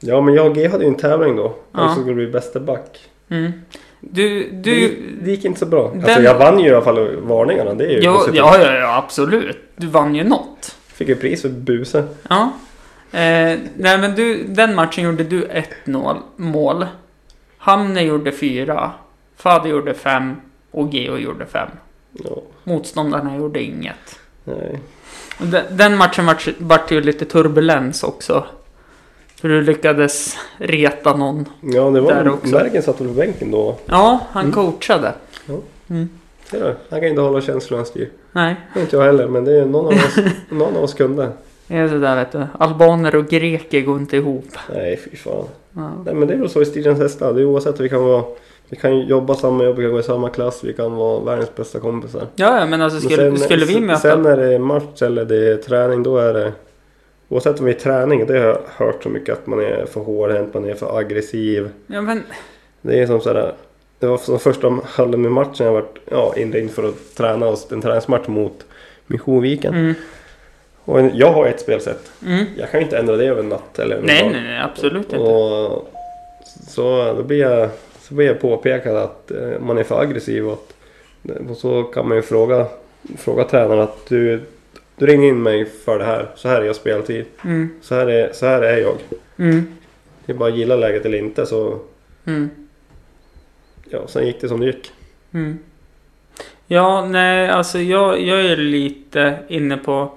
Ja 0.00 0.20
men 0.20 0.34
jag 0.34 0.50
och 0.50 0.56
Geo 0.56 0.70
hade 0.70 0.84
ju 0.84 0.88
en 0.88 0.94
tävling 0.96 1.36
då. 1.36 1.54
Ja. 1.72 1.88
Som 1.94 2.02
skulle 2.02 2.14
bli 2.14 2.26
bästa 2.26 2.60
back. 2.60 3.08
Mm. 3.28 3.52
Du, 4.00 4.40
Det, 4.50 4.56
du... 4.70 4.80
gick, 4.80 4.98
det 5.22 5.30
gick 5.30 5.44
inte 5.44 5.60
så 5.60 5.66
bra. 5.66 5.84
Alltså 5.90 6.06
Den- 6.06 6.24
jag 6.24 6.38
vann 6.38 6.58
ju 6.60 6.68
i 6.68 6.72
alla 6.74 6.84
fall 6.84 7.16
varningarna. 7.16 7.74
Det 7.74 7.84
är 7.84 8.00
ju 8.02 8.12
positivt. 8.12 8.36
ja, 8.36 8.58
ja, 8.58 8.74
ja, 8.74 8.96
absolut. 8.96 9.58
Du 9.76 9.86
vann 9.86 10.14
ju 10.14 10.24
något. 10.24 10.76
Fick 10.86 11.08
ju 11.08 11.16
pris 11.16 11.42
för 11.42 11.48
buse. 11.48 12.04
Ja. 12.28 12.52
Eh, 13.12 13.58
nej, 13.76 13.98
men 13.98 14.14
du, 14.14 14.44
den 14.44 14.74
matchen 14.74 15.04
gjorde 15.04 15.24
du 15.24 15.44
ett 15.44 15.86
mål. 16.36 16.86
Hamne 17.58 18.02
gjorde 18.02 18.32
fyra. 18.32 18.90
Fader 19.36 19.70
gjorde 19.70 19.94
fem. 19.94 20.36
Och 20.70 20.94
Geo 20.94 21.16
gjorde 21.18 21.46
fem. 21.46 21.68
Ja, 22.12 22.30
Motståndarna 22.64 23.36
gjorde 23.36 23.62
inget. 23.62 24.18
nej. 24.44 24.80
Den, 25.70 25.96
matchen 25.96 26.26
vart 26.26 26.48
vart 26.58 26.90
ju 26.92 27.00
lite 27.00 27.24
turbulens 27.24 28.02
också. 28.02 28.44
För 29.40 29.48
du 29.48 29.62
lyckades 29.62 30.36
reta 30.58 31.16
någon. 31.16 31.44
Ja, 31.60 31.84
det 31.90 32.00
Där 32.00 32.24
var 32.24 32.28
också. 32.32 32.52
Bergen 32.52 32.82
satt 32.82 33.00
väl 33.00 33.08
på 33.08 33.14
bänken 33.14 33.50
då. 33.50 33.76
Ja, 33.86 34.20
han 34.30 34.42
Mm. 34.42 34.54
coachade. 34.54 35.12
Ja. 35.46 35.54
Mm. 35.90 36.08
Du? 36.50 36.74
Han 36.90 37.00
kan 37.00 37.08
inte 37.08 37.20
hålla 37.20 37.40
känslorna 37.40 37.84
styr. 37.84 38.10
Nej, 38.32 38.56
Det 38.74 38.80
Inte 38.80 38.96
jag 38.96 39.02
heller, 39.04 39.28
men 39.28 39.44
det 39.44 39.52
är 39.60 39.66
någon 39.66 39.86
av 39.86 39.92
oss, 39.92 40.16
någon 40.48 40.76
av 40.76 40.82
oss 40.84 40.94
kunde. 40.94 41.28
det 41.66 41.76
är 41.76 41.88
sådär 41.88 42.16
vet 42.16 42.32
du. 42.32 42.46
Albaner 42.58 43.14
och 43.16 43.28
greker 43.28 43.80
går 43.80 43.98
inte 43.98 44.16
ihop. 44.16 44.46
Nej, 44.74 45.00
fy 45.10 45.16
fan. 45.16 45.44
Ja. 45.72 45.90
Nej, 46.04 46.14
men 46.14 46.28
det 46.28 46.34
är 46.34 46.38
väl 46.38 46.50
så 46.50 46.62
i 46.62 46.64
Stilens 46.64 46.98
hästar. 46.98 47.32
Det 47.32 47.40
är 47.40 47.44
oavsett, 47.44 47.80
vi 47.80 47.88
kan 47.88 48.04
vara... 48.04 48.24
Vi 48.70 48.76
kan 48.76 49.00
jobba 49.00 49.34
samma 49.34 49.64
jobb, 49.64 49.76
vi 49.76 49.82
kan 49.84 49.92
gå 49.92 50.00
i 50.00 50.02
samma 50.02 50.28
klass, 50.30 50.64
vi 50.64 50.72
kan 50.72 50.92
vara 50.96 51.20
världens 51.20 51.54
bästa 51.56 51.80
kompisar. 51.80 52.26
Ja, 52.36 52.58
ja, 52.60 52.66
men 52.66 52.82
alltså 52.82 52.96
Men 52.96 53.02
skulle, 53.10 53.30
sen- 53.30 53.38
skulle 53.38 53.64
vi 53.64 53.80
möta... 53.80 54.00
Sen 54.00 54.22
när 54.22 54.36
det 54.36 54.54
är 54.54 54.58
match 54.58 55.02
eller 55.02 55.24
det 55.24 55.48
är 55.52 55.56
träning, 55.56 56.02
då 56.02 56.18
är 56.18 56.34
det... 56.34 56.52
Oavsett 57.28 57.58
om 57.60 57.66
vi 57.66 57.72
är 57.72 57.78
träning, 57.78 58.26
det 58.26 58.38
har 58.38 58.46
jag 58.46 58.58
hört 58.76 59.02
så 59.02 59.08
mycket 59.08 59.32
att 59.32 59.46
man 59.46 59.60
är 59.60 59.86
för 59.86 60.00
hårdhänt, 60.00 60.54
man 60.54 60.64
är 60.64 60.74
för 60.74 60.98
aggressiv. 60.98 61.70
Ja, 61.86 62.00
men 62.00 62.22
Det 62.82 62.98
är 63.00 63.06
som 63.06 63.20
sådär. 63.20 63.52
Det 63.98 64.06
var 64.06 64.18
som 64.18 64.38
första 64.38 64.78
halvan 64.84 65.22
med 65.22 65.32
matchen 65.32 65.66
jag 65.66 65.72
varit 65.72 65.98
ja, 66.10 66.34
inringd 66.36 66.70
för 66.70 66.88
att 66.88 67.14
träna 67.16 67.46
oss. 67.46 67.72
En 67.72 67.80
träningsmatch 67.82 68.28
mot 68.28 68.64
Missionsviken. 69.06 69.74
mm, 69.74 69.94
Och 70.84 71.00
jag 71.14 71.32
har 71.32 71.46
ett 71.46 71.60
spelsätt. 71.60 72.10
mm. 72.26 72.44
Jag 72.58 72.70
kan 72.70 72.80
inte 72.82 72.98
ändra 72.98 73.16
det 73.16 73.24
över 73.26 73.42
en 73.42 73.48
natt 73.48 73.78
eller 73.78 73.96
en 73.96 74.02
Nej, 74.04 74.22
dag. 74.22 74.32
nej, 74.32 74.42
nej, 74.42 74.60
absolut 74.60 75.02
inte. 75.12 75.16
Och 75.18 75.88
så 76.68 77.12
då 77.16 77.22
blir 77.22 77.38
jag, 77.40 77.68
så 78.10 78.14
blir 78.16 78.26
jag 78.26 78.40
påpekad 78.40 78.96
att 78.96 79.30
eh, 79.30 79.58
man 79.60 79.78
är 79.78 79.84
för 79.84 80.00
aggressiv. 80.00 80.48
Och, 80.48 80.52
att, 80.52 80.74
och 81.50 81.56
så 81.56 81.82
kan 81.82 82.08
man 82.08 82.16
ju 82.16 82.22
fråga, 82.22 82.66
fråga 83.18 83.44
tränaren 83.44 83.80
att 83.80 84.06
du, 84.08 84.40
du 84.96 85.06
ringer 85.06 85.28
in 85.28 85.42
mig 85.42 85.64
för 85.66 85.98
det 85.98 86.04
här. 86.04 86.28
Så 86.36 86.48
här 86.48 86.60
är 86.60 86.64
jag 86.66 86.76
speltid. 86.76 87.24
Mm, 87.44 87.68
Så 87.82 87.94
här 87.94 88.06
är, 88.06 88.32
så 88.32 88.46
här 88.46 88.62
är 88.62 88.76
jag. 88.78 88.94
mm, 89.36 89.66
Det 90.26 90.32
är 90.32 90.36
bara 90.36 90.48
att 90.52 90.58
gilla 90.58 90.76
läget 90.76 91.04
eller 91.06 91.18
inte 91.18 91.46
så 91.46 91.78
mm, 92.24 92.50
ja, 93.90 94.06
sen 94.08 94.26
gick 94.26 94.40
det 94.40 94.48
som 94.48 94.60
det 94.60 94.66
gick. 94.66 94.92
mm. 95.32 95.58
Ja, 96.66 97.06
nej, 97.06 97.48
alltså 97.48 97.78
jag, 97.78 98.20
jag 98.22 98.40
är 98.40 98.56
lite 98.56 99.38
inne 99.48 99.76
på 99.76 100.12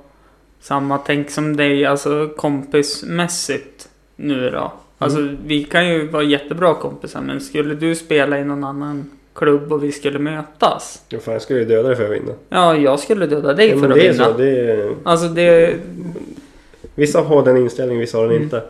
samma 0.62 0.98
tänk 0.98 1.30
som 1.30 1.58
dig, 1.58 1.86
alltså 1.86 2.30
kompismässigt 2.38 3.90
nu 4.16 4.50
då. 4.50 4.74
Alltså 5.04 5.28
vi 5.46 5.63
kan 5.63 5.88
ju 5.89 6.08
vara 6.08 6.24
jättebra 6.24 6.74
kompisar, 6.74 7.22
men 7.22 7.42
skulle 7.42 7.76
du 7.76 7.96
spela 7.96 8.39
i 8.39 8.44
någon 8.44 8.63
annan 8.63 9.10
klubb 9.36 9.74
och 9.74 9.84
vi 9.84 9.92
skulle 9.92 10.20
mötas? 10.20 11.02
Ja, 11.10 11.20
fan, 11.20 11.34
jag 11.34 11.42
skulle 11.42 11.60
ju 11.60 11.66
döda 11.66 11.88
dig 11.88 11.98
för 11.98 12.06
att 12.06 12.12
vinna. 12.22 12.34
Ja, 12.50 12.76
jag 12.78 13.00
skulle 13.00 13.26
döda 13.26 13.54
dig 13.54 13.70
Ja, 13.70 13.78
för 13.80 13.89
att 13.89 13.96
det 13.96 14.08
är 14.08 14.12
vinna. 14.12 14.26
så. 14.26 14.34
Det 14.38 14.60
är, 14.72 14.96
Alltså 15.04 15.28
det, 15.28 15.76
vissa 16.96 17.22
har 17.22 17.46
den 17.46 17.58
inställningen, 17.58 18.00
vissa 18.02 18.18
har 18.18 18.24
den 18.24 18.32
Mm. 18.32 18.44
inte. 18.44 18.63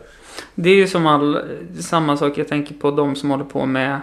det 0.54 0.70
är 0.70 0.74
ju 0.74 0.86
som 0.86 1.06
all, 1.06 1.38
samma 1.80 2.16
sak 2.16 2.38
jag 2.38 2.48
tänker 2.48 2.74
på 2.74 2.90
de 2.90 3.16
som 3.16 3.30
håller 3.30 3.44
på 3.44 3.66
med 3.66 4.00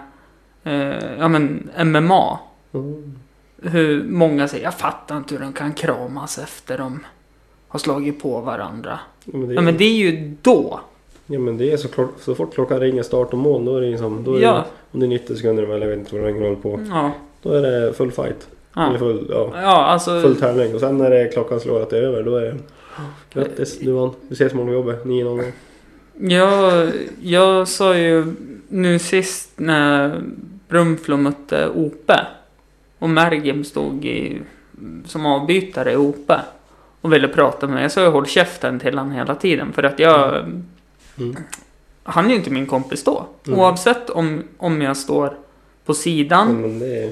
eh, 0.64 1.16
ja, 1.18 1.28
men 1.28 1.70
MMA. 1.84 2.38
Mm. 2.74 3.14
Hur 3.62 4.04
många 4.04 4.48
säger 4.48 4.64
jag 4.64 4.74
fattar 4.74 5.16
inte 5.16 5.34
hur 5.34 5.42
de 5.42 5.52
kan 5.52 5.72
kramas 5.72 6.38
efter 6.38 6.78
de 6.78 7.00
har 7.68 7.78
slagit 7.78 8.22
på 8.22 8.40
varandra. 8.40 8.98
Men 9.24 9.48
det, 9.48 9.54
Ja 9.54 9.60
men 9.60 9.76
det 9.76 9.84
är 9.84 10.10
ju 10.10 10.34
då. 10.42 10.80
Ja, 11.32 11.38
men 11.38 11.58
det 11.58 11.72
är 11.72 11.76
så, 11.76 11.88
klart, 11.88 12.10
så 12.20 12.34
fort 12.34 12.54
klockan 12.54 12.80
ringer 12.80 13.02
start 13.02 13.32
och 13.32 13.38
mål 13.38 13.64
då 13.64 13.76
är 13.76 13.80
det 13.80 13.90
liksom, 13.90 14.24
då 14.24 14.34
är 14.34 14.40
Ja. 14.40 14.52
det, 14.52 14.64
om 14.90 15.00
det 15.00 15.06
är 15.06 15.08
90 15.08 15.36
sekunder 15.36 15.62
emellan, 15.62 15.82
jag 15.82 15.88
vet 15.88 15.98
inte 15.98 16.18
vad 16.20 16.34
det 16.34 16.40
håller 16.40 16.56
på. 16.56 16.80
Ja. 16.90 17.10
Då 17.42 17.52
är 17.52 17.62
det 17.62 17.92
full 17.92 18.12
fight. 18.12 18.48
Eller 18.76 18.92
Ja, 18.92 18.98
full, 18.98 19.26
ja, 19.30 19.50
ja 19.54 19.84
alltså. 19.84 20.20
full 20.20 20.36
tävling. 20.36 20.74
Och 20.74 20.80
sen 20.80 20.98
när 20.98 21.10
det 21.10 21.28
klockan 21.32 21.60
slår 21.60 21.82
att 21.82 21.90
det 21.90 21.98
är 21.98 22.02
över, 22.02 22.22
då 22.22 22.36
är 22.36 22.42
det 22.42 22.54
grattis, 23.34 23.78
du 23.78 23.92
vann. 23.92 24.10
Vi 24.28 24.32
ses 24.34 24.52
imorgon 24.52 24.68
på 24.68 24.74
jobbet, 24.74 25.04
9.00. 25.04 25.44
Jag, 26.18 26.88
jag 27.22 27.68
sa 27.68 27.96
ju 27.96 28.24
nu 28.68 28.98
sist 28.98 29.50
när 29.56 30.20
Brunflo 30.68 31.16
mötte 31.16 31.68
Ope. 31.68 32.20
Och 32.98 33.10
Mergim 33.10 33.64
stod 33.64 34.04
i, 34.04 34.38
som 35.06 35.26
avbytare 35.26 35.92
i 35.92 35.96
Ope. 35.96 36.40
Och 37.00 37.12
ville 37.12 37.28
prata 37.28 37.66
med 37.66 37.74
mig. 37.74 37.82
Jag 37.82 37.92
sa 37.92 38.00
ju 38.02 38.08
håll 38.08 38.26
käften 38.26 38.78
till 38.80 38.98
han 38.98 39.10
hela 39.10 39.34
tiden. 39.34 39.72
För 39.72 39.82
att 39.82 39.98
jag... 39.98 40.38
Mm. 40.38 40.64
Han 42.02 42.24
är 42.24 42.28
ju 42.30 42.34
inte 42.36 42.50
min 42.50 42.66
kompis 42.66 43.04
då. 43.04 43.26
Mm. 43.46 43.58
Oavsett 43.58 44.10
om, 44.10 44.42
om 44.58 44.82
jag 44.82 44.96
står 44.96 45.36
på 45.84 45.94
sidan. 45.94 46.60
Men 46.60 46.78
det 46.78 47.02
är, 47.04 47.10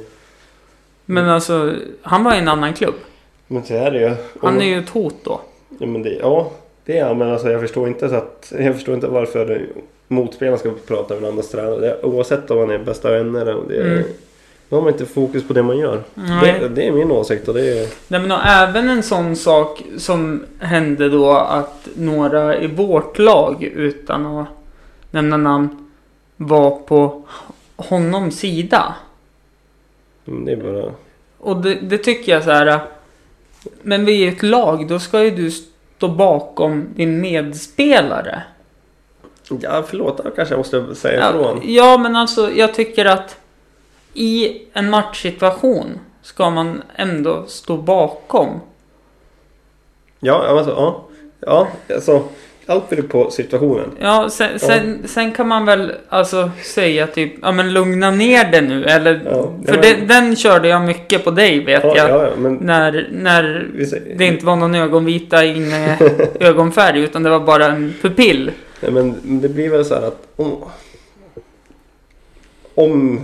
Men 1.04 1.28
alltså, 1.28 1.74
han 2.02 2.24
var 2.24 2.34
i 2.34 2.38
en 2.38 2.48
annan 2.48 2.74
klubb. 2.74 2.94
men 3.46 3.64
så 3.64 3.74
är 3.74 3.90
det 3.90 4.00
ju. 4.00 4.08
Han 4.40 4.56
Och- 4.56 4.62
är 4.62 4.66
ju 4.66 4.78
ett 4.78 4.88
hot 4.88 5.14
då. 5.24 5.40
Ja, 5.78 5.86
men 5.86 6.02
det, 6.02 6.12
ja, 6.12 6.50
det 6.84 6.98
är 6.98 7.04
han. 7.04 7.18
Men 7.18 7.30
alltså, 7.30 7.50
jag 7.50 7.60
förstår 7.60 7.88
inte 7.88 8.08
så 8.08 8.14
att, 8.14 8.52
jag 8.58 8.74
förstår 8.74 8.94
inte 8.94 9.06
varför 9.06 9.66
motspelarna 10.08 10.58
ska 10.58 10.70
prata 10.86 11.14
med 11.20 11.28
andras 11.30 11.48
tränare. 11.50 12.02
Oavsett 12.02 12.50
om 12.50 12.58
man 12.58 12.70
är 12.70 12.78
bästa 12.78 13.10
vänner. 13.10 13.54
och 13.54 13.68
Det, 13.68 13.82
Mm. 13.82 14.02
Då 14.70 14.76
har 14.76 14.82
man 14.82 14.92
inte 14.92 15.06
fokus 15.06 15.46
på 15.48 15.52
det 15.52 15.62
man 15.62 15.78
gör. 15.78 16.02
Det, 16.14 16.68
det 16.68 16.86
är 16.86 16.92
min 16.92 17.10
åsikt 17.10 17.48
och 17.48 17.54
det 17.54 17.78
är... 17.78 17.88
Nej 18.08 18.20
men 18.20 18.32
och 18.32 18.44
även 18.46 18.88
en 18.88 19.02
sån 19.02 19.36
sak 19.36 19.82
som 19.98 20.44
hände 20.58 21.08
då 21.08 21.30
att 21.32 21.88
några 21.96 22.56
i 22.58 22.66
vårt 22.66 23.18
lag 23.18 23.62
utan 23.62 24.26
att 24.26 24.46
nämna 25.10 25.36
namn 25.36 25.90
var 26.36 26.70
på 26.70 27.22
honoms 27.76 28.38
sida. 28.38 28.94
mm, 30.26 30.44
Det 30.44 30.52
är 30.52 30.56
bara... 30.56 30.92
Och 31.38 31.56
det, 31.56 31.74
det 31.74 31.98
tycker 31.98 32.32
jag 32.32 32.44
så 32.44 32.50
här. 32.50 32.80
Men 33.82 34.04
vi 34.04 34.24
är 34.28 34.32
ett 34.32 34.42
lag, 34.42 34.88
då 34.88 34.98
ska 34.98 35.24
ju 35.24 35.30
du 35.30 35.50
stå 35.50 36.08
bakom 36.08 36.86
din 36.96 37.20
medspelare. 37.20 38.42
Ja, 39.60 39.84
förlåt. 39.88 40.16
Då 40.24 40.30
kanske 40.30 40.54
jag 40.54 40.58
måste 40.58 40.94
säga 40.94 41.20
Ja, 41.20 41.30
ifrån. 41.30 41.60
ja, 41.64 41.98
men 41.98 42.16
alltså 42.16 42.50
jag 42.52 42.74
tycker 42.74 43.04
att 43.04 43.36
i 44.14 44.62
en 44.72 44.90
matchsituation 44.90 45.98
ska 46.22 46.50
man 46.50 46.82
ändå 46.96 47.44
stå 47.46 47.76
bakom. 47.76 48.48
Ja, 50.20 50.44
ja, 50.46 50.58
alltså, 50.58 50.70
ja. 50.72 51.04
Ja, 51.40 51.68
alltså. 51.94 52.22
Allt 52.66 52.90
beror 52.90 53.02
på 53.02 53.30
situationen. 53.30 53.90
Ja, 54.00 54.28
sen, 54.30 54.58
sen, 54.58 55.02
sen 55.08 55.32
kan 55.32 55.48
man 55.48 55.66
väl 55.66 55.92
alltså 56.08 56.50
säga 56.64 57.06
typ, 57.06 57.32
ja 57.42 57.52
men 57.52 57.72
lugna 57.72 58.10
ner 58.10 58.50
det 58.52 58.60
nu. 58.60 58.84
Eller, 58.84 59.20
Ja, 59.24 59.50
för 59.66 59.74
ja, 59.74 59.80
det, 59.82 59.96
men- 59.98 60.08
den 60.08 60.36
körde 60.36 60.68
jag 60.68 60.82
mycket 60.82 61.24
på 61.24 61.30
dig 61.30 61.64
vet 61.64 61.84
Ja, 61.84 61.96
jag. 61.96 62.10
ja, 62.10 62.24
ja, 62.24 62.30
men... 62.36 62.54
När, 62.54 63.08
när 63.12 63.70
säger, 63.90 64.14
det 64.18 64.24
inte 64.26 64.46
var 64.46 64.56
någon 64.56 64.74
ögonvita, 64.74 65.44
ingen 65.44 65.96
ögonfärg, 66.40 67.00
utan 67.00 67.22
det 67.22 67.30
var 67.30 67.40
bara 67.40 67.66
en 67.66 67.94
pupill. 68.02 68.50
Nej, 68.80 68.92
men 68.92 69.40
det 69.40 69.48
blir 69.48 69.70
väl 69.70 69.84
så 69.84 69.94
här 69.94 70.02
att 70.02 70.26
om, 70.36 70.64
om 72.74 73.20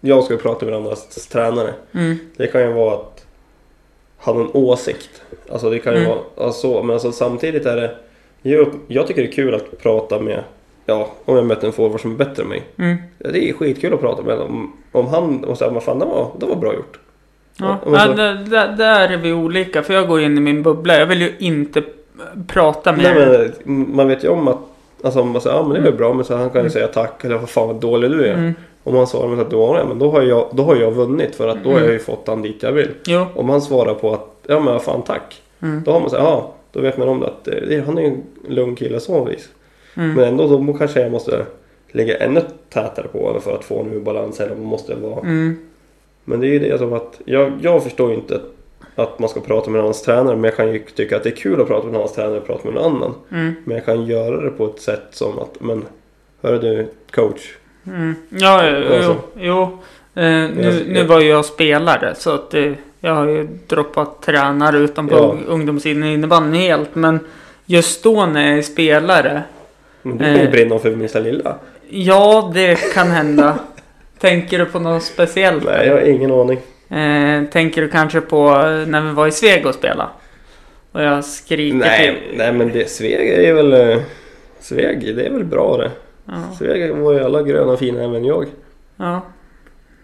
jag 0.00 0.24
skulle 0.24 0.38
prata 0.38 0.66
med 0.66 0.74
andras 0.74 1.26
tränare. 1.28 1.74
Mm, 1.92 2.18
Det 2.36 2.46
kan 2.46 2.60
ju 2.60 2.72
vara 2.72 2.94
att 2.94 3.26
han 4.18 4.40
en 4.40 4.50
åsikt. 4.52 5.22
Alltså 5.52 5.70
det 5.70 5.78
kan 5.78 5.92
ju 5.92 5.98
Mm. 5.98 6.10
vara 6.10 6.46
alltså, 6.46 6.82
men 6.82 6.90
alltså 6.94 7.12
samtidigt 7.12 7.66
är 7.66 7.76
det 7.76 7.90
jag, 8.42 8.68
jag 8.88 9.06
tycker 9.06 9.22
det 9.22 9.28
är 9.28 9.32
kul 9.32 9.54
att 9.54 9.82
prata 9.82 10.20
med 10.20 10.44
Ja, 10.86 11.08
om 11.24 11.36
jag 11.36 11.44
möter 11.46 11.66
en 11.66 11.72
forward 11.72 12.00
som 12.00 12.12
är 12.12 12.16
bättre 12.16 12.42
än 12.42 12.48
mig. 12.48 12.62
mm. 12.76 12.96
Det 13.18 13.48
är 13.50 13.52
skitkul 13.52 13.94
att 13.94 14.00
prata 14.00 14.22
med 14.22 14.38
om, 14.38 14.72
om 14.92 15.06
han 15.06 15.44
och 15.44 15.58
säga 15.58 15.70
vad 15.70 15.82
fan 15.82 15.98
det 15.98 16.04
var, 16.04 16.30
det 16.40 16.46
var 16.46 16.56
bra 16.56 16.74
gjort. 16.74 16.98
Ja, 17.58 17.76
Ja, 17.86 17.98
så- 18.06 18.12
där, 18.12 18.74
där, 18.76 19.08
är 19.08 19.16
vi 19.16 19.32
olika, 19.32 19.82
för 19.82 19.94
jag 19.94 20.08
går 20.08 20.20
in 20.20 20.38
i 20.38 20.40
min 20.40 20.62
bubbla. 20.62 20.98
Jag 20.98 21.06
vill 21.06 21.20
ju 21.20 21.32
inte 21.38 21.82
prata 22.46 22.92
med... 22.92 23.02
Nej, 23.16 23.50
men 23.64 23.96
man 23.96 24.08
vet 24.08 24.24
ju 24.24 24.28
om 24.28 24.48
att 24.48 24.58
Alltså 25.04 25.24
man 25.24 25.40
säger 25.40 25.56
ja 25.56 25.62
men 25.62 25.72
det 25.72 25.78
är 25.78 25.82
väl 25.82 25.94
bra 25.94 26.14
men 26.14 26.24
så 26.24 26.36
han 26.36 26.50
kan 26.50 26.64
ju 26.64 26.70
säga 26.70 26.86
tack 26.86 27.24
eller 27.24 27.38
vad 27.38 27.50
fan 27.50 27.66
vad 27.66 27.76
dålig 27.80 28.10
du 28.10 28.26
är. 28.26 28.34
Mm. 28.34 28.54
Om 28.84 28.94
han 28.96 29.06
svarar 29.06 29.40
att 29.40 29.50
det, 29.50 29.84
men 29.88 29.98
då 29.98 30.10
har, 30.10 30.22
jag, 30.22 30.46
då 30.52 30.62
har 30.62 30.76
jag 30.76 30.90
vunnit 30.90 31.34
för 31.34 31.48
att 31.48 31.64
då 31.64 31.70
har 31.70 31.76
Mm. 31.76 31.84
jag 31.84 31.92
ju 31.92 31.98
fått 31.98 32.26
han 32.28 32.42
dit 32.42 32.62
jag 32.62 32.72
vill. 32.72 32.88
Jo. 33.06 33.26
Om 33.34 33.48
han 33.48 33.60
svarar 33.62 33.94
på 33.94 34.12
att 34.14 34.26
ja 34.46 34.60
men 34.60 34.80
fan 34.80 35.02
tack. 35.02 35.42
Mm. 35.62 35.82
Då 35.84 35.92
har 35.92 36.00
man 36.00 36.10
sagt 36.10 36.22
ja, 36.22 36.52
då 36.72 36.80
vet 36.80 36.98
man 36.98 37.08
om 37.08 37.20
det 37.20 37.26
att 37.26 37.48
eh, 37.48 37.54
det, 37.68 37.80
han 37.86 37.98
är 37.98 38.02
en 38.02 38.22
lugn 38.48 38.76
kille 38.76 39.00
så 39.00 39.24
vis. 39.24 39.48
Mm. 39.96 40.12
Men 40.14 40.24
ändå 40.24 40.46
då 40.46 40.72
kanske 40.72 41.00
jag 41.00 41.12
måste 41.12 41.46
lägga 41.92 42.16
ännu 42.16 42.40
tätare 42.68 43.06
på 43.12 43.40
för 43.40 43.54
att 43.54 43.64
få 43.64 43.80
en 43.80 43.92
ur 43.92 44.00
balans 44.00 44.40
eller 44.40 44.54
man 44.54 44.64
måste 44.64 44.94
vara. 44.94 45.20
Mm. 45.20 45.56
Men 46.24 46.40
det 46.40 46.46
är 46.46 46.50
ju 46.50 46.58
det 46.58 46.78
som 46.78 46.92
att 46.92 47.20
jag, 47.24 47.52
jag 47.62 47.82
förstår 47.82 48.10
ju 48.10 48.14
inte 48.16 48.40
att 48.94 49.18
man 49.18 49.28
ska 49.28 49.40
prata 49.40 49.70
med 49.70 49.82
hans 49.82 50.02
tränare 50.02 50.36
men 50.36 50.44
jag 50.44 50.56
kan 50.56 50.72
ju 50.72 50.78
tycka 50.78 51.16
att 51.16 51.22
det 51.22 51.28
är 51.28 51.36
kul 51.36 51.60
att 51.60 51.66
prata 51.66 51.86
med 51.86 52.00
hans 52.00 52.12
tränare 52.12 52.40
och 52.40 52.46
prata 52.46 52.64
med 52.64 52.74
någon 52.74 52.96
annan. 52.96 53.14
Mm. 53.30 53.52
Men 53.64 53.76
jag 53.76 53.84
kan 53.86 54.06
göra 54.06 54.40
det 54.40 54.50
på 54.50 54.64
ett 54.64 54.80
sätt 54.80 55.02
som 55.10 55.38
att 55.38 55.60
men 55.60 55.84
Hörru 56.42 56.58
du 56.58 56.86
coach. 57.10 57.56
Mm. 57.90 58.14
Ja, 58.28 58.66
jo. 58.68 58.76
jo, 58.88 58.94
Alltså. 58.94 59.16
jo. 59.36 59.62
Eh, 60.14 60.22
nu, 60.22 60.84
nu 60.88 61.04
var 61.04 61.20
jag 61.20 61.44
spelare 61.44 62.14
så 62.14 62.34
att 62.34 62.54
eh, 62.54 62.72
jag 63.00 63.14
har 63.14 63.26
ju 63.26 63.48
droppat 63.66 64.22
tränare 64.22 64.78
utanpå 64.78 65.14
Ja. 65.16 65.36
ungdomssidan 65.52 66.02
helt. 66.54 66.94
Men 66.94 67.20
just 67.66 68.02
då 68.02 68.26
när 68.26 68.48
jag 68.48 68.58
är 68.58 68.62
spelare. 68.62 69.42
Men 70.02 70.18
du 70.18 70.24
ju 70.36 70.44
Eh. 70.44 70.50
brinna 70.50 70.78
för 70.78 70.90
minsta 70.90 71.18
lilla. 71.20 71.56
Ja, 71.88 72.50
det 72.54 72.94
kan 72.94 73.10
hända. 73.10 73.58
tänker 74.18 74.58
du 74.58 74.64
på 74.64 74.78
något 74.78 75.02
speciellt? 75.02 75.64
Nej 75.64 75.86
jag 75.86 75.94
har 75.94 76.00
ingen 76.00 76.32
aning. 76.32 76.58
Eh, 76.90 77.44
tänker 77.52 77.82
du 77.82 77.88
kanske 77.88 78.20
på 78.20 78.48
eh, 78.48 78.86
när 78.88 79.00
vi 79.00 79.12
var 79.12 79.26
i 79.26 79.30
Sveg 79.32 79.66
och 79.66 79.74
spela? 79.74 80.08
Och 80.92 81.02
jag 81.02 81.24
skriker 81.24 81.76
Nej, 81.76 82.06
till. 82.28 82.38
nej 82.38 82.52
men 82.52 82.72
det, 82.72 82.90
Sveg 82.90 83.28
är 83.48 83.54
väl... 83.54 83.72
eh, 83.72 83.98
Sveg, 84.60 85.16
det 85.16 85.26
är 85.26 85.30
väl 85.30 85.44
bra 85.44 85.76
det. 85.76 85.90
Ja. 86.30 86.36
Sveg 86.58 86.94
var 86.96 87.12
ju 87.12 87.20
alla 87.20 87.42
gröna 87.42 87.76
fina 87.76 88.02
även 88.04 88.24
jag. 88.24 88.46
ja. 88.96 89.22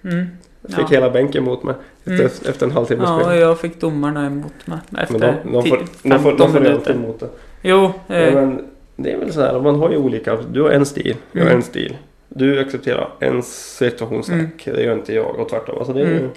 Mm. 0.05 0.27
Jag 0.62 0.70
fick 0.77 0.85
Ja. 0.85 0.95
hela 0.95 1.11
bänken 1.11 1.45
mot 1.45 1.62
mig 1.62 1.74
efter, 1.99 2.12
Mm. 2.14 2.27
efter 2.27 2.66
en 2.66 2.72
halvtimme 2.72 3.03
Ja, 3.07 3.20
spel. 3.24 3.39
jag 3.39 3.61
fick 3.61 3.81
domarna 3.81 4.27
emot 4.27 4.66
mig 4.66 4.79
efter 4.99 5.18
Men 5.18 5.37
de, 5.43 5.53
de, 5.53 5.62
får, 5.68 5.77
ti- 5.77 5.87
de, 6.03 6.11
får, 6.11 6.31
15 6.31 6.37
de 6.37 6.53
får 6.53 6.61
minuter. 6.61 6.95
emot 6.95 7.20
det. 7.20 7.29
Jo, 7.62 7.93
eh, 8.09 8.18
Ja, 8.24 8.31
men 8.31 8.64
det 8.97 9.12
är 9.12 9.18
väl 9.18 9.33
så 9.33 9.41
här, 9.41 9.61
man 9.61 9.74
har 9.79 9.91
ju 9.91 9.97
olika. 9.97 10.37
Du 10.53 10.62
har 10.62 10.70
en 10.70 10.87
stil, 10.87 11.16
jag 11.33 11.41
har 11.41 11.47
Mm. 11.47 11.57
en 11.57 11.62
stil. 11.62 11.97
Du 12.29 12.61
accepterar 12.61 13.09
en 13.20 13.43
situationssnack, 13.43 14.64
det 14.64 14.83
gör 14.83 14.93
inte 14.93 15.14
jag 15.14 15.37
och 15.41 15.49
tvärtom. 15.49 15.79
Alltså 15.79 15.93
det 15.93 16.01
är 16.01 16.07
ju, 16.07 16.16
Mm. 16.18 16.31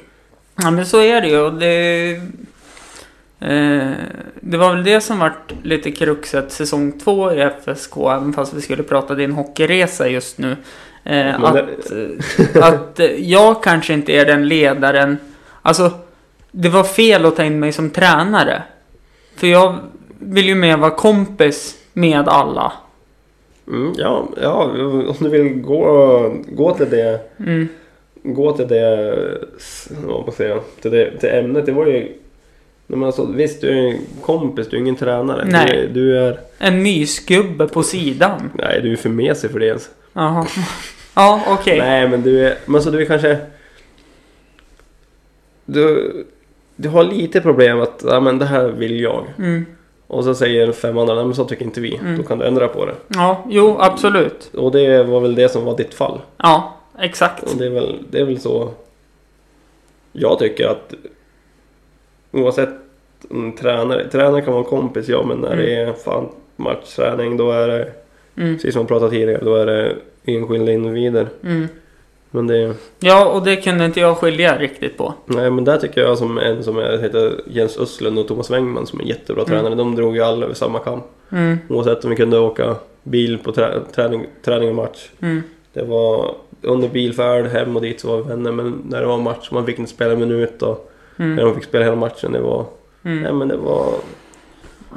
ja 0.63 0.71
men 0.71 0.85
så 0.85 1.01
är 1.01 1.21
det 1.21 1.27
ju. 1.27 1.49
Det, 1.49 2.21
Eh, 3.41 3.91
det 4.41 4.57
var 4.57 4.73
väl 4.75 4.83
det 4.83 5.01
som 5.01 5.19
vart 5.19 5.53
lite 5.63 5.91
kruxet 5.91 6.51
säsong 6.51 6.91
två 6.99 7.31
i 7.33 7.39
FSK, 7.41 7.97
även 7.97 8.33
fast 8.33 8.53
vi 8.53 8.61
skulle 8.61 8.83
prata 8.83 9.15
din 9.15 9.31
hockeyresa 9.31 10.07
just 10.07 10.37
nu. 10.37 10.55
Eh, 11.03 11.43
att, 11.43 11.53
det- 11.53 12.15
eh, 12.55 12.63
att 12.67 12.99
eh, 12.99 13.05
jag 13.05 13.63
kanske 13.63 13.93
inte 13.93 14.11
är 14.11 14.25
den 14.25 14.47
ledaren. 14.47 15.17
Alltså, 15.61 15.91
det 16.51 16.69
var 16.69 16.83
fel 16.83 17.25
att 17.25 17.35
ta 17.35 17.43
in 17.43 17.59
mig 17.59 17.71
som 17.71 17.89
tränare. 17.89 18.63
För 19.35 19.47
jag 19.47 19.75
vill 20.19 20.45
ju 20.47 20.55
mer 20.55 20.77
vara 20.77 20.91
kompis 20.91 21.75
med 21.93 22.27
alla. 22.27 22.73
Mm, 23.67 23.93
ja, 23.97 24.27
ja, 24.41 24.63
om 25.07 25.15
du 25.19 25.29
vill 25.29 25.61
gå, 25.61 26.35
gå 26.51 26.73
till 26.75 26.89
det 26.89 27.19
Mm. 27.39 27.67
gå 28.23 28.51
till 28.51 28.67
det, 28.67 29.17
vad 30.07 30.25
man 30.25 30.31
säger, 30.35 30.59
till 30.81 30.91
det 30.91 31.17
till 31.19 31.29
ämnet. 31.29 31.65
Det 31.65 31.71
var 31.71 31.85
ju, 31.85 32.11
men 32.97 33.03
alltså, 33.03 33.25
visst 33.25 33.61
du 33.61 33.69
är 33.69 33.73
en 33.91 33.99
kompis, 34.21 34.67
du 34.69 34.75
är 34.77 34.81
ingen 34.81 34.95
tränare. 34.95 35.45
Nej. 35.45 35.67
Du, 35.67 35.77
är- 35.79 35.87
du 35.87 36.17
är, 36.17 36.39
En 36.57 36.83
mysgubbe 36.83 37.67
på 37.67 37.83
sidan. 37.83 38.49
nej 38.53 38.81
du 38.81 38.91
är 38.91 38.95
för 38.95 39.09
mesig 39.09 39.51
för 39.51 39.59
det 39.59 39.65
ens. 39.65 39.89
Jaha. 40.13 40.47
Ja, 41.15 41.41
okej. 41.47 41.77
Nej 41.79 42.07
men 42.09 42.21
du 42.21 42.47
är, 42.47 42.57
men 42.65 42.81
så 42.83 42.89
du 42.89 43.01
är 43.01 43.05
kanske, 43.05 43.37
du, 45.65 46.13
du 46.75 46.89
har 46.89 47.03
lite 47.03 47.41
problem 47.41 47.81
att, 47.81 48.03
ja 48.07 48.19
men 48.19 48.39
det 48.39 48.45
här 48.45 48.67
vill 48.67 48.99
jag. 48.99 49.25
Mm. 49.37 49.65
Och 50.07 50.23
så 50.23 50.35
säger 50.35 50.71
fem 50.71 50.97
andra, 50.97 51.15
nej 51.15 51.25
men 51.25 51.35
så 51.35 51.45
tycker 51.45 51.65
inte 51.65 51.81
vi. 51.81 51.95
Mm. 51.95 52.17
Då 52.17 52.23
kan 52.23 52.37
du 52.39 52.45
ändra 52.45 52.67
på 52.67 52.85
det. 52.85 52.95
Ja, 53.07 53.45
jo, 53.49 53.77
absolut. 53.79 54.49
Och 54.53 54.71
det 54.71 55.03
var 55.03 55.19
väl 55.19 55.35
det 55.35 55.49
som 55.49 55.65
var 55.65 55.77
ditt 55.77 55.93
fall. 55.93 56.21
Ja, 56.37 56.77
exakt. 56.99 57.43
Och 57.43 57.57
det 57.57 57.65
är 57.65 57.69
väl, 57.69 57.99
det 58.09 58.19
är 58.19 58.25
väl 58.25 58.39
så 58.39 58.71
jag 60.11 60.39
tycker 60.39 60.67
att 60.67 60.93
oavsett 62.31 62.69
en 63.29 63.55
tränare, 63.55 64.07
tränare 64.09 64.41
kan 64.41 64.53
vara 64.53 64.63
en 64.63 64.69
kompis 64.69 65.07
ja 65.09 65.23
men 65.25 65.37
när 65.37 65.55
det 65.55 65.75
är 65.75 65.93
fan 65.93 66.29
matchträning 66.55 67.37
då 67.37 67.51
är 67.51 67.67
det 67.67 67.91
Mm. 68.37 68.55
precis 68.55 68.73
som 68.73 68.81
vi 68.83 68.87
pratade 68.87 69.11
tidigare 69.11 69.41
då 69.45 69.55
är 69.55 69.65
det 69.65 69.95
enskilda 70.25 70.71
individer. 70.71 71.27
Mm. 71.43 71.67
Men 72.31 72.47
det, 72.47 72.73
Ja, 72.99 73.25
och 73.29 73.43
det 73.45 73.55
kunde 73.55 73.85
inte 73.85 73.99
jag 73.99 74.17
skilja 74.17 74.57
riktigt 74.57 74.97
på. 74.97 75.13
nej 75.25 75.51
men 75.51 75.63
där 75.65 75.77
tycker 75.77 76.01
jag 76.01 76.17
som 76.17 76.37
en 76.37 76.63
som 76.63 76.77
är, 76.77 76.97
heter 76.97 77.41
Jens 77.47 77.77
Östlund 77.77 78.19
och 78.19 78.27
Thomas 78.27 78.51
Wengman 78.51 78.87
som 78.87 78.99
är 78.99 79.03
jättebra 79.03 79.43
Mm. 79.43 79.49
tränare. 79.55 79.75
De 79.75 79.95
drog 79.95 80.15
ju 80.15 80.21
alla 80.21 80.45
över 80.45 80.55
samma 80.55 80.79
kam. 80.79 80.99
Mm. 81.31 81.57
Oavsett 81.69 82.03
om 82.03 82.09
vi 82.09 82.15
kunde 82.15 82.39
åka 82.39 82.75
bil 83.03 83.37
på 83.43 83.51
trä, 83.51 83.79
träning, 83.95 84.25
träning 84.45 84.69
och 84.69 84.75
match. 84.75 85.09
Mm. 85.21 85.41
Det 85.73 85.83
var 85.83 86.35
under 86.61 86.87
bilfärd 86.89 87.45
hem 87.45 87.75
och 87.75 87.81
dit 87.81 87.99
så 87.99 88.07
var 88.07 88.17
vi 88.17 88.29
vänner 88.29 88.51
men 88.51 88.81
när 88.89 89.01
det 89.01 89.07
var 89.07 89.17
match 89.17 89.49
man 89.51 89.65
fick 89.65 89.79
inte 89.79 89.91
spela 89.91 90.11
en 90.13 90.19
minut 90.19 90.61
och 90.63 90.88
när 91.19 91.25
Mm. 91.25 91.45
de 91.45 91.55
fick 91.55 91.63
spela 91.63 91.83
hela 91.85 91.95
matchen 91.95 92.31
det 92.31 92.39
var... 92.39 92.65
Mm. 93.03 93.21
Nej 93.23 93.33
men 93.33 93.47
det 93.47 93.57
var... 93.57 93.93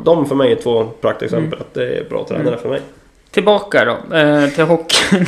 De 0.05 0.27
för 0.27 0.35
mig 0.35 0.53
är 0.53 0.57
två 0.57 0.85
praktexempel 1.01 1.61
att 1.61 1.75
det 1.75 1.99
är 1.99 2.05
bra 2.09 2.25
tränare 2.29 2.49
Mm. 2.49 2.61
för 2.61 2.69
mig. 2.69 2.81
Tillbaka 3.31 3.85
då, 3.85 4.17
eh, 4.17 4.49
till 4.49 4.65
hockeyn. 4.65 5.27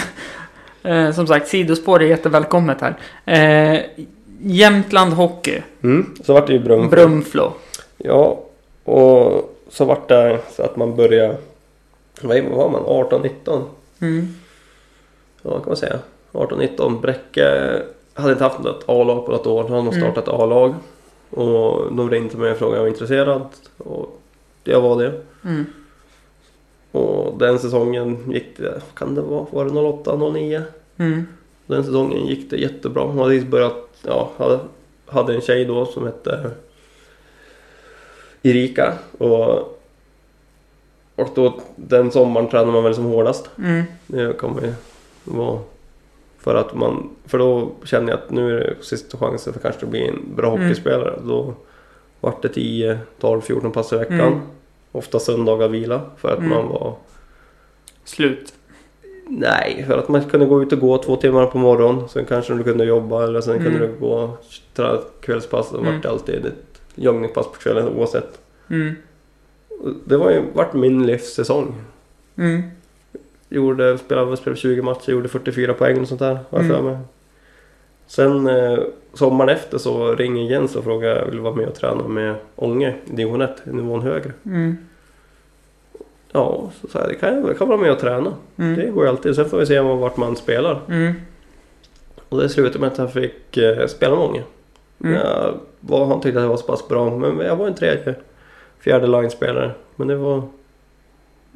eh, 0.82 1.12
som 1.12 1.26
sagt, 1.26 1.49
sidospår 1.49 2.03
är 2.03 2.07
jättevälkommet 2.07 2.78
här. 2.80 2.95
Eh, 3.24 3.80
Jämtland 4.40 5.12
Hockey, 5.12 5.62
Mm. 5.82 6.14
Så 6.24 6.32
vart 6.34 6.47
det 6.47 6.53
ju 6.53 6.59
Brunflo. 6.59 6.90
Brunflo. 6.90 7.53
Ja, 7.97 8.40
och 8.84 9.51
så 9.68 9.84
vart 9.84 10.09
det 10.09 10.38
så 10.57 10.62
att 10.62 10.76
man 10.76 10.97
började... 10.97 11.36
Vad 12.22 12.42
var 12.45 12.68
man? 12.70 12.82
18-19? 12.82 13.62
Mm. 14.01 14.34
Ja, 15.42 15.51
kan 15.51 15.62
man 15.66 15.76
säga? 15.76 15.99
18-19. 16.32 17.01
Bräcke 17.01 17.72
hade 18.15 18.33
inte 18.33 18.45
haft 18.45 18.59
något 18.59 18.85
A-lag 18.87 19.27
på 19.27 19.33
något 19.33 19.47
år. 19.47 19.62
Så 19.62 19.69
hade 19.69 19.83
de 19.91 19.97
Mm. 19.97 20.01
startat 20.01 20.29
A-lag. 20.29 20.75
Och 21.31 21.95
de 21.97 22.11
ringde 22.11 22.37
mig 22.37 22.51
och 22.53 22.59
frågade 22.59 22.71
om 22.71 22.75
jag 22.77 22.83
var 22.83 22.89
intresserad. 22.89 23.43
Och 23.79 24.21
jag 24.65 24.81
var 24.81 25.03
det. 25.03 25.21
Mm. 25.45 25.65
Och 26.93 27.39
den 27.39 27.59
säsongen 27.59 28.31
gick 28.33 28.57
det, 28.57 28.83
kan 28.95 29.15
det 29.15 29.21
vara, 29.21 29.47
var 29.51 29.65
det 29.65 29.71
08, 29.71 30.17
09? 30.33 30.62
Mm. 30.97 31.27
Den 31.67 31.85
säsongen 31.85 32.27
gick 32.27 32.51
det 32.51 32.57
jättebra. 32.57 33.03
Hon 33.05 33.19
hade 33.19 33.35
just 33.35 33.47
börjat, 33.47 33.89
ja, 34.07 34.31
hade, 34.37 34.59
hade 35.07 35.35
en 35.35 35.41
tjej 35.41 35.65
då 35.65 35.87
som 35.87 36.05
hette 36.07 36.51
Erika. 38.43 38.95
Och, 39.19 39.51
och 41.17 41.29
då 41.35 41.61
den 41.77 42.11
sommaren 42.11 42.49
tränade 42.49 42.73
man 42.73 42.85
väl 42.85 42.95
som 42.95 43.05
hårdast. 43.05 43.51
Mm. 43.59 43.83
Det 44.07 44.35
man 44.55 44.65
ju 44.65 44.75
vara. 45.25 45.59
För 46.45 46.55
att 46.55 46.74
man, 46.74 47.11
för 47.26 47.38
då 47.38 47.70
kände 47.84 48.12
jag 48.12 48.18
att 48.18 48.30
nu 48.30 48.57
är 48.57 48.61
det 48.61 48.84
sista 48.84 49.18
chansen 49.18 49.53
för 49.53 49.61
kanske 49.61 49.84
att 49.84 49.90
bli 49.90 50.09
en 50.09 50.34
bra 50.36 50.49
Mm. 50.55 50.61
hockeyspelare. 50.62 51.18
Då 51.26 51.55
vart 52.20 52.42
det 52.42 52.49
10, 52.49 52.99
12, 53.20 53.40
14 53.40 53.72
pass 53.72 53.92
i 53.92 53.97
veckan. 53.97 54.20
Mm. 54.20 54.40
Ofta 54.92 55.18
söndagar 55.18 55.68
vila 55.68 56.01
för 56.16 56.28
att 56.32 56.38
Mm. 56.38 56.51
man 56.51 56.68
var 56.68 56.95
Slut. 58.05 58.53
Nej, 59.28 59.84
för 59.88 59.99
att 59.99 60.09
man 60.09 60.24
kunde 60.24 60.47
gå 60.47 60.62
ut 60.62 60.72
och 60.72 60.78
gå 60.80 60.99
två 60.99 61.16
timmar 61.16 61.47
på 61.47 61.59
morgonen. 61.59 62.09
Sen 62.09 62.24
kanske 62.24 62.55
du 62.55 62.62
kunde 62.62 62.84
jobba 62.84 63.24
eller 63.24 63.40
sen 63.40 63.59
kunde 63.62 63.78
Mm. 63.78 63.92
du 63.92 63.99
gå 64.01 64.30
träna 64.74 64.99
kvällspass. 65.20 65.70
Det 65.70 65.78
Mm. 65.78 65.95
vart 65.95 66.07
alltid 66.07 66.47
ett 66.47 66.80
joggningspass 66.95 67.47
på 67.47 67.53
kvällen 67.59 67.88
oavsett. 67.88 68.38
Mm. 68.70 68.95
Det 70.05 70.16
var 70.16 70.30
ju, 70.30 70.42
vart 70.55 70.74
min 70.74 71.07
livssäsong. 71.07 71.74
Mm. 72.36 72.62
Gjorde, 73.55 73.99
spelade, 73.99 74.37
spelade 74.37 74.61
20 74.61 74.83
matcher, 74.83 75.13
gjorde 75.13 75.29
44 75.29 75.75
poäng 75.75 76.01
och 76.01 76.09
sånt 76.09 76.21
där. 76.21 76.39
Jag 76.51 76.65
Mm. 76.65 76.97
Sen 78.07 78.47
eh, 78.47 78.79
sommaren 79.13 79.49
efter 79.49 79.79
så 79.79 80.15
ringer 80.15 80.51
Jens 80.51 80.77
och 80.77 80.85
frågar 80.85 81.11
om 81.13 81.19
jag 81.19 81.27
vill 81.31 81.41
vara 81.41 81.55
med 81.55 81.69
och 81.69 81.75
träna 81.75 82.09
med 82.09 82.35
Ånge 82.57 82.95
i 83.07 83.17
division 83.17 83.43
1, 83.43 83.67
nivån 83.67 84.03
högre. 84.03 84.33
Mm. 84.47 84.77
Ja, 86.33 86.71
så 86.81 86.89
sa 86.89 86.99
jag 86.99 87.09
det 87.09 87.15
kan 87.15 87.35
jag, 87.35 87.49
jag 87.49 87.59
kan 87.59 87.69
vara 87.69 87.79
med 87.79 87.93
och 87.93 87.99
träna. 87.99 88.33
Mm. 88.57 88.77
Det 88.77 88.87
går 88.87 89.05
ju 89.05 89.11
alltid. 89.11 89.35
Sen 89.35 89.49
får 89.51 89.59
vi 89.59 89.67
se 89.67 89.81
vart 89.81 90.17
man 90.17 90.37
spelar. 90.37 90.81
Mm. 90.89 91.13
Och 92.29 92.41
det 92.41 92.49
slutade 92.49 92.79
med 92.79 92.93
att 92.93 92.99
jag 92.99 93.13
fick 93.13 93.57
eh, 93.57 93.87
spela 93.87 94.17
med 94.17 94.25
Ånge. 94.25 94.43
Mm. 95.05 95.15
Jag 95.15 95.55
var, 95.81 96.07
han 96.07 96.21
tyckte 96.21 96.39
att 96.39 96.45
jag 96.45 96.51
var 96.51 96.57
så 96.57 96.67
pass 96.67 96.89
bra. 96.89 97.17
Men 97.17 97.47
jag 97.47 97.57
var 97.57 97.67
en 97.67 97.75
tredje, 97.75 98.15
fjärde 98.81 99.07
line-spelare. 99.07 99.71
Men 99.97 100.09
det 100.09 100.17
var... 100.17 100.43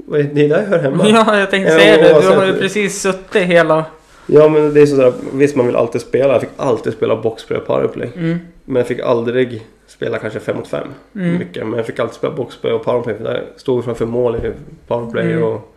vad 0.06 0.20
är- 0.20 0.24
Det 0.24 0.44
är 0.44 0.48
där 0.48 0.58
jag 0.62 0.66
hör 0.68 0.78
hemma. 0.78 1.08
Ja, 1.08 1.38
jag 1.38 1.50
tänkte 1.50 1.72
säga 1.72 1.96
det. 1.96 2.20
Du 2.20 2.28
har 2.36 2.46
ju 2.46 2.52
precis 2.58 3.00
suttit 3.02 3.42
hela... 3.42 3.84
Ja 4.26 4.48
men 4.48 4.74
det 4.74 4.80
är 4.80 4.86
sådär, 4.86 5.12
visst 5.32 5.56
man 5.56 5.66
vill 5.66 5.76
alltid 5.76 6.00
spela. 6.00 6.32
Jag 6.32 6.40
fick 6.40 6.50
alltid 6.56 6.92
spela 6.92 7.16
boxplay 7.16 7.58
och 7.60 7.66
powerplay. 7.66 8.10
Mm. 8.16 8.38
Men 8.64 8.76
jag 8.76 8.86
fick 8.86 9.00
aldrig 9.00 9.66
spela 9.86 10.18
kanske 10.18 10.40
5 10.40 10.56
mot 10.56 10.68
5. 10.68 10.88
Mm. 11.14 11.38
Mycket. 11.38 11.66
Men 11.66 11.76
jag 11.76 11.86
fick 11.86 11.98
alltid 11.98 12.14
spela 12.14 12.32
boxplay 12.34 12.72
och 12.72 12.84
powerplay. 12.84 13.16
För 13.16 13.24
där 13.24 13.44
stod 13.56 13.76
vi 13.76 13.82
framför 13.82 14.06
mål 14.06 14.36
i 14.36 14.52
powerplay 14.86 15.32
Mm. 15.32 15.44
och 15.44 15.74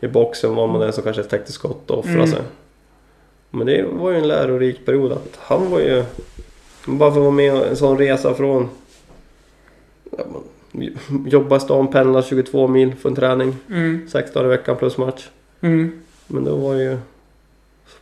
i 0.00 0.08
boxen 0.08 0.54
var 0.54 0.66
man 0.66 0.80
den 0.80 0.92
som 0.92 1.02
kanske 1.04 1.22
täckte 1.22 1.52
skott 1.52 1.90
och 1.90 1.98
offrade 1.98 2.16
Mm. 2.18 2.30
sig. 2.30 2.40
Men 3.50 3.66
det 3.66 3.84
var 3.92 4.10
ju 4.10 4.16
en 4.16 4.28
lärorik 4.28 4.86
period. 4.86 5.12
Att 5.12 5.38
han 5.38 5.70
var 5.70 5.80
ju... 5.80 6.04
Bara 6.86 7.10
för 7.10 7.18
att 7.18 7.22
vara 7.24 7.30
med 7.34 7.54
en 7.54 7.76
sån 7.76 7.98
resa 7.98 8.34
från... 8.34 8.68
ja, 10.18 10.24
man 10.32 10.42
Jobba 11.26 11.56
i 11.56 11.60
stan, 11.60 11.88
pendla 11.88 12.22
22 12.22 12.68
mil 12.68 12.94
för 12.94 13.08
en 13.08 13.14
träning. 13.14 13.56
Mm. 13.70 14.08
Sex 14.08 14.32
dagar 14.32 14.46
i 14.46 14.48
veckan 14.48 14.76
plus 14.76 14.96
match. 14.98 15.28
Mm. 15.60 16.00
Men 16.26 16.44
det 16.44 16.50
var 16.50 16.74
ju... 16.74 16.98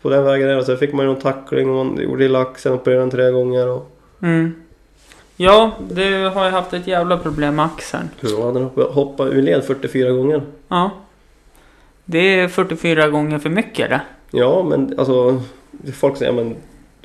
På 0.02 0.10
den 0.10 0.24
vägen 0.24 0.48
där. 0.48 0.62
Så 0.62 0.76
fick 0.76 0.92
man 0.92 1.04
ju 1.06 1.12
någon 1.12 1.20
tackling 1.20 1.70
och 1.70 1.86
man 1.86 2.02
gjorde 2.02 2.24
illa 2.24 2.40
axeln 2.40 2.74
och 2.74 2.80
opererade 2.80 3.02
den 3.02 3.10
tre 3.10 3.30
gånger. 3.30 3.68
Och, 3.68 3.92
Mm. 4.22 4.54
Ja, 5.36 5.72
du 5.90 6.24
har 6.28 6.44
ju 6.44 6.50
haft 6.50 6.72
ett 6.72 6.86
jävla 6.86 7.18
problem 7.18 7.56
med 7.56 7.64
axeln. 7.64 8.08
ja, 8.20 8.50
den 8.54 8.62
hoppade- 8.64 8.92
hoppade 8.92 9.30
ur 9.30 9.42
led 9.42 9.64
44 9.64 10.10
gånger. 10.10 10.42
Ja. 10.68 10.90
Det 12.04 12.40
är 12.40 12.48
44 12.48 13.08
gånger 13.08 13.38
för 13.38 13.50
mycket 13.50 13.90
det. 13.90 14.00
Ja, 14.30 14.62
men 14.62 14.94
alltså... 14.98 15.42
Folk 15.92 16.16
säger 16.16 16.32
men 16.32 16.56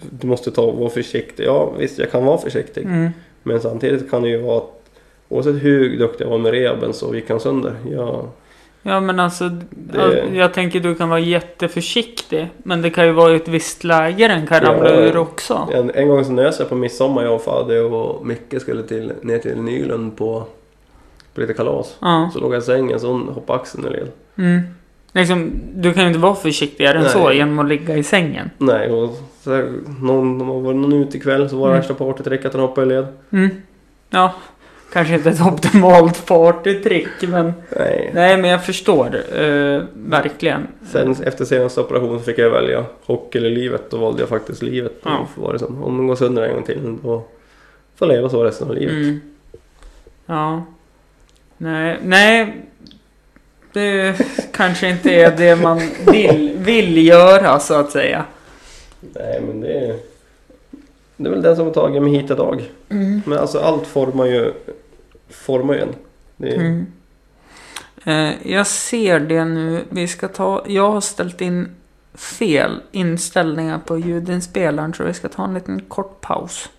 du 0.10 0.28
måste 0.28 0.52
ta 0.52 0.62
och 0.62 0.78
vara 0.80 0.90
försiktig. 0.90 1.44
Ja, 1.46 1.72
visst 1.80 2.00
jag 2.00 2.12
kan 2.12 2.26
vara 2.26 2.38
försiktig. 2.38 2.84
Mm. 2.86 3.10
Men 3.44 3.62
samtidigt 3.62 4.12
kan 4.12 4.22
det 4.22 4.30
ju 4.30 4.42
vara 4.42 4.58
att 4.58 4.81
oavsett 5.32 5.64
hur 5.64 5.98
duktig 6.00 6.26
jag 6.26 6.30
var 6.30 6.38
med 6.38 6.52
rehaben 6.52 6.94
så 6.94 7.16
gick 7.16 7.30
han 7.30 7.40
sönder. 7.40 7.74
Jag, 7.92 8.28
Ja 8.84 9.00
men 9.00 9.20
alltså, 9.20 9.50
Det- 9.72 10.24
jag 10.34 10.54
tänker 10.54 10.80
du 10.80 10.96
kan 10.96 11.10
vara 11.10 11.20
jätteförsiktig. 11.20 12.48
Men 12.58 12.82
det 12.82 12.90
kan 12.90 13.06
ju 13.06 13.12
vara 13.12 13.34
i 13.34 13.36
ett 13.36 13.48
visst 13.48 13.84
läge 13.84 14.28
den 14.28 14.48
kan 14.48 14.60
Ja. 14.64 14.70
ramla 14.74 14.90
ur 14.96 15.18
också. 15.18 15.68
en, 15.74 15.92
en 15.92 16.08
gång 16.08 16.26
så 16.26 16.32
nös 16.32 16.60
jag 16.60 16.70
på 16.70 16.76
midsommar, 16.76 17.24
jag 17.24 17.36
och 17.36 17.42
Fadde 17.42 17.82
och 17.82 18.26
Micke 18.26 18.62
skulle 18.62 18.84
till, 18.84 19.14
ner 19.22 19.40
till 19.40 19.62
Nylund 19.62 20.18
på, 20.18 20.44
på 21.34 21.42
lite 21.42 21.54
kalas. 21.54 21.98
Ja. 22.02 22.30
Så 22.34 22.40
låg 22.40 22.54
jag 22.54 22.60
i 22.60 22.66
sängen 22.66 23.00
så 23.00 23.08
hon 23.08 23.28
hoppade 23.28 23.60
axeln 23.60 23.86
ur 23.86 23.90
led. 23.92 24.08
Mm. 24.38 24.62
Liksom, 25.14 25.52
du 25.76 25.94
kan 25.94 26.04
ju 26.04 26.08
inte 26.08 26.20
vara 26.20 26.36
försiktigare 26.36 26.98
än 26.98 27.04
Nej. 27.04 27.12
så 27.12 27.32
genom 27.32 27.60
att 27.60 27.68
ligga 27.68 27.98
i 27.98 28.04
sängen. 28.04 28.50
Nej, 28.58 28.92
och 28.92 29.18
så 29.44 29.54
här, 29.56 29.72
någon, 30.02 30.38
någon, 30.38 30.82
någon 30.82 30.94
utekväll 30.94 31.50
så 31.50 31.56
var 31.56 31.68
det 31.68 31.74
Mm. 31.74 31.80
värsta 31.82 31.94
partytricket 31.94 32.46
att 32.46 32.54
han 32.54 32.62
hoppade 32.62 32.88
i 32.88 32.90
led. 32.90 33.08
Mm. 33.32 33.50
Ja, 34.10 34.34
kanske 34.94 35.14
inte 35.14 35.30
ett 35.30 35.42
optimalt 35.42 36.26
partytrick 36.26 37.22
men... 37.22 37.54
Nej. 37.78 38.12
Nej 38.14 38.38
men 38.38 38.50
jag 38.50 38.66
förstår. 38.66 39.16
Eh, 39.42 39.82
verkligen. 39.94 40.68
Sen 40.92 41.16
efter 41.24 41.46
senaste 41.46 41.82
operationen 41.82 42.20
fick 42.20 42.38
jag 42.38 42.50
välja 42.50 42.86
hockey 43.06 43.38
eller 43.38 43.50
livet. 43.50 43.92
Då 43.92 43.98
valde 43.98 44.22
jag 44.22 44.30
faktiskt 44.30 44.62
livet. 44.62 44.94
Ja. 45.04 45.28
Var 45.36 45.54
det 45.54 45.60
som, 45.60 45.84
om 45.84 45.98
den 45.98 46.08
går 46.08 46.16
sönder 46.16 46.44
en 46.44 46.54
gång 46.54 46.64
till 46.64 46.98
då 47.04 47.24
får 47.96 48.08
leva 48.08 48.30
så 48.30 48.44
resten 48.44 48.68
av 48.68 48.76
livet. 48.76 48.94
Mm. 48.94 49.22
Ja. 50.26 50.64
Nej, 51.58 52.00
nej. 52.04 52.56
Det 53.74 54.16
kanske 54.52 54.90
inte 54.90 55.10
är 55.10 55.38
det 55.38 55.56
man 55.56 55.82
vill, 56.12 56.54
vill 56.58 57.08
göra 57.08 57.60
så 57.60 57.74
att 57.74 57.92
säga. 57.92 58.26
Nej 59.00 59.42
men 59.48 59.62
det 59.62 59.74
är... 59.74 59.96
Det 61.18 61.28
är 61.28 61.32
väl 61.32 61.42
den 61.42 61.56
som 61.56 61.66
har 61.66 61.74
tagit 61.74 62.02
mig 62.02 62.12
hit 62.12 62.32
idag. 62.32 62.64
Mm. 62.90 63.22
Men 63.26 63.38
alltså 63.38 63.60
allt 63.60 63.88
formar 63.88 64.26
ju... 64.26 64.54
Formar 65.32 65.74
ju 65.74 65.80
en. 65.80 65.96
Är, 66.40 66.56
Mm. 66.56 66.86
Eh, 68.06 68.52
jag 68.52 68.68
ser 68.68 69.20
det 69.20 69.46
nu. 69.46 69.84
Vi 69.90 70.08
ska 70.08 70.28
ta... 70.28 70.64
Jag 70.68 70.92
har 70.92 71.02
ställt 71.02 71.42
in 71.42 71.76
fel 72.14 72.82
inställningar 72.92 73.80
på 73.80 73.98
ljudinspelaren 73.98 74.94
så 74.94 75.04
vi 75.04 75.14
ska 75.14 75.30
ta 75.30 75.44
en 75.44 75.54
liten 75.54 75.82
kort 75.82 76.22
paus. 76.22 76.70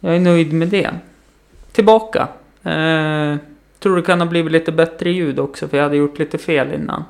Jag 0.00 0.16
är 0.16 0.20
nöjd 0.20 0.52
med 0.52 0.68
det. 0.68 0.90
Tillbaka. 1.72 2.28
Eh, 2.62 3.36
tror 3.78 3.96
det 3.96 4.02
kan 4.02 4.20
ha 4.20 4.26
blivit 4.26 4.52
lite 4.52 4.72
bättre 4.72 5.10
ljud 5.10 5.38
också 5.38 5.68
för 5.68 5.76
jag 5.76 5.84
hade 5.84 5.96
gjort 5.96 6.18
lite 6.18 6.38
fel 6.38 6.72
innan. 6.72 7.04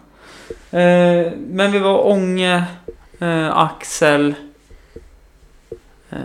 Eh, 0.71 1.33
men 1.37 1.73
vi 1.73 1.79
var 1.79 2.07
Ånge, 2.07 2.65
eh, 3.19 3.57
Axel. 3.59 4.35
Eh, 6.11 6.19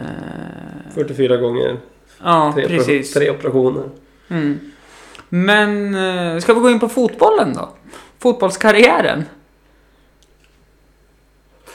44 0.96 1.38
gånger. 1.38 1.78
ja, 2.24 2.52
Tre, 2.56 2.68
precis. 2.68 3.14
tre 3.14 3.30
operationer. 3.30 3.84
Mm. 4.30 4.60
Men 5.30 5.96
eh, 5.96 6.40
ska 6.40 6.54
vi 6.54 6.60
gå 6.60 6.70
in 6.70 6.80
på 6.80 6.90
fotbollen 6.90 7.54
då? 7.54 7.70
Fotbollskarriären. 8.20 9.26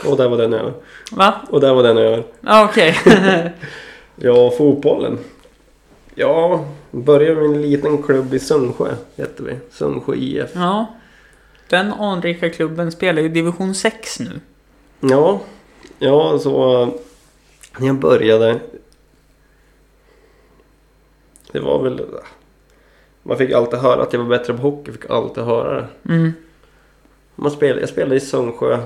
Och 0.05 0.17
där 0.17 0.29
var 0.29 0.37
den 0.37 0.53
över. 0.55 0.73
Va? 1.13 1.35
Och 1.51 1.61
där 1.61 1.75
var 1.75 1.83
den 1.83 1.99
över. 1.99 2.25
Ja, 2.41 2.65
okej. 2.65 2.97
Ja, 4.21 4.51
fotbollen. 4.51 5.19
Ja, 6.15 6.65
började 6.91 7.35
med 7.35 7.45
en 7.45 7.63
liten 7.63 8.03
klubb 8.03 8.35
i 8.35 8.39
Sundsjö. 8.39 8.95
Hette 9.17 9.43
vi. 9.43 9.57
Sundsjö 9.71 10.15
IF. 10.15 10.51
ja. 10.55 10.87
Den 11.69 11.93
anrika 11.93 12.51
klubben 12.51 12.93
spelar 12.93 13.23
ju 13.23 13.29
division 13.29 13.75
6 13.75 14.21
nu. 14.21 14.41
Ja, 15.01 15.41
ja 15.99 16.39
så 16.39 16.85
när 17.79 17.87
jag 17.87 17.97
började. 17.97 18.61
Det 21.53 21.61
var 21.61 21.83
väl. 21.83 22.07
Man 23.23 23.39
fick 23.39 23.53
alltid 23.53 23.79
höra 23.79 24.03
att 24.03 24.13
jag 24.13 24.21
var 24.21 24.39
bättre 24.39 24.55
på 24.55 24.63
hockey. 24.63 24.93
Fick 24.93 25.11
alltid 25.11 25.45
höra 25.45 25.75
det. 25.75 26.15
Mm. 26.15 26.33
Man 27.35 27.51
spelade, 27.51 27.81
jag 27.81 27.89
spelade 27.89 28.17
i 28.17 28.21
Sundsjö. 28.21 28.79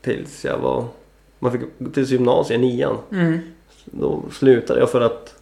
Tills 0.00 0.44
jag 0.44 0.58
var. 0.58 0.84
Man 1.38 1.52
fick 1.52 1.60
tills 1.94 2.10
gymnasiet, 2.10 2.60
nian. 2.60 2.98
Mm. 3.12 3.38
Då 3.84 4.22
slutade 4.32 4.80
jag 4.80 4.90
för 4.90 5.00
att 5.00 5.34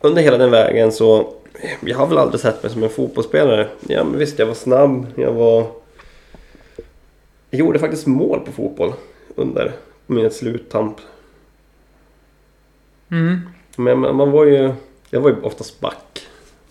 under 0.00 0.22
hela 0.22 0.38
den 0.38 0.50
vägen 0.50 0.92
så 0.92 1.34
jag 1.80 1.98
har 1.98 2.06
väl 2.06 2.18
aldrig 2.18 2.40
sett 2.40 2.62
mig 2.62 2.72
som 2.72 2.82
en 2.82 2.90
fotbollsspelare. 2.90 3.68
Ja, 3.88 4.04
men 4.04 4.18
visst, 4.18 4.38
jag 4.38 4.46
var 4.46 4.54
snabb. 4.54 5.06
Jag 5.14 5.32
var... 5.32 5.66
Jag 7.50 7.58
gjorde 7.58 7.78
faktiskt 7.78 8.06
mål 8.06 8.40
på 8.40 8.52
fotboll 8.52 8.92
under 9.34 9.72
min 10.06 10.30
sluttamp. 10.30 10.96
Mm. 13.10 13.40
Men 13.76 13.98
man 14.16 14.30
var 14.30 14.44
ju... 14.44 14.72
Jag 15.10 15.20
var 15.20 15.30
ju 15.30 15.36
oftast 15.42 15.80
back. 15.80 16.26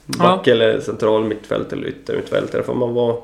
Back 0.05 0.47
Ja. 0.47 0.53
eller 0.53 0.79
central 0.79 1.23
mittfält 1.23 1.73
eller 1.73 1.87
yttermittfältare. 1.87 2.63
För 2.63 2.73
man 2.73 2.93
var... 2.93 3.21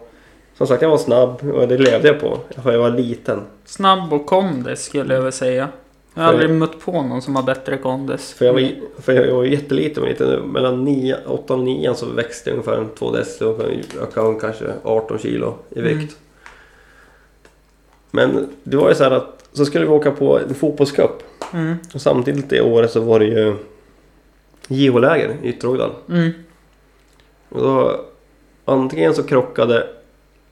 Som 0.57 0.67
sagt, 0.67 0.81
jag 0.81 0.89
var 0.89 0.97
snabb 0.97 1.51
och 1.53 1.67
det 1.67 1.77
levde 1.77 2.07
jag 2.07 2.19
på. 2.19 2.39
För 2.63 2.71
jag 2.71 2.79
var 2.79 2.89
liten. 2.89 3.41
Snabb 3.65 4.13
och 4.13 4.25
kondis 4.25 4.83
skulle 4.83 5.13
jag 5.13 5.21
väl 5.21 5.31
säga. 5.31 5.67
Jag 6.17 6.23
har 6.23 6.33
aldrig 6.33 6.49
mött 6.49 6.79
på 6.79 6.91
någon 6.91 7.21
som 7.21 7.35
har 7.35 7.43
bättre 7.43 7.77
kondis. 7.77 8.33
För 8.33 8.45
jag 8.45 8.53
var, 8.53 8.71
för 9.01 9.13
jag 9.13 9.35
var 9.35 9.43
jätteliten. 9.43 10.03
men 10.03 10.11
lite, 10.11 10.39
mellan 10.45 11.13
8 11.25 11.53
och 11.53 11.59
9 11.59 11.93
så 11.93 12.05
växte 12.05 12.49
jag 12.49 12.53
ungefär 12.53 12.77
en 12.77 12.89
2 12.89 13.11
deci 13.11 13.43
och 13.43 13.59
ökade 14.01 14.39
kanske 14.39 14.65
18 14.83 15.19
kilo 15.19 15.55
i 15.69 15.81
vikt. 15.81 15.97
Mm. 15.97 16.09
Men 18.11 18.49
det 18.63 18.77
var 18.77 18.89
ju 18.89 18.95
så 18.95 19.03
här 19.03 19.11
att 19.11 19.49
så 19.53 19.65
skulle 19.65 19.85
vi 19.85 19.91
åka 19.91 20.11
på 20.11 20.39
en 20.39 20.55
fotbollscup. 20.55 21.23
Mm. 21.53 21.75
Och 21.93 22.01
samtidigt 22.01 22.49
det 22.49 22.61
året 22.61 22.91
så 22.91 22.99
var 22.99 23.19
det 23.19 23.25
ju 23.25 23.55
JH-läger 24.67 25.35
i 25.43 25.49
Ytterhogdal. 25.49 25.91
Mm. 26.09 26.31
Och 27.49 27.61
då 27.61 28.01
antingen 28.65 29.13
så 29.13 29.23
krockade 29.23 29.87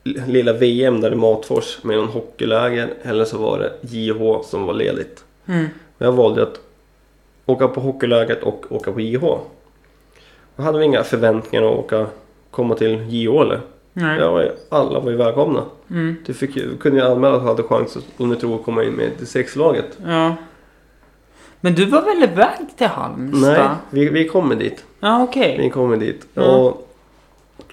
lilla 0.04 0.52
VM 0.52 1.00
där 1.00 1.12
i 1.12 1.16
Matfors 1.16 1.78
med 1.82 1.96
någon 1.96 2.08
hockeyläger 2.08 2.94
eller 3.02 3.24
så 3.24 3.38
var 3.38 3.58
det 3.58 3.72
JH 3.96 4.42
som 4.44 4.66
var 4.66 4.74
ledigt. 4.74 5.25
Mm. 5.46 5.66
Men 5.98 6.06
jag 6.06 6.12
valde 6.12 6.42
att 6.42 6.60
åka 7.46 7.68
på 7.68 7.80
hockeyläget 7.80 8.42
och 8.42 8.64
åka 8.68 8.92
på 8.92 9.00
JH. 9.00 9.20
Då 10.56 10.62
hade 10.62 10.78
vi 10.78 10.84
inga 10.84 11.02
förväntningar 11.02 11.64
att 11.64 11.78
åka, 11.78 12.06
komma 12.50 12.74
till 12.74 13.06
JH 13.08 13.40
eller. 13.40 13.60
Nej. 13.92 14.18
Ja, 14.20 14.44
alla 14.68 15.00
var 15.00 15.10
ju 15.10 15.16
välkomna. 15.16 15.62
Mm. 15.90 16.16
Du 16.26 16.34
fick, 16.34 16.80
kunde 16.80 17.00
ju 17.00 17.06
anmäla 17.06 17.34
att 17.36 17.42
du 17.42 17.46
hade 17.46 17.62
chans 17.62 17.98
om 18.16 18.28
du 18.28 18.36
tror 18.36 18.54
att 18.54 18.64
komma 18.64 18.84
in 18.84 18.92
med 18.92 19.16
till 19.18 19.26
sexlaget. 19.26 19.98
Ja. 20.06 20.36
Men 21.60 21.74
du 21.74 21.84
var 21.84 22.02
väl 22.02 22.22
iväg 22.22 22.76
till 22.76 22.86
Halmstad? 22.86 23.40
Nej, 23.40 23.68
vi, 23.90 24.08
vi 24.08 24.28
kommer 24.28 24.54
dit. 24.54 24.84
Ja, 25.00 25.22
okej. 25.22 25.58
Vi 25.58 25.70
kommer 25.70 25.96
dit. 25.96 26.26
Mm. 26.34 26.48
Och, 26.48 26.88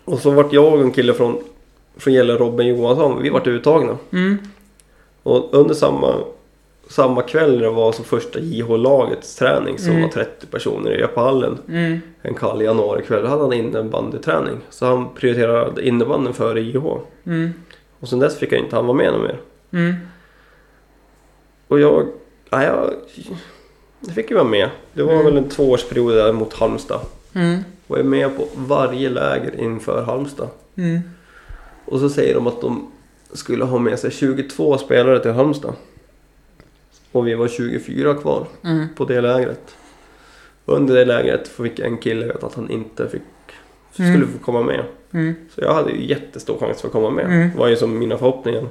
och 0.05 0.19
så 0.19 0.31
vart 0.31 0.53
jag 0.53 0.73
och 0.73 0.81
en 0.81 0.91
kille 0.91 1.13
från, 1.13 1.37
från 1.97 2.13
Gälle, 2.13 2.33
Robin 2.33 2.67
Johansson, 2.67 3.21
vi 3.21 3.29
vart 3.29 3.47
uttagna. 3.47 3.97
Mm. 4.11 4.37
Och 5.23 5.49
under 5.51 5.75
samma, 5.75 6.15
samma 6.87 7.21
kväll 7.21 7.55
när 7.55 7.61
det 7.63 7.69
var 7.69 7.91
som 7.91 8.05
första 8.05 8.39
JH-lagets 8.39 9.35
träning 9.35 9.77
som 9.77 9.89
Mm. 9.91 10.01
var 10.01 10.09
30 10.09 10.47
personer 10.47 10.99
i 10.99 11.01
Epallen. 11.01 11.57
Mm. 11.69 11.99
En 12.21 12.33
kall 12.33 12.61
januarikväll. 12.61 13.21
Då 13.23 13.27
hade 13.29 13.41
han 13.41 13.53
innebandyträning. 13.53 14.57
Så 14.69 14.85
han 14.85 15.07
prioriterade 15.15 15.87
innebandyn 15.87 16.33
före 16.33 16.61
JH. 16.61 16.85
Mm. 17.25 17.49
Och 17.99 18.07
sen 18.09 18.19
dess 18.19 18.37
fick 18.37 18.51
jag 18.51 18.59
inte 18.59 18.75
han 18.75 18.85
vara 18.85 18.97
med 18.97 19.11
någon 19.13 19.21
mer. 19.23 19.39
Mm. 19.71 19.93
Och 21.67 21.79
jag... 21.79 22.07
Ja, 22.49 22.63
jag, 22.63 22.93
jag 23.99 24.15
fick 24.15 24.29
ju 24.29 24.35
vara 24.35 24.47
med. 24.47 24.69
Det 24.93 25.03
var 25.03 25.13
Mm. 25.13 25.25
väl 25.25 25.37
en 25.37 25.49
tvåårsperiod 25.49 26.13
där 26.13 26.33
mot 26.33 26.53
Halmstad. 26.53 26.99
Mm. 27.33 27.59
Och 27.87 27.97
jag 27.97 28.05
är 28.05 28.09
med 28.09 28.37
på 28.37 28.47
varje 28.55 29.09
läger 29.09 29.59
inför 29.61 30.03
Halmstad. 30.03 30.47
Mm. 30.75 30.99
Och 31.85 31.99
så 31.99 32.09
säger 32.09 32.35
de 32.35 32.47
att 32.47 32.61
de 32.61 32.91
skulle 33.33 33.65
ha 33.65 33.77
med 33.79 33.99
sig 33.99 34.11
22 34.11 34.77
spelare 34.77 35.19
till 35.19 35.31
Halmstad. 35.31 35.73
Och 37.13 37.27
vi 37.27 37.33
var 37.33 37.47
24 37.47 38.13
kvar 38.13 38.47
Mm. 38.63 38.87
på 38.95 39.05
det 39.05 39.21
lägret. 39.21 39.75
Under 40.65 40.95
det 40.95 41.05
lägret 41.05 41.47
fick 41.47 41.79
en 41.79 41.97
kille 41.97 42.25
veta 42.25 42.45
att 42.47 42.55
han 42.55 42.69
inte 42.69 43.09
fick, 43.09 43.21
skulle 43.91 44.09
Mm. 44.09 44.27
få 44.31 44.37
komma 44.45 44.61
med. 44.63 44.83
Mm. 45.13 45.35
Så 45.55 45.61
jag 45.61 45.73
hade 45.73 45.91
ju 45.91 46.05
jättestor 46.05 46.57
chans 46.59 46.81
för 46.81 46.87
att 46.87 46.91
komma 46.91 47.09
med. 47.09 47.25
Mm. 47.25 47.49
Det 47.53 47.57
var 47.59 47.67
ju 47.67 47.75
som 47.75 47.99
mina 47.99 48.17
förhoppningar. 48.17 48.67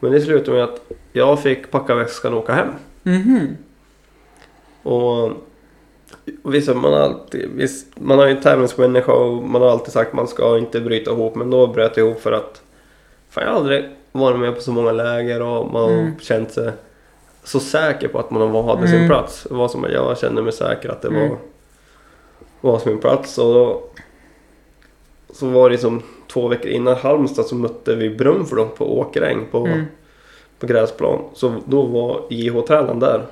Men 0.00 0.12
det 0.12 0.20
slutade 0.20 0.56
med 0.56 0.64
att 0.64 0.80
jag 1.12 1.42
fick 1.42 1.70
packa 1.70 1.94
väskan 1.94 2.32
och 2.34 2.38
åka 2.40 2.52
hem. 2.52 2.68
Mhm. 3.02 3.56
Och 4.82 5.30
och 6.42 6.54
visst, 6.54 6.68
man 6.76 6.94
alltid, 6.94 7.50
visst, 7.54 7.86
man 8.00 8.18
har 8.18 8.26
ju 8.26 8.36
en 8.36 8.42
tävlingsmänniska 8.42 9.12
och 9.12 9.42
man 9.42 9.62
har 9.62 9.68
alltid 9.68 9.92
sagt 9.92 10.08
att 10.08 10.16
man 10.16 10.28
ska 10.28 10.58
inte 10.58 10.80
bryta 10.80 11.10
ihop. 11.10 11.34
Men 11.34 11.50
då 11.50 11.66
bröt 11.66 11.96
jag 11.96 12.06
ihop 12.06 12.20
för 12.20 12.32
att 12.32 12.62
fan, 13.30 13.44
jag 13.44 13.50
har 13.50 13.58
aldrig 13.58 13.88
varit 14.12 14.40
med 14.40 14.54
på 14.54 14.60
så 14.60 14.72
många 14.72 14.92
läger 14.92 15.42
och 15.42 15.72
man 15.72 15.82
har 15.82 15.90
Mm. 15.90 16.12
känt 16.20 16.52
sig 16.52 16.72
så 17.44 17.60
säker 17.60 18.08
på 18.08 18.18
att 18.18 18.30
man 18.30 18.64
hade 18.64 18.86
sin 18.88 18.96
Mm. 18.96 19.08
plats. 19.08 19.46
Det 19.48 19.54
var 19.54 19.68
som 19.68 19.84
jag 19.84 20.18
kände 20.18 20.42
mig 20.42 20.52
säker 20.52 20.88
att 20.88 21.02
det 21.02 21.08
Mm. 21.08 21.28
var, 21.28 21.38
var 22.60 22.78
som 22.78 22.90
min 22.92 23.00
plats. 23.00 23.38
Och 23.38 23.54
då, 23.54 23.82
så 25.32 25.46
var 25.46 25.70
det 25.70 25.78
som 25.78 26.02
två 26.32 26.48
veckor 26.48 26.70
innan 26.70 26.96
Halmstad 26.96 27.46
så 27.46 27.54
mötte 27.54 27.94
vi 27.94 28.10
Brunflo 28.10 28.68
på 28.68 28.98
Åkeräng 28.98 29.46
på, 29.50 29.58
Mm. 29.66 29.84
på 30.58 30.66
gräsplan. 30.66 31.18
Så 31.34 31.54
då 31.64 31.82
var 31.82 32.20
JH-tränaren 32.30 33.00
där. 33.00 33.26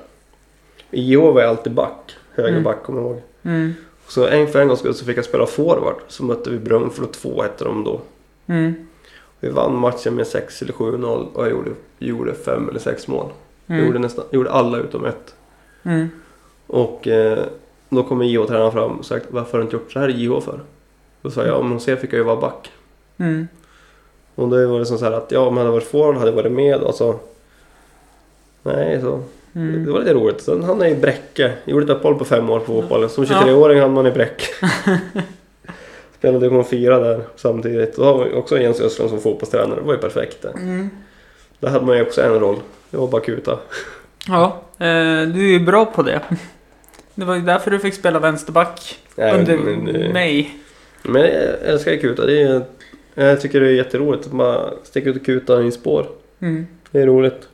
I 0.91 1.01
JH 1.13 1.19
var 1.33 1.41
jag 1.41 1.49
alltid 1.49 1.73
back. 1.73 2.15
Högerback 2.35 2.83
kommer 2.83 3.01
jag 3.01 3.11
ihåg. 3.11 3.21
Mm. 3.43 3.73
Så 4.07 4.27
en 4.27 4.47
för 4.47 4.61
en 4.61 4.67
gångs 4.67 4.79
skull 4.79 4.93
så 4.93 5.05
fick 5.05 5.17
jag 5.17 5.25
spela 5.25 5.45
forward. 5.45 5.95
Så 6.07 6.23
mötte 6.23 6.49
vi 6.49 6.57
Brunflo 6.57 7.05
2 7.07 7.41
hette 7.41 7.63
de 7.63 7.83
då. 7.83 8.01
Mm. 8.47 8.73
Vi 9.39 9.49
vann 9.49 9.75
matchen 9.75 10.15
med 10.15 10.27
6 10.27 10.61
eller 10.61 10.73
7-0 10.73 11.27
och 11.33 11.43
jag 11.45 11.51
gjorde, 11.51 11.69
gjorde 11.99 12.33
fem 12.33 12.69
eller 12.69 12.79
sex 12.79 13.07
mål. 13.07 13.27
Jag 13.71 13.79
gjorde, 13.79 13.89
Mm. 13.89 14.01
nästan, 14.01 14.25
gjorde 14.31 14.51
alla 14.51 14.77
utom 14.77 15.05
ett. 15.05 15.35
Mm. 15.83 16.09
Och 16.67 17.07
eh, 17.07 17.39
då 17.89 18.03
kommer 18.03 18.25
JH-tränaren 18.25 18.71
fram 18.71 18.91
och 18.99 19.05
sagt 19.05 19.25
varför 19.29 19.51
har 19.51 19.57
du 19.59 19.63
inte 19.63 19.75
gjort 19.75 19.91
så 19.91 19.99
här 19.99 20.09
i 20.09 20.23
JH 20.23 20.39
för? 20.41 20.59
Då 21.21 21.31
sa 21.31 21.45
jag, 21.45 21.59
om 21.59 21.69
hon 21.71 21.79
ser 21.79 21.95
fick 21.95 22.13
jag 22.13 22.17
ju 22.17 22.23
vara 22.23 22.35
back. 22.41 22.71
Mm. 23.17 23.47
Och 24.35 24.49
då 24.49 24.67
var 24.67 24.79
det 24.79 24.85
som 24.85 24.97
så 24.97 25.05
här 25.05 25.11
att 25.11 25.31
ja, 25.31 25.39
om 25.39 25.57
jag 25.57 25.63
hade 25.63 25.71
varit 25.73 25.87
forward 25.87 26.15
hade 26.15 26.29
jag 26.31 26.35
varit 26.35 26.51
med 26.51 26.75
och 26.81 26.95
så... 26.95 27.15
Nej, 28.63 29.01
så... 29.01 29.23
Det 29.53 29.59
Mm. 29.59 29.91
var 29.91 29.99
lite 29.99 30.13
roligt. 30.13 30.41
Sen 30.41 30.63
hamnade 30.63 30.89
jag 30.89 30.97
i 30.97 31.01
Bräcke. 31.01 31.43
Jag 31.65 31.71
gjorde 31.73 31.83
ett 31.85 31.89
uppehåll 31.97 32.15
på 32.17 32.25
fem 32.25 32.49
år 32.49 32.59
på 32.59 32.65
fotbollen. 32.65 33.09
Som 33.09 33.23
Ja. 33.23 33.41
23-åring 33.45 33.79
hamnade 33.79 34.03
man 34.03 34.11
i 34.11 34.15
Bräcke. 34.15 34.45
spelade 36.17 36.39
division 36.45 36.65
4 36.65 36.99
där 36.99 37.21
samtidigt. 37.35 37.95
Då 37.95 38.03
har 38.03 38.23
vi 38.25 38.33
också 38.35 38.59
Jens 38.59 38.81
Östlund 38.81 39.09
som 39.11 39.19
fotbollstränare. 39.21 39.75
Det 39.79 39.85
var 39.85 39.93
ju 39.93 39.99
perfekt 39.99 40.41
det. 40.41 40.49
Mm. 40.49 40.89
Där 41.61 41.69
hade 41.69 41.85
man 41.85 41.97
ju 41.97 42.01
också 42.01 42.21
en 42.21 42.39
roll. 42.39 42.59
Det 42.89 42.97
var 42.97 43.07
bara 43.07 43.21
kuta. 43.21 43.59
Ja, 44.27 44.61
eh, 44.77 45.27
du 45.27 45.47
är 45.47 45.51
ju 45.51 45.59
bra 45.59 45.85
på 45.85 46.03
det. 46.03 46.21
Det 47.15 47.25
var 47.25 47.35
ju 47.35 47.41
därför 47.41 47.71
du 47.71 47.79
fick 47.79 47.93
spela 47.93 48.19
vänsterback 48.19 48.99
Nej, 49.15 49.39
under 49.39 49.57
men, 49.57 50.11
mig. 50.13 50.57
Men 51.03 51.21
jag 51.21 51.61
älskar 51.63 51.97
kuta. 51.97 52.25
Det 52.25 52.41
är, 52.41 52.63
jag 53.15 53.41
tycker 53.41 53.59
det 53.59 53.67
är 53.67 53.71
jätteroligt 53.71 54.25
att 54.25 54.33
man 54.33 54.73
sticker 54.83 55.09
ut 55.09 55.15
och 55.15 55.25
kuta 55.25 55.63
i 55.63 55.71
spår. 55.71 56.07
Mm. 56.39 56.67
Det 56.91 57.01
är 57.01 57.05
roligt. 57.05 57.47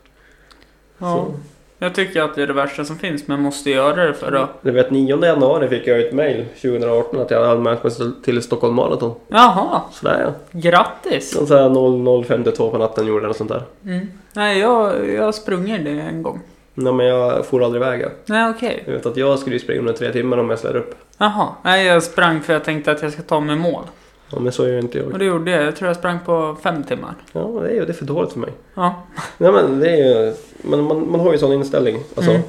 Ja. 0.97 1.15
Så. 1.15 1.33
Jag 1.79 1.95
tycker 1.95 2.21
att 2.21 2.35
det 2.35 2.43
är 2.43 2.47
det 2.47 2.53
värsta 2.53 2.85
som 2.85 2.97
finns, 2.97 3.27
men 3.27 3.41
måste 3.41 3.69
göra 3.69 4.05
det 4.05 4.13
för 4.13 4.31
att... 4.31 4.49
Du 4.61 4.71
vet 4.71 4.91
9 4.91 5.25
januari 5.25 5.67
fick 5.67 5.87
jag 5.87 5.99
ett 5.99 6.13
mail 6.13 6.45
2018 6.61 7.19
att 7.21 7.31
jag 7.31 7.39
hade 7.39 7.51
anmält 7.51 7.83
mig 7.83 7.91
till 8.23 8.41
Stockholm 8.41 8.75
Marathon. 8.75 9.15
Jaha, 9.27 9.81
Sådär 9.91 10.21
ja. 10.25 10.59
grattis! 10.59 11.35
Någon 11.35 11.47
sån 11.47 11.57
här 11.57 11.69
00.52 11.69 12.71
på 12.71 12.77
natten 12.77 13.07
gjorde 13.07 13.23
jag 13.23 13.27
något 13.27 13.37
sånt 13.37 13.49
där. 13.49 13.63
Mm. 13.85 14.07
Nej, 14.33 14.59
jag, 14.59 15.09
jag 15.09 15.35
sprungit 15.35 15.85
det 15.85 15.91
en 15.91 16.23
gång. 16.23 16.41
Nej 16.73 16.93
men 16.93 17.05
jag 17.05 17.45
får 17.45 17.63
aldrig 17.63 17.83
iväg. 17.83 18.05
Nej, 18.25 18.49
okej. 18.49 18.83
Jag 18.85 18.93
vet 18.93 19.05
att 19.05 19.17
jag 19.17 19.39
skulle 19.39 19.59
springa 19.59 19.79
under 19.79 19.93
tre 19.93 20.11
timmar 20.11 20.37
om 20.37 20.49
jag 20.49 20.59
ställer 20.59 20.77
upp. 20.79 20.95
Jaha. 21.17 21.47
Nej, 21.63 21.85
jag 21.85 22.03
sprang 22.03 22.41
för 22.41 22.53
jag 22.53 22.63
tänkte 22.63 22.91
att 22.91 23.01
jag 23.01 23.13
ska 23.13 23.21
ta 23.21 23.39
mig 23.39 23.55
mål. 23.55 23.83
Ja 24.31 24.39
men 24.39 24.51
så 24.51 24.67
gör 24.67 24.79
inte 24.79 25.01
Och 25.03 25.11
jag. 25.11 25.19
det 25.19 25.25
gjorde 25.25 25.51
jag. 25.51 25.63
Jag 25.63 25.75
tror 25.75 25.87
jag 25.87 25.97
sprang 25.97 26.19
på 26.25 26.57
fem 26.63 26.83
timmar. 26.83 27.13
Ja 27.33 27.41
det 27.63 27.69
är 27.69 27.73
ju 27.73 27.85
det 27.85 27.91
är 27.91 27.93
för 27.93 28.05
dåligt 28.05 28.31
för 28.33 28.39
mig. 28.39 28.49
Ja. 28.73 29.03
Nej 29.37 29.51
men 29.51 29.79
det 29.79 29.89
är 29.89 29.97
ju, 30.25 30.33
men 30.61 30.83
man, 30.83 31.11
man 31.11 31.19
har 31.19 31.31
ju 31.31 31.37
sån 31.37 31.53
inställning. 31.53 31.99
Alltså, 32.15 32.31
Mm. 32.31 32.41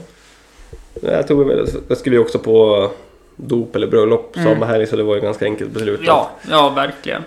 Jag 1.03 1.29
tog 1.29 1.51
jag 1.89 1.99
skulle 1.99 2.17
ju 2.17 2.23
också 2.23 2.39
på 2.39 2.91
dop 3.37 3.77
eller 3.77 3.87
bröllop 3.87 4.37
Mm. 4.37 4.55
samma 4.55 4.67
helg 4.67 4.87
så 4.87 4.97
det 4.97 5.03
var 5.03 5.15
ju 5.15 5.21
ganska 5.21 5.45
enkelt 5.45 5.71
beslut. 5.71 6.01
Ja, 6.07 6.31
ja 6.51 6.69
verkligen. 6.69 7.23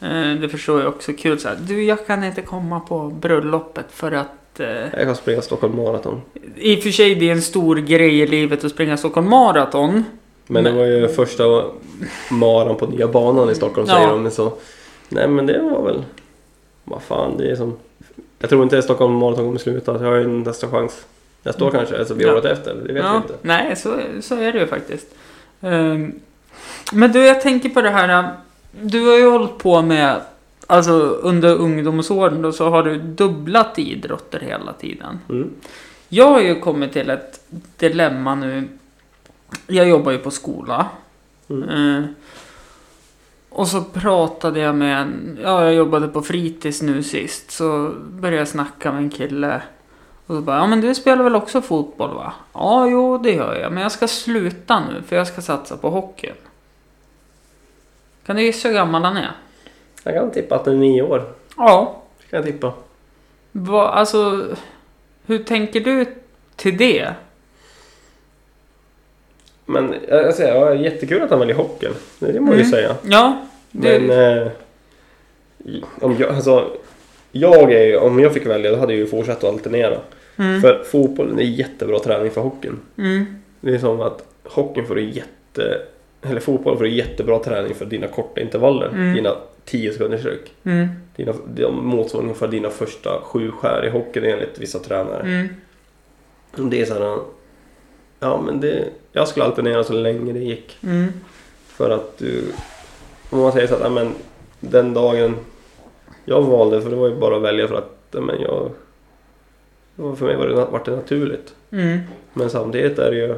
Eh, 0.00 0.40
Det 0.40 0.48
förstår 0.48 0.80
jag 0.80 0.88
också. 0.88 1.12
Kul 1.12 1.38
så 1.38 1.48
här. 1.48 1.56
Du, 1.60 1.82
jag 1.84 2.06
kan 2.06 2.24
inte 2.24 2.42
komma 2.42 2.80
på 2.80 3.08
bröllopet 3.20 3.86
för 3.90 4.12
att... 4.12 4.60
eh, 4.60 4.66
Jag 4.68 5.02
kan 5.02 5.16
springa 5.16 5.42
Stockholm 5.42 5.76
Marathon. 5.76 6.20
I 6.56 6.76
och 6.78 6.82
för 6.82 6.90
sig, 6.90 7.14
det 7.14 7.28
är 7.28 7.32
en 7.32 7.42
stor 7.42 7.76
grej 7.76 8.20
i 8.20 8.26
livet 8.26 8.64
att 8.64 8.70
springa 8.72 8.96
Stockholm 8.96 9.28
Marathon. 9.30 10.04
Men 10.46 10.64
det 10.64 10.70
Men- 10.70 10.78
var 10.78 10.86
ju 10.86 11.08
första 11.08 11.64
maran 12.30 12.76
på 12.76 12.86
nya 12.86 13.08
banan 13.08 13.50
i 13.50 13.54
Stockholm 13.54 13.86
Ja. 13.90 13.94
säger 13.94 14.08
de. 14.08 14.30
Så, 14.30 14.52
nej 15.08 15.28
men 15.28 15.46
det 15.46 15.58
var 15.60 15.82
väl, 15.82 16.04
vad 16.84 17.02
fan 17.02 17.36
det 17.38 17.50
är 17.50 17.56
som. 17.56 17.76
Jag 18.38 18.50
tror 18.50 18.62
inte 18.62 18.82
Stockholm 18.82 19.14
Marathon 19.14 19.44
kommer 19.44 19.58
sluta. 19.58 19.92
Jag 19.92 19.98
har 20.10 20.14
ju 20.16 20.24
en 20.24 20.42
nästa 20.42 20.68
chans. 20.68 21.06
Nästa 21.42 21.64
år 21.64 21.70
kanske, 21.70 21.98
alltså 21.98 22.14
blir 22.14 22.26
Mm. 22.26 22.36
Ja. 22.36 22.42
året 22.50 22.58
efter. 22.58 22.74
Det 22.74 22.92
vet 22.92 23.04
ja, 23.04 23.10
vi 23.10 23.16
inte. 23.16 23.34
Nej, 23.42 23.76
så, 23.76 23.94
så 24.20 24.34
är 24.36 24.52
det 24.52 24.58
ju 24.58 24.66
faktiskt. 24.66 25.06
Ehm, 25.60 26.12
Men 26.92 27.12
du, 27.12 27.26
jag 27.26 27.40
tänker 27.40 27.68
på 27.68 27.80
det 27.82 27.90
här. 27.90 28.08
eh, 28.24 28.28
Du 28.80 29.06
har 29.06 29.16
ju 29.16 29.30
hållit 29.30 29.58
på 29.58 29.82
med, 29.82 30.20
alltså 30.66 30.92
under 31.22 31.54
ungdomsåren 31.56 32.42
då, 32.42 32.52
så 32.52 32.68
har 32.68 32.82
du 32.82 32.98
dubblat 32.98 33.78
idrotter 33.78 34.40
hela 34.40 34.72
tiden. 34.72 35.18
Mm. 35.28 35.50
Jag 36.08 36.28
har 36.28 36.40
ju 36.40 36.60
kommit 36.60 36.92
till 36.92 37.10
ett 37.10 37.40
dilemma 37.76 38.34
nu. 38.34 38.68
Jag 39.66 39.88
jobbar 39.88 40.12
ju 40.12 40.18
på 40.18 40.30
skola. 40.30 40.86
Mm. 41.48 41.68
Eh, 41.68 42.04
och 43.48 43.68
så 43.68 43.82
pratade 43.82 44.60
jag 44.60 44.74
med 44.74 45.00
en, 45.00 45.38
ja 45.42 45.64
jag 45.64 45.74
jobbade 45.74 46.08
på 46.08 46.22
fritids 46.22 46.82
nu 46.82 47.02
sist. 47.02 47.50
Så 47.50 47.92
började 48.10 48.38
jag 48.38 48.48
snacka 48.48 48.92
med 48.92 49.02
en 49.02 49.10
kille. 49.10 49.62
Och 50.26 50.34
så 50.34 50.40
bara, 50.40 50.56
ja 50.56 50.66
men 50.66 50.80
du 50.80 50.94
spelar 50.94 51.24
väl 51.24 51.34
också 51.34 51.62
fotboll 51.62 52.14
va? 52.14 52.32
Ja 52.52 52.88
jo 52.88 53.18
det 53.18 53.32
gör 53.32 53.54
jag, 53.54 53.72
men 53.72 53.82
jag 53.82 53.92
ska 53.92 54.08
sluta 54.08 54.80
nu 54.80 55.02
för 55.02 55.16
jag 55.16 55.26
ska 55.26 55.42
satsa 55.42 55.76
på 55.76 55.90
hockeyn. 55.90 56.34
Kan 58.26 58.36
du 58.36 58.42
gissa 58.42 58.68
hur 58.68 58.74
gammal 58.74 59.04
han 59.04 59.16
är? 59.16 59.32
Jag 60.04 60.14
kan 60.14 60.30
tippa 60.30 60.54
att 60.56 60.64
den 60.64 60.74
är 60.74 60.78
nio 60.78 61.02
år. 61.02 61.32
Ja. 61.56 62.02
Det 62.18 62.26
kan 62.26 62.36
jag 62.36 62.46
tippa. 62.46 62.72
Va, 63.52 63.88
alltså, 63.88 64.46
hur 65.26 65.38
tänker 65.38 65.80
du 65.80 66.06
till 66.56 66.76
det? 66.76 67.14
Men 69.66 69.94
säger, 70.34 70.54
ja, 70.54 70.74
jättekul 70.74 71.22
att 71.22 71.30
han 71.30 71.38
väljer 71.38 71.56
hockeyn. 71.56 71.92
Det, 72.18 72.40
må 72.40 72.52
jag 72.52 72.58
ju 72.58 72.60
Mm. 72.64 72.70
säga. 72.70 72.96
Ja, 73.02 73.46
det, 73.70 74.00
Men 74.00 74.40
eh, 74.42 74.48
om 76.00 76.16
jag, 76.18 76.30
alltså, 76.30 76.70
jag 77.32 77.72
är 77.72 77.86
ju, 77.86 77.96
om 77.96 78.18
jag 78.20 78.34
fick 78.34 78.46
välja 78.46 78.70
då 78.70 78.76
hade 78.76 78.92
jag 78.92 79.00
ju 79.00 79.06
fortsatt 79.06 79.44
att 79.44 79.52
alternera. 79.52 79.98
mm, 80.36 80.60
För 80.60 80.84
fotbollen 80.84 81.38
är 81.38 81.42
jättebra 81.42 81.98
träning 81.98 82.30
för 82.30 82.40
hockeyn. 82.40 82.80
mm, 82.98 83.24
Det 83.60 83.74
är 83.74 83.78
som 83.78 84.00
att 84.00 84.24
hockeyn 84.44 84.86
får 84.86 84.94
du 84.94 85.10
jätte... 85.10 85.78
Eller 86.22 86.40
fotboll 86.40 86.76
får 86.76 86.84
du 86.84 86.90
jättebra 86.90 87.38
träning 87.38 87.74
för 87.74 87.84
dina 87.84 88.06
korta 88.06 88.40
intervaller. 88.40 88.88
Mm. 88.88 89.14
Dina 89.14 89.36
10 89.64 89.92
sekunders 89.92 90.24
ryck. 90.24 90.52
mm, 90.64 90.88
Dina, 91.16 91.32
de 91.54 91.86
motsvarar 91.86 92.22
ungefär 92.24 92.48
dina 92.48 92.70
första 92.70 93.20
sju 93.22 93.50
skär 93.50 93.86
i 93.86 93.90
hockeyn 93.90 94.24
enligt 94.24 94.58
vissa 94.58 94.78
tränare. 94.78 95.20
mm, 95.22 96.70
Det 96.70 96.80
är 96.80 96.84
så 96.84 96.94
här, 96.94 97.18
Ja 98.20 98.40
men 98.40 98.60
det... 98.60 98.88
Jag 99.12 99.28
skulle 99.28 99.44
alternera 99.44 99.84
så 99.84 99.92
länge 99.92 100.32
det 100.32 100.38
gick. 100.38 100.78
mm, 100.82 101.12
För 101.66 101.90
att 101.90 102.18
du... 102.18 102.52
Om 103.30 103.38
man 103.40 103.52
säger 103.52 103.66
så 103.66 103.74
att, 103.74 103.80
ja, 103.80 103.88
men 103.88 104.14
den 104.60 104.94
dagen 104.94 105.36
jag 106.24 106.42
valde, 106.42 106.80
för 106.82 106.90
det 106.90 106.96
var 106.96 107.08
ju 107.08 107.14
bara 107.16 107.36
att 107.36 107.42
välja 107.42 107.68
för 107.68 107.74
att, 107.74 107.90
ja, 108.10 108.20
men 108.20 108.40
jag... 108.40 108.70
var- 109.96 110.16
För 110.16 110.26
mig 110.26 110.36
var 110.36 110.46
det, 110.46 110.54
vart 110.54 110.84
det 110.84 110.96
naturligt. 110.96 111.54
mm. 111.70 111.98
Men 112.32 112.50
samtidigt 112.50 112.98
är 112.98 113.10
det 113.10 113.16
ju... 113.16 113.34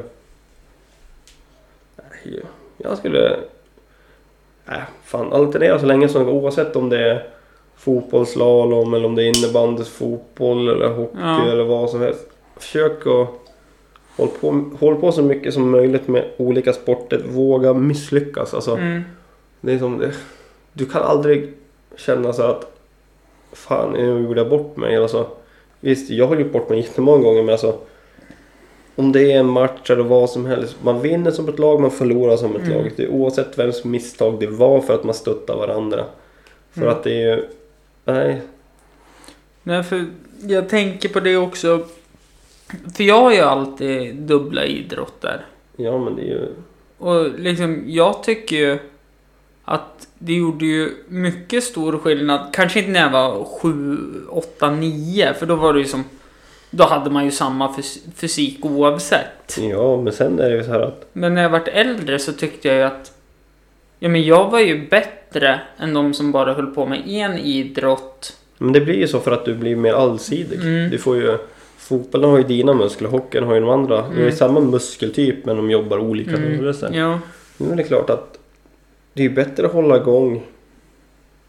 Jag 2.77 2.97
skulle... 2.97 3.39
Nej, 4.65 4.81
fan 5.03 5.33
alternera 5.33 5.79
så 5.79 5.85
länge 5.85 6.09
som 6.09 6.19
det 6.25 6.31
går 6.31 6.41
oavsett 6.41 6.75
om 6.75 6.89
det 6.89 7.09
är 7.09 7.27
fotbollsslalom 7.75 8.93
eller 8.93 9.05
om 9.05 9.15
det 9.15 9.23
är 9.23 9.37
innebandyfotboll 9.37 10.69
eller 10.69 10.89
hockey 10.89 11.17
Ja. 11.21 11.51
eller 11.51 11.63
vad 11.63 11.89
som 11.89 12.01
helst. 12.01 12.27
Försök 12.57 13.07
att 13.07 13.38
håll 14.17 14.27
på, 14.41 14.69
håll 14.79 14.95
på 14.95 15.11
så 15.11 15.21
mycket 15.23 15.53
som 15.53 15.69
möjligt 15.71 16.07
med 16.07 16.25
olika 16.37 16.73
sporter. 16.73 17.21
Våga 17.29 17.73
misslyckas. 17.73 18.53
Alltså, 18.53 18.75
Mm. 18.75 19.01
det 19.61 19.73
är 19.73 19.79
som 19.79 19.97
det, 19.97 20.11
du 20.73 20.85
kan 20.85 21.01
aldrig 21.03 21.53
känna 21.97 22.33
så 22.33 22.43
att 22.43 22.71
fan 23.51 23.93
nu 23.93 24.23
gjorde 24.23 24.39
jag 24.41 24.49
bort 24.49 24.77
mig. 24.77 24.97
Alltså, 24.97 25.27
visst, 25.79 26.09
jag 26.09 26.27
har 26.27 26.35
gjort 26.35 26.51
bort 26.51 26.69
mig 26.69 26.79
jättemånga 26.79 27.23
gånger 27.23 27.43
men 27.43 27.51
alltså 27.53 27.75
om 28.95 29.11
det 29.11 29.31
är 29.31 29.39
en 29.39 29.49
match 29.49 29.89
eller 29.89 30.03
vad 30.03 30.29
som 30.29 30.45
helst. 30.45 30.75
Man 30.83 31.01
vinner 31.01 31.31
som 31.31 31.49
ett 31.49 31.59
lag, 31.59 31.81
man 31.81 31.91
förlorar 31.91 32.37
som 32.37 32.55
ett 32.55 32.61
Mm. 32.61 32.73
lag. 32.77 32.91
Det 32.95 33.03
är 33.03 33.09
oavsett 33.09 33.57
vems 33.59 33.83
misstag 33.83 34.39
det 34.39 34.47
var 34.47 34.81
för 34.81 34.93
att 34.95 35.03
man 35.03 35.13
stöttar 35.13 35.57
varandra. 35.57 36.05
För 36.71 36.81
Mm. 36.81 36.93
att 36.93 37.03
det 37.03 37.11
är 37.23 37.35
ju... 37.37 37.43
Nej. 38.05 38.41
Nej, 39.63 39.83
för 39.83 40.05
jag 40.41 40.69
tänker 40.69 41.09
på 41.09 41.19
det 41.19 41.37
också. 41.37 41.85
För 42.95 43.03
jag 43.03 43.21
har 43.21 43.33
ju 43.33 43.39
alltid 43.39 44.15
dubbla 44.15 44.65
idrotter. 44.65 45.45
Ja 45.77 45.97
men 45.97 46.15
det 46.15 46.21
är 46.21 46.25
ju... 46.25 46.47
Och 46.97 47.39
liksom, 47.39 47.83
jag 47.87 48.23
tycker 48.23 48.55
ju 48.55 48.79
att 49.63 50.07
det 50.17 50.33
gjorde 50.33 50.65
ju 50.65 50.89
mycket 51.07 51.63
stor 51.63 51.97
skillnad. 51.97 52.49
Kanske 52.53 52.79
inte 52.79 52.91
när 52.91 52.99
jag 53.01 53.09
var 53.09 53.43
7, 53.43 53.97
8, 54.29 54.71
9. 54.71 55.33
För 55.33 55.45
då 55.45 55.55
var 55.55 55.73
det 55.73 55.79
ju 55.79 55.85
som... 55.85 56.03
Då 56.71 56.83
hade 56.83 57.09
man 57.09 57.25
ju 57.25 57.31
samma 57.31 57.73
fys- 57.73 57.99
fysik 58.15 58.65
oavsett. 58.65 59.57
Ja 59.57 60.01
men 60.01 60.13
sen 60.13 60.39
är 60.39 60.49
det 60.49 60.55
ju 60.55 60.63
så 60.63 60.71
här 60.71 60.79
att... 60.79 61.09
Men 61.13 61.33
när 61.33 61.41
jag 61.41 61.49
vart 61.49 61.67
äldre 61.67 62.19
så 62.19 62.33
tyckte 62.33 62.67
jag 62.67 62.77
ju 62.77 62.83
att... 62.83 63.11
Ja 63.99 64.09
men 64.09 64.23
jag 64.23 64.49
var 64.49 64.59
ju 64.59 64.87
bättre 64.87 65.61
än 65.77 65.93
de 65.93 66.13
som 66.13 66.31
bara 66.31 66.53
höll 66.53 66.67
på 66.67 66.85
med 66.85 67.07
en 67.07 67.37
idrott. 67.37 68.37
Men 68.57 68.73
det 68.73 68.81
blir 68.81 68.95
ju 68.95 69.07
så 69.07 69.19
för 69.19 69.31
att 69.31 69.45
du 69.45 69.55
blir 69.55 69.75
mer 69.75 69.93
allsidig. 69.93 70.59
Mm. 70.59 70.89
Du 70.89 70.97
får 70.97 71.15
ju... 71.17 71.37
Fotbollen 71.79 72.29
har 72.29 72.37
ju 72.37 72.43
dina 72.43 72.73
muskler, 72.73 73.09
hockeyn 73.09 73.43
har 73.43 73.53
ju 73.53 73.59
de 73.59 73.69
andra. 73.69 73.95
Det 73.95 74.15
är 74.17 74.21
Mm. 74.21 74.31
samma 74.31 74.59
muskeltyp 74.59 75.45
men 75.45 75.55
de 75.57 75.71
jobbar 75.71 75.97
olika 75.97 76.35
Mm. 76.35 76.61
rörelser. 76.61 76.91
Ja. 76.93 77.19
Nu 77.57 77.71
är 77.71 77.75
det 77.75 77.83
klart 77.83 78.09
att 78.09 78.39
det 79.13 79.25
är 79.25 79.29
bättre 79.29 79.65
att 79.65 79.73
hålla 79.73 79.97
igång 79.97 80.41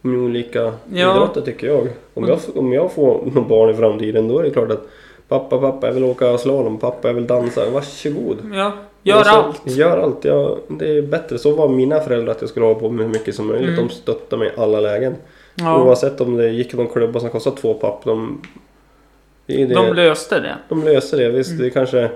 med 0.01 0.18
olika 0.20 0.62
Ja. 0.93 1.14
idrotter 1.16 1.41
tycker 1.41 1.66
jag. 1.66 1.89
Om 2.14 2.28
jag, 2.28 2.39
om 2.55 2.72
jag 2.72 2.93
får 2.93 3.24
något 3.35 3.49
barn 3.49 3.70
i 3.70 3.74
framtiden 3.74 4.28
då 4.28 4.39
är 4.39 4.43
det 4.43 4.51
klart 4.51 4.70
att 4.70 4.89
pappa, 5.28 5.59
pappa 5.59 5.87
jag 5.87 5.95
vill 5.95 6.05
åka 6.05 6.39
slalom, 6.39 6.78
pappa 6.78 7.09
jag 7.09 7.14
vill 7.14 7.26
dansa. 7.26 7.70
Varsågod. 7.70 8.37
Ja. 8.55 8.72
Gör 9.03 9.16
Alltså, 9.16 9.33
allt. 9.35 9.61
Gör 9.66 9.99
allt. 9.99 10.24
Ja, 10.24 10.57
det 10.68 10.89
är 10.99 11.03
bättre. 11.03 11.39
Så 11.39 11.53
var 11.55 11.68
mina 11.68 12.01
föräldrar 12.01 12.33
att 12.33 12.41
jag 12.41 12.51
skulle 12.51 12.66
hålla 12.66 12.78
på 12.78 12.89
med 12.91 13.07
hur 13.07 13.12
mycket 13.12 13.35
som 13.35 13.47
möjligt. 13.47 13.68
Mm. 13.70 13.87
De 13.87 13.95
stöttade 13.95 14.41
mig 14.41 14.49
i 14.57 14.61
alla 14.61 14.81
lägen. 14.81 15.14
Ja. 15.55 15.83
Oavsett 15.85 16.20
om 16.20 16.37
det 16.37 16.49
gick 16.49 16.74
någon 16.74 16.87
klubba 16.89 17.20
som 17.20 17.31
kostade 17.31 17.57
två 17.57 17.74
papp. 17.74 18.05
De, 18.05 18.43
det 19.57 19.66
det. 19.66 19.74
De 19.74 19.94
löste 19.94 20.40
det. 20.40 20.57
De 20.68 20.84
löser 20.84 21.16
det. 21.18 21.28
Visst, 21.30 21.51
Mm. 21.51 21.62
det 21.62 21.70
kanske... 21.70 22.11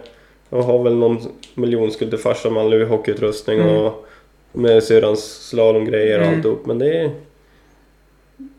De 0.50 0.64
har 0.64 0.82
väl 0.82 0.94
någon 0.94 1.18
miljonskuld 1.54 2.10
till 2.10 2.20
farsan 2.20 2.52
med 2.54 2.62
all 2.62 2.82
hockeyutrustning 2.82 3.60
Mm. 3.60 3.76
och 3.76 4.06
med 4.52 4.82
syrrans 4.82 5.48
slalomgrejer 5.48 6.18
och 6.18 6.24
Mm. 6.26 6.36
alltihop. 6.36 6.66
Men 6.66 6.78
det 6.78 6.98
är... 6.98 7.10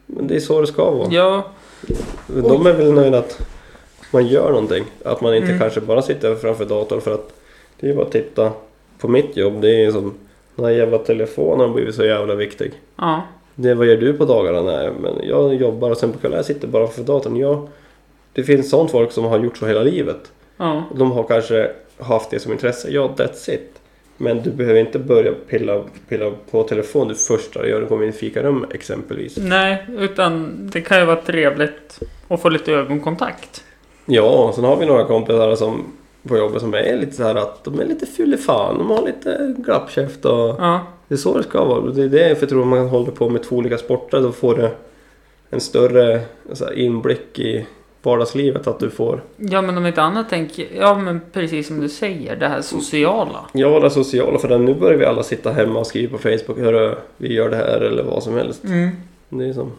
Men 0.05 0.28
det 0.28 0.36
är 0.36 0.39
så 0.39 0.61
det 0.61 0.67
ska 0.67 0.91
vara. 0.91 1.07
Ja. 1.11 1.43
De 2.28 2.65
är 2.65 2.73
väl 2.73 2.91
nöjda 2.93 3.17
att 3.19 3.41
man 4.11 4.28
gör 4.28 4.49
någonting. 4.49 4.84
Att 5.03 5.21
man 5.21 5.36
inte 5.36 5.47
Mm. 5.47 5.59
kanske 5.59 5.82
bara 5.82 6.01
sitter 6.01 6.36
framför 6.36 6.65
datorn 6.65 7.01
för 7.01 7.13
att 7.13 7.34
det 7.80 7.89
är 7.89 7.93
bara 7.93 8.05
att 8.05 8.11
titta 8.11 8.51
på 8.99 9.07
mitt 9.07 9.38
jobb. 9.38 9.61
Det 9.61 9.84
är 9.86 9.91
som 9.91 10.13
Den 10.55 10.65
här 10.65 10.71
jävla 10.71 10.97
telefonen 10.97 11.59
har 11.67 11.76
blivit 11.76 11.95
så 11.95 12.05
jävla 12.05 12.36
viktig. 12.36 12.71
Ja. 12.95 13.21
Det, 13.55 13.73
vad 13.73 13.88
gör 13.88 13.97
du 13.97 14.13
på 14.13 14.26
dagarna? 14.26 14.61
Nej, 14.61 14.89
men 15.01 15.13
jag 15.28 15.55
jobbar 15.55 15.91
och 15.91 15.97
sen 15.97 16.11
på 16.11 16.19
kvällen 16.19 16.36
jag 16.38 16.45
sitter 16.45 16.67
bara 16.67 16.88
för 16.88 17.03
datorn. 17.03 17.36
Jag, 17.38 17.67
det 18.36 18.44
finns 18.44 18.70
sånt 18.70 18.92
folk 18.92 19.12
som 19.12 19.24
har 19.26 19.40
gjort 19.40 19.58
så 19.58 19.66
hela 19.68 19.84
livet. 19.84 20.32
Ja. 20.58 20.84
De 20.96 21.12
har 21.12 21.24
kanske 21.24 21.72
haft 22.00 22.30
det 22.30 22.40
som 22.40 22.52
intresse. 22.52 22.88
Ja, 22.92 23.14
that's 23.18 23.50
it. 23.54 23.72
Men 24.18 24.42
du 24.44 24.52
behöver 24.52 24.80
inte 24.80 25.00
börja 25.00 25.32
pilla, 25.50 25.84
pilla 26.10 26.32
på 26.52 26.64
telefon 26.64 27.08
det 27.08 27.16
första 27.16 27.62
du 27.62 27.70
gör 27.70 27.82
på 27.82 27.98
min 27.98 28.14
fikarum 28.14 28.66
exempelvis. 28.74 29.38
Nej, 29.38 29.86
utan 30.00 30.54
det 30.74 30.82
kan 30.82 31.00
ju 31.00 31.06
vara 31.06 31.22
trevligt 31.22 32.00
att 32.28 32.42
få 32.42 32.50
lite 32.50 32.72
ögonkontakt. 32.72 33.64
Ja, 34.06 34.52
sen 34.56 34.64
har 34.64 34.78
vi 34.78 34.86
några 34.86 35.04
kompisar 35.06 35.56
som 35.56 35.84
på 36.28 36.38
jobbet 36.38 36.62
som 36.62 36.74
är 36.74 36.98
lite 36.98 37.12
så 37.12 37.24
här 37.24 37.36
att 37.36 37.64
de 37.64 37.80
är 37.80 37.86
lite 37.86 38.06
fyllefan. 38.06 38.78
De 38.78 38.90
har 38.90 39.02
lite 39.06 39.54
glappkäft 39.58 40.26
och 40.26 40.32
Ja. 40.60 40.82
det 41.08 41.16
är 41.16 41.18
så 41.18 41.38
det 41.38 41.44
ska 41.44 41.66
vara. 41.66 41.82
Det 41.82 42.04
är 42.04 42.08
därför 42.08 42.42
jag 42.42 42.50
tror 42.50 42.66
man 42.66 42.88
håller 42.90 43.12
på 43.12 43.30
med 43.30 43.44
två 43.44 43.56
olika 43.56 43.78
sporter. 43.78 44.22
Då 44.22 44.32
får 44.32 44.56
du 44.56 44.70
en 45.50 45.60
större 45.60 46.22
inblick 46.76 47.40
i 47.40 47.66
vardagslivet. 48.06 48.68
Att 48.68 48.80
du 48.80 48.89
får 48.89 49.22
Ja, 49.38 49.62
men 49.62 49.78
om 49.78 49.86
inte 49.86 50.01
annat 50.01 50.30
tänker 50.30 50.68
Ja, 50.80 50.97
men 50.97 51.22
precis 51.32 51.68
som 51.68 51.80
du 51.80 51.89
säger, 51.89 52.36
det 52.36 52.47
här 52.47 52.62
sociala. 52.62 53.45
Ja, 53.53 53.80
det 53.80 53.89
sociala. 53.89 54.39
För 54.39 54.58
nu 54.58 54.74
börjar 54.74 54.97
vi 54.97 55.06
alla 55.06 55.24
sitta 55.24 55.51
hemma 55.51 55.80
och 55.80 55.88
skriva 55.88 56.18
på 56.18 56.24
Facebook. 56.24 56.60
Hörru, 56.60 56.95
vi 57.18 57.34
gör 57.34 57.49
det 57.49 57.56
här 57.56 57.82
eller 57.82 58.03
vad 58.03 58.24
som 58.24 58.34
helst. 58.34 58.64
Mm. 58.64 58.89
Det 59.30 59.45
är 59.45 59.53
som... 59.53 59.72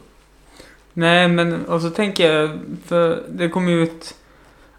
Nej, 0.93 1.29
men 1.29 1.66
och 1.66 1.81
så 1.81 1.91
tänker 1.91 2.33
jag, 2.33 2.51
för 2.85 3.22
det 3.29 3.49
kom 3.49 3.68
ut... 3.68 4.14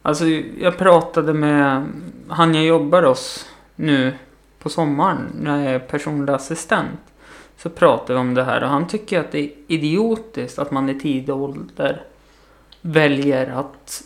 Alltså, 0.02 0.26
jag 0.60 0.78
pratade 0.78 1.34
med 1.34 1.86
han 2.28 2.56
jag 2.56 2.66
jobbar 2.66 3.04
hos 3.04 3.45
nu 3.76 4.14
på 4.60 4.70
sommaren 4.70 5.18
när 5.41 5.66
jag 5.66 5.74
är 5.74 5.80
personlig 5.80 6.34
assistent. 6.34 7.00
Så 7.58 7.70
pratade 7.70 8.14
vi 8.14 8.20
om 8.20 8.34
det 8.34 8.43
här 8.43 8.64
och 8.64 8.70
han 8.70 8.88
tycker 8.88 9.20
att 9.20 9.32
det 9.32 9.39
är 9.39 9.50
idiotiskt 9.68 10.60
att 10.60 10.72
man 10.72 10.89
i 10.89 11.00
tidig 11.00 11.36
ålder 11.36 12.02
väljer 12.82 13.48
att 13.48 14.04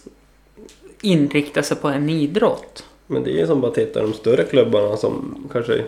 inrikta 1.02 1.64
sig 1.64 1.78
på 1.78 1.88
en 1.88 2.10
idrott. 2.10 2.86
Men 3.08 3.24
det 3.24 3.42
är 3.42 3.46
som 3.46 3.62
bara 3.62 3.68
att 3.68 3.76
titta 3.76 4.02
de 4.02 4.14
större 4.14 4.44
klubbarna 4.44 4.98
som 4.98 5.48
kanske... 5.52 5.84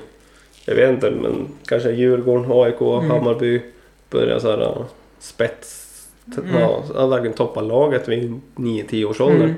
Jag 0.66 0.76
vet 0.76 0.90
inte, 0.90 1.12
men 1.12 1.48
kanske 1.66 1.92
Djurgården, 1.92 2.52
AIK, 2.52 2.82
Mm. 2.82 3.10
Hammarby. 3.10 3.62
Börjar 4.10 4.40
så 4.40 4.52
här 4.52 4.62
äh, 4.62 4.86
spets... 5.20 5.80
Mm. 6.38 6.62
Ja, 6.62 7.08
verkligen 7.08 7.36
toppa 7.38 7.62
laget 7.62 8.08
vid 8.08 8.42
9-10 8.56 9.06
års 9.06 9.22
ålder. 9.22 9.44
Mm. 9.44 9.56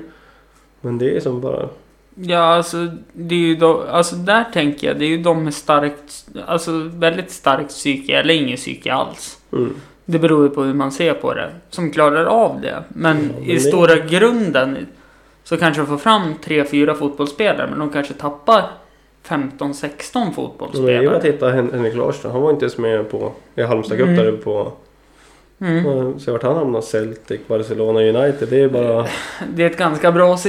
Men 0.80 0.98
det 0.98 1.16
är 1.16 1.20
som 1.20 1.40
bara... 1.40 1.68
Ja, 2.14 2.38
alltså 2.38 2.88
det 3.12 3.34
är 3.34 3.38
ju 3.38 3.56
då, 3.56 3.82
alltså 3.82 4.16
där 4.16 4.44
tänker 4.52 4.86
jag, 4.86 4.98
det 4.98 5.04
är 5.04 5.08
ju 5.08 5.22
de 5.22 5.44
med 5.44 5.54
starkt, 5.54 6.26
alltså 6.46 6.70
väldigt 6.92 7.30
starkt 7.30 7.68
psyke 7.68 8.16
eller 8.16 8.34
ingen 8.34 8.56
psyke 8.56 8.92
alls. 8.92 9.38
Mm. 9.52 9.74
Det 10.08 10.18
beror 10.18 10.44
ju 10.44 10.50
på 10.50 10.62
hur 10.62 10.74
man 10.74 10.92
ser 10.92 11.14
på 11.14 11.34
det, 11.34 11.50
som 11.70 11.90
klarar 11.90 12.24
av 12.24 12.60
det. 12.60 12.82
Men 12.88 13.16
men 13.16 13.44
i 13.44 13.54
det- 13.54 13.60
stora 13.60 13.96
grunden 13.96 14.86
så 15.44 15.56
kanske 15.56 15.80
de 15.82 15.86
får 15.86 15.96
fram 15.96 16.34
3-4 16.44 16.94
fotbollsspelare, 16.94 17.66
men 17.70 17.78
de 17.78 17.90
kanske 17.90 18.14
tappar 18.14 18.64
15-16 19.28 20.10
Men 20.14 20.24
jag 20.26 20.34
fotbollsspelare. 20.34 21.20
titta 21.22 21.48
Hen- 21.50 21.70
Henrik 21.72 21.94
Larsson. 21.96 22.30
Han 22.30 22.42
var 22.42 22.50
inte 22.50 22.64
ens 22.64 22.78
med 22.78 23.10
på... 23.10 23.32
I 23.54 23.62
Halmstad 23.62 23.98
Cup 23.98 24.06
Mm. 24.08 24.24
där 24.24 24.32
på... 24.32 24.72
Mm. 25.60 26.18
Så 26.18 26.32
vart 26.32 26.42
han 26.42 26.56
hamnade? 26.56 26.84
Celtic, 26.84 27.40
Barcelona, 27.48 28.00
United. 28.00 28.48
Det 28.50 28.60
är 28.62 28.68
bara... 28.68 29.06
Det 29.54 29.62
är 29.62 29.70
ett 29.70 29.78
ganska 29.78 30.12
bra 30.12 30.36
CV. 30.36 30.48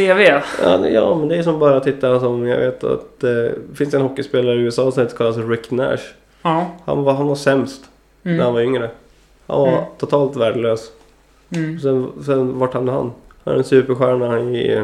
Ja, 0.64 0.88
ja, 0.88 1.16
men 1.16 1.28
det 1.28 1.36
är 1.36 1.44
som 1.44 1.60
bara 1.60 1.78
att 1.78 1.84
titta 1.84 2.20
som 2.20 2.48
jag 2.48 2.58
vet 2.60 2.84
att 2.84 3.24
eh, 3.24 3.30
det 3.30 3.76
finns 3.76 3.94
en 3.94 4.02
hockeyspelare 4.02 4.56
i 4.56 4.60
USA 4.60 4.92
som 4.92 5.04
heter 5.04 5.18
kallas 5.18 5.38
Rick 5.38 5.72
Nash. 5.72 6.02
Ja. 6.42 6.66
Han 6.86 7.04
var, 7.04 7.14
han 7.14 7.28
var 7.28 7.36
sämst 7.36 7.82
när 8.22 8.32
han 8.32 8.42
Mm. 8.42 8.54
var 8.54 8.62
yngre. 8.62 8.90
Han 9.48 9.60
var 9.62 9.68
Mm. 9.68 9.84
totalt 9.98 10.36
värdelös. 10.36 10.92
Mm. 11.56 11.80
Sen, 11.80 12.12
sen 12.26 12.60
vart 12.60 12.74
hamnade 12.74 12.98
han? 12.98 13.12
Han 13.44 13.54
är 13.54 13.58
en 13.58 13.64
superstjärna 13.64 14.40
i... 14.40 14.84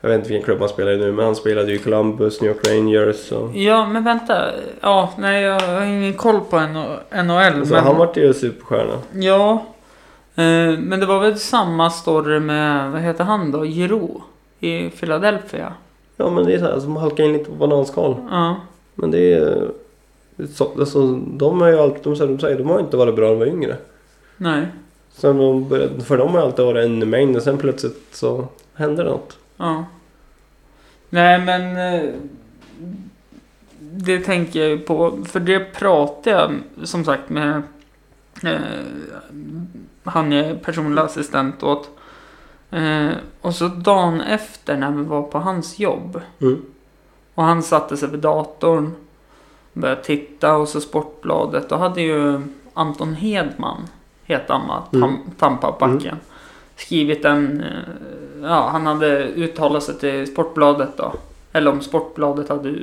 Jag 0.00 0.08
vet 0.08 0.18
inte 0.18 0.28
vilken 0.28 0.44
klubb 0.44 0.60
han 0.60 0.68
spelar 0.68 0.92
i 0.92 0.96
nu 0.96 1.12
men 1.12 1.24
han 1.24 1.36
spelade 1.36 1.68
ju 1.70 1.74
i 1.74 1.78
Columbus, 1.78 2.40
New 2.40 2.50
York 2.50 2.68
Rangers 2.68 3.32
och... 3.32 3.56
Ja, 3.56 3.86
men 3.86 4.04
vänta. 4.04 4.50
Ja, 4.80 5.10
nej, 5.18 5.42
jag 5.42 5.60
har 5.60 5.82
ingen 5.84 6.14
koll 6.14 6.40
på 6.50 6.60
NHL. 6.60 7.66
Så 7.66 7.74
men... 7.74 7.84
han 7.84 7.96
vart 7.96 8.16
ju 8.16 8.34
superstjärna. 8.34 8.98
Ja. 9.12 9.52
Eh, 10.34 10.78
men 10.78 11.00
det 11.00 11.06
var 11.06 11.20
väl 11.20 11.38
samma 11.38 11.90
story 11.90 12.40
med, 12.40 12.90
vad 12.92 13.00
heter 13.00 13.24
han 13.24 13.50
då? 13.50 13.64
Giroud 13.64 14.20
i 14.60 14.90
Philadelphia. 14.90 15.72
Ja 16.16 16.30
men 16.30 16.44
det 16.44 16.54
är 16.54 16.58
så 16.58 16.64
här 16.64 16.80
som 16.80 16.96
halkar 16.96 17.24
in 17.24 17.32
lite 17.32 17.44
på 17.50 17.56
bananskal. 17.56 18.16
Ja. 18.30 18.56
Men 18.94 19.10
det 19.10 19.32
är... 19.34 19.68
Så, 20.54 20.70
alltså, 20.78 21.14
de 21.16 21.60
har 21.60 21.68
ju 21.68 21.78
alltid, 21.78 22.02
de, 22.02 22.16
säger- 22.16 22.30
de 22.32 22.38
säger, 22.40 22.58
de 22.58 22.66
har 22.68 22.80
inte 22.80 22.96
varit 22.96 23.16
bra 23.16 23.24
när 23.24 23.32
de 23.32 23.38
var 23.38 23.46
yngre. 23.46 23.76
Nej. 24.36 24.66
Sen 25.12 25.36
de 25.38 25.68
började, 25.68 26.00
för 26.00 26.18
de 26.18 26.34
har 26.34 26.40
alltid 26.40 26.64
varit 26.64 26.84
en 26.84 27.10
mängd 27.10 27.36
och 27.36 27.42
sen 27.42 27.58
plötsligt 27.58 28.08
så 28.12 28.48
hände 28.74 29.02
det 29.04 29.10
något. 29.10 29.38
Ja. 29.56 29.84
Nej, 31.10 31.40
men... 31.40 31.76
eh, 31.94 32.10
Det 33.96 34.18
tänker 34.20 34.60
jag 34.60 34.68
ju 34.68 34.78
på. 34.78 35.18
För 35.24 35.40
det 35.40 35.60
pratade 35.60 36.30
jag 36.30 36.52
som 36.88 37.04
sagt 37.04 37.28
med 37.30 37.62
eh, 38.42 38.60
han 40.04 40.32
jag 40.32 40.46
är 40.46 40.54
personlig 40.54 41.02
assistent 41.02 41.62
åt. 41.62 41.90
Eh, 42.70 43.08
och 43.40 43.54
så 43.54 43.68
dagen 43.68 44.20
efter 44.20 44.76
när 44.76 44.90
vi 44.90 45.02
var 45.04 45.22
på 45.22 45.38
hans 45.38 45.78
jobb. 45.78 46.20
Mm. 46.40 46.62
Och 47.34 47.44
han 47.44 47.62
satte 47.62 47.96
sig 47.96 48.08
vid 48.08 48.20
datorn. 48.20 48.90
Började 49.74 50.02
titta 50.02 50.56
och 50.56 50.68
så 50.68 50.80
Sportbladet. 50.80 51.68
Då 51.68 51.76
hade 51.76 52.02
ju 52.02 52.40
Anton 52.74 53.14
Hedman, 53.14 53.80
heter 54.24 54.54
han 54.54 54.68
va? 54.68 54.82
Mm. 54.92 55.02
Tam, 55.02 55.18
Tampabacken. 55.38 56.16
Skrivit 56.76 57.24
en... 57.24 57.60
eh, 57.60 57.66
Ja, 58.42 58.68
han 58.72 58.86
hade 58.86 59.22
uttalat 59.24 59.82
sig 59.82 59.98
till 59.98 60.26
Sportbladet 60.32 60.88
då. 60.96 61.12
Eller 61.52 61.70
om 61.70 61.80
Sportbladet 61.80 62.48
hade 62.48 62.74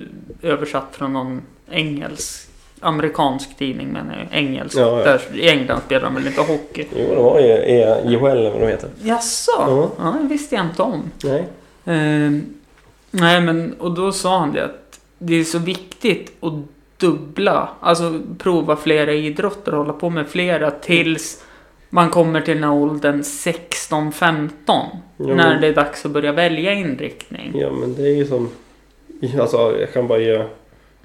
översatt 0.42 0.88
från 0.92 1.14
någon 1.14 1.42
engelsk... 1.72 2.48
Amerikansk 2.84 3.58
tidning 3.58 3.88
men 3.88 4.12
engelsk. 4.32 4.78
Ja, 4.78 4.98
ja. 5.00 5.04
Där, 5.06 5.22
I 5.34 5.50
England 5.50 5.82
spelar 5.86 6.04
de 6.06 6.16
väl 6.16 6.28
inte 6.28 6.42
hockey. 6.42 6.86
Jo, 6.96 7.16
de 7.16 7.24
har 7.24 7.40
ju 7.40 7.48
E- 7.48 8.02
IHL 8.06 8.26
eller 8.26 8.52
vad 8.52 8.62
de 8.62 8.68
heter. 8.68 8.90
Jaså? 9.02 9.52
Ja. 9.58 9.90
Ja, 10.00 10.16
det 10.22 10.28
visste 10.28 10.56
jag 10.56 10.66
inte 10.66 10.82
om. 10.82 11.04
Nej. 11.24 11.40
Eh, 11.86 12.32
nej 13.12 13.42
men 13.42 13.74
och 13.80 13.92
då 13.94 14.12
sa 14.12 14.40
han 14.40 14.52
det 14.54 14.66
att 14.66 15.00
det 15.18 15.36
är 15.40 15.44
så 15.44 15.60
viktigt 15.60 16.38
att 16.44 16.54
dubbla, 17.02 17.70
alltså 17.80 18.20
prova 18.38 18.76
flera 18.76 19.14
idrotter 19.14 19.72
och 19.72 19.78
hålla 19.78 19.94
på 19.94 20.10
med 20.10 20.28
flera 20.28 20.72
tills 20.72 21.44
man 21.90 22.10
kommer 22.10 22.42
till 22.42 22.54
den 22.54 22.64
här 22.64 22.74
åldern 22.74 23.22
16-15. 23.22 24.50
Ja, 24.68 24.86
när 25.18 25.60
det 25.62 25.68
är 25.68 25.74
dags 25.74 26.06
att 26.06 26.12
börja 26.12 26.32
välja 26.32 26.74
inriktning. 26.74 27.52
Ja 27.56 27.72
men 27.72 27.96
det 27.96 28.02
är 28.04 28.16
ju 28.16 28.26
som... 28.26 28.50
Alltså 29.40 29.76
jag 29.80 29.94
kan 29.94 30.08
bara 30.08 30.20
ge 30.20 30.44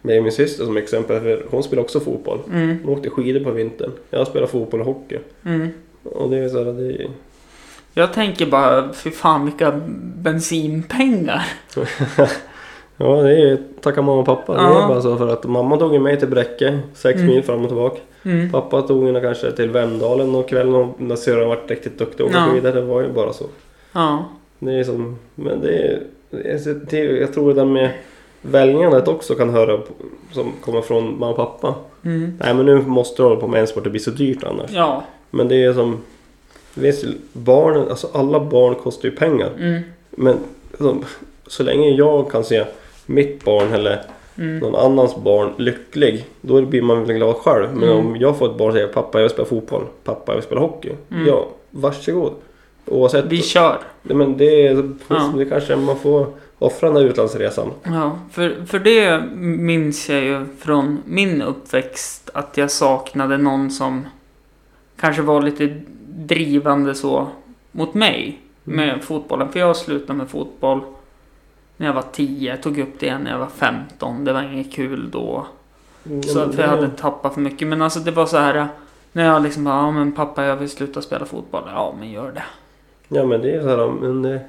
mig 0.03 0.19
och 0.19 0.23
min 0.25 0.33
syster 0.33 0.65
som 0.65 0.77
exempel. 0.77 1.21
För 1.21 1.47
hon 1.51 1.63
spelar 1.63 1.83
också 1.83 2.01
fotboll. 2.01 2.39
Mm, 2.53 2.79
Hon 2.85 2.95
åkte 2.97 3.11
skidor 3.11 3.41
på 3.45 3.51
vintern. 3.51 3.91
Jag 4.11 4.27
spelar 4.27 4.47
fotboll 4.47 4.81
och 4.81 4.87
hockey. 4.87 5.19
mm. 5.45 5.69
Och 6.03 6.31
det 6.31 6.39
är 6.39 6.49
så 6.49 6.65
här, 6.65 6.73
det 6.73 6.93
är... 7.03 7.09
Jag 7.95 8.13
tänker 8.13 8.47
bara, 8.47 8.93
för 8.93 9.11
fan 9.11 9.45
vilka 9.45 9.81
bensinpengar. 10.17 11.47
Ja 12.97 13.23
det 13.23 13.31
är 13.31 13.39
ju 13.39 13.57
tacka 13.81 14.03
mamma 14.03 14.21
och 14.21 14.27
pappa. 14.27 14.53
Det 14.55 14.61
Ja. 14.63 14.85
är 14.85 14.89
bara 14.89 15.03
så 15.03 15.17
för 15.17 15.29
att 15.29 15.45
mamma 15.45 15.77
tog 15.77 15.93
ju 15.93 15.99
mig 16.01 16.19
till 16.19 16.29
Bräcke. 16.29 16.79
Sex 16.95 17.17
Mm. 17.21 17.27
mil 17.35 17.43
fram 17.43 17.61
och 17.63 17.69
tillbaka. 17.69 18.01
Mm. 18.25 18.51
Pappa 18.53 18.83
tog 18.83 19.07
henne 19.07 19.21
kanske 19.21 19.53
till 19.53 19.71
Vemdalen 19.71 20.35
och 20.35 20.49
kvällen 20.49 20.89
när 20.99 21.17
syrran 21.17 21.49
varit 21.49 21.71
riktigt 21.71 21.99
duktig 21.99 22.27
och 22.27 22.33
Ja. 22.35 22.47
skidor. 22.53 22.73
Det 22.73 22.81
var 22.81 23.01
ju 23.03 23.09
bara 23.13 23.33
så. 23.33 23.45
Ja. 23.93 24.25
Det 24.59 24.73
är 24.73 24.85
som... 24.85 25.19
Men 25.35 25.61
det 25.61 25.69
är... 25.79 26.03
Det 26.31 26.51
är, 26.51 26.81
det 26.91 26.99
jag 26.99 27.33
tror 27.35 27.49
det 27.49 27.55
där 27.55 27.65
med 27.65 27.91
väljandet 28.43 29.09
också 29.09 29.35
kan 29.35 29.51
höra 29.51 29.79
som 30.33 30.53
kommer 30.65 30.81
från 30.81 31.05
mamma 31.05 31.29
och 31.31 31.37
pappa. 31.37 31.75
Mm. 32.05 32.33
Nej 32.45 32.55
men 32.55 32.67
nu 32.67 32.83
måste 32.87 33.23
du 33.23 33.27
hålla 33.27 33.41
på 33.41 33.47
med 33.49 33.61
en 33.61 33.67
sport, 33.67 33.85
det 33.85 33.91
blir 33.91 34.01
så 34.01 34.11
dyrt 34.11 34.45
annars. 34.45 34.71
Ja. 34.75 35.03
Men 35.31 35.49
det 35.49 35.65
är 35.65 35.73
som... 35.73 35.99
Visst, 36.75 37.05
barnen, 37.33 37.89
alltså 37.89 38.09
alla 38.13 38.41
barn 38.41 38.75
kostar 38.75 39.09
ju 39.09 39.17
pengar. 39.17 39.51
Mm. 39.59 39.83
Men 40.11 40.37
som, 40.79 41.05
så 41.47 41.63
länge 41.63 41.89
jag 41.91 42.31
kan 42.31 42.45
se 42.45 42.65
mitt 43.07 43.45
barn 43.45 43.73
eller 43.73 44.03
Mm. 44.39 44.59
någon 44.59 44.75
annans 44.75 45.17
barn 45.17 45.53
lycklig. 45.57 46.25
Då 46.41 46.63
blir 46.63 46.83
man 46.83 47.05
väl 47.05 47.17
glad 47.17 47.35
själv. 47.37 47.69
Men 47.75 47.89
Mm. 47.89 48.07
om 48.07 48.17
jag 48.17 48.39
får 48.39 48.51
ett 48.51 48.59
barn 48.59 48.69
och 48.69 48.75
säger 48.75 48.89
pappa 48.89 49.19
jag 49.19 49.23
vill 49.23 49.31
spela 49.31 49.49
fotboll. 49.49 49.83
Pappa 50.05 50.33
jag 50.33 50.35
vill 50.37 50.45
spela 50.45 50.61
hockey. 50.61 50.93
Mm. 51.11 51.27
Ja, 51.27 51.47
varsågod. 51.71 52.33
Oavsett. 52.87 53.25
Vi 53.25 53.43
kör. 53.43 53.79
Men 54.03 54.37
det, 54.37 54.67
är, 54.67 54.91
Ja. 55.09 55.33
det 55.37 55.45
kanske 55.45 55.77
man 55.77 55.97
får 55.99 56.27
offra 56.59 56.89
den 56.89 56.95
där 57.03 57.11
utlandsresan. 57.11 57.71
Ja, 57.83 58.19
för, 58.33 58.65
för 58.67 58.79
det 58.79 59.23
minns 59.37 60.09
jag 60.09 60.21
ju 60.25 60.45
från 60.59 60.99
min 61.07 61.43
uppväxt 61.43 62.31
att 62.35 62.57
jag 62.57 62.71
saknade 62.71 63.37
någon 63.39 63.71
som 63.71 64.07
kanske 65.01 65.23
var 65.23 65.43
lite 65.43 65.75
drivande 66.09 66.95
så 66.95 67.27
mot 67.73 67.95
mig 67.95 68.39
med 68.65 69.05
fotbollen. 69.05 69.49
För 69.53 69.59
jag 69.61 69.77
slutade 69.77 70.19
med 70.19 70.29
fotboll 70.29 70.81
när 71.77 71.87
jag 71.87 71.95
var 71.95 72.05
10, 72.13 72.57
tog 72.57 72.79
upp 72.79 73.01
det 73.01 73.07
igen 73.07 73.21
när 73.25 73.31
jag 73.31 73.39
var 73.39 73.47
15. 73.57 74.25
Det 74.25 74.33
var 74.33 74.43
inget 74.43 74.73
kul 74.73 75.11
då. 75.11 75.47
Mm, 76.07 76.23
Så 76.23 76.39
men 76.39 76.49
att 76.51 76.59
jag 76.59 76.67
hade 76.69 76.89
tappat 76.89 77.35
för 77.35 77.41
mycket. 77.41 77.69
Men 77.69 77.83
alltså 77.83 78.01
det 78.01 78.11
var 78.11 78.27
så 78.27 78.37
här. 78.37 78.69
När 79.13 79.25
jag 79.27 79.43
liksom 79.43 79.65
bara, 79.65 79.75
ja 79.75 79.91
men 79.91 80.13
pappa 80.13 80.45
jag 80.45 80.57
vill 80.57 80.69
sluta 80.71 81.03
spela 81.03 81.25
fotboll. 81.27 81.63
Ja 81.67 81.95
men 81.99 82.11
gör 82.11 82.33
det. 82.35 82.43
Ja 83.09 83.25
men 83.25 83.41
det 83.43 83.51
är 83.55 83.63
så 83.63 83.69
här, 83.69 83.89
men 84.01 84.25
eh, 84.35 84.41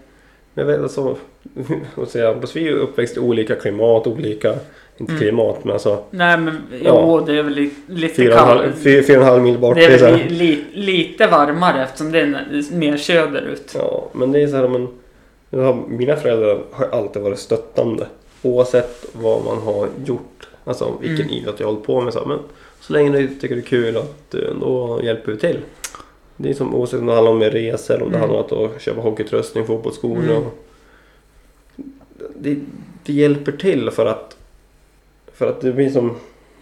jag 0.54 0.66
vet 0.66 0.82
alltså, 0.82 1.16
vad 1.96 2.08
säger 2.08 2.26
jag, 2.26 2.44
vi 2.54 2.60
är 2.60 2.64
ju 2.66 2.74
uppväxt 2.74 3.18
i 3.18 3.20
olika 3.20 3.56
klimat, 3.56 4.08
olika, 4.08 4.50
inte 4.98 5.12
Mm. 5.14 5.18
klimat 5.22 5.64
men 5.64 5.74
alltså 5.74 6.04
Nej 6.10 6.38
men 6.38 6.62
jo 6.72 6.80
Ja. 6.84 7.24
det 7.26 7.38
är 7.40 7.44
väl 7.44 7.54
li, 7.54 7.72
lite 7.88 8.16
fyra 8.16 8.34
en 8.34 8.40
halv- 8.48 8.62
kallt. 8.62 8.76
fy- 8.84 9.04
fyra 9.04 9.18
och 9.18 9.24
en 9.24 9.30
halv 9.30 9.44
mil 9.44 9.58
bort. 9.60 9.76
Det 9.76 9.86
är 9.86 10.00
väl 10.12 10.16
li, 10.20 10.30
li, 10.30 10.66
lite 10.74 11.28
varmare 11.28 11.84
eftersom 11.84 12.12
det 12.12 12.20
är 12.20 12.76
mer 12.76 12.98
söderut. 12.98 13.72
Ja, 13.76 14.04
men 14.14 14.32
det 14.32 14.44
är 14.44 14.48
så 14.48 14.56
här, 14.56 14.68
men 14.68 14.82
jag 14.82 14.90
mina 15.88 16.16
föräldrar 16.16 16.60
har 16.72 16.86
alltid 16.88 17.22
varit 17.22 17.40
stöttande. 17.40 18.08
Oavsett 18.42 19.06
vad 19.14 19.46
man 19.46 19.58
har 19.58 19.88
gjort. 20.06 20.48
Alltså 20.64 20.94
vilken 21.02 21.26
Mm. 21.26 21.38
idrott 21.38 21.60
jag 21.60 21.68
hållit 21.68 21.84
på 21.84 22.02
med. 22.02 22.14
Så, 22.14 22.26
men 22.26 22.40
så 22.80 22.94
länge 22.94 23.10
du 23.18 23.28
tycker 23.28 23.56
det 23.56 23.62
är 23.62 23.66
kul 23.66 23.98
att 23.98 24.32
du 24.32 24.48
ändå 24.48 25.00
hjälper 25.04 25.32
du 25.32 25.38
till. 25.38 25.60
Det 26.38 26.50
är 26.50 26.54
som 26.54 26.76
oavsett 26.76 27.00
om 27.00 27.06
det 27.06 27.14
handlar 27.14 27.32
om 27.32 27.42
resor, 27.44 27.94
om 28.04 28.12
det 28.12 28.18
Mm. 28.18 28.30
handlar 28.30 28.54
om 28.60 28.66
att 28.76 28.82
köpa 28.82 29.02
hockeyutrustning, 29.02 29.66
fotbollsskor. 29.66 30.18
Mm. 30.18 30.38
Och 30.38 30.54
det, 32.36 32.58
det 33.06 33.14
hjälper 33.14 33.52
till 33.52 33.92
för 33.92 34.06
att 34.06 34.38
för 35.34 35.50
att 35.50 35.62
det 35.62 35.72
blir 35.72 35.90
som 35.90 36.16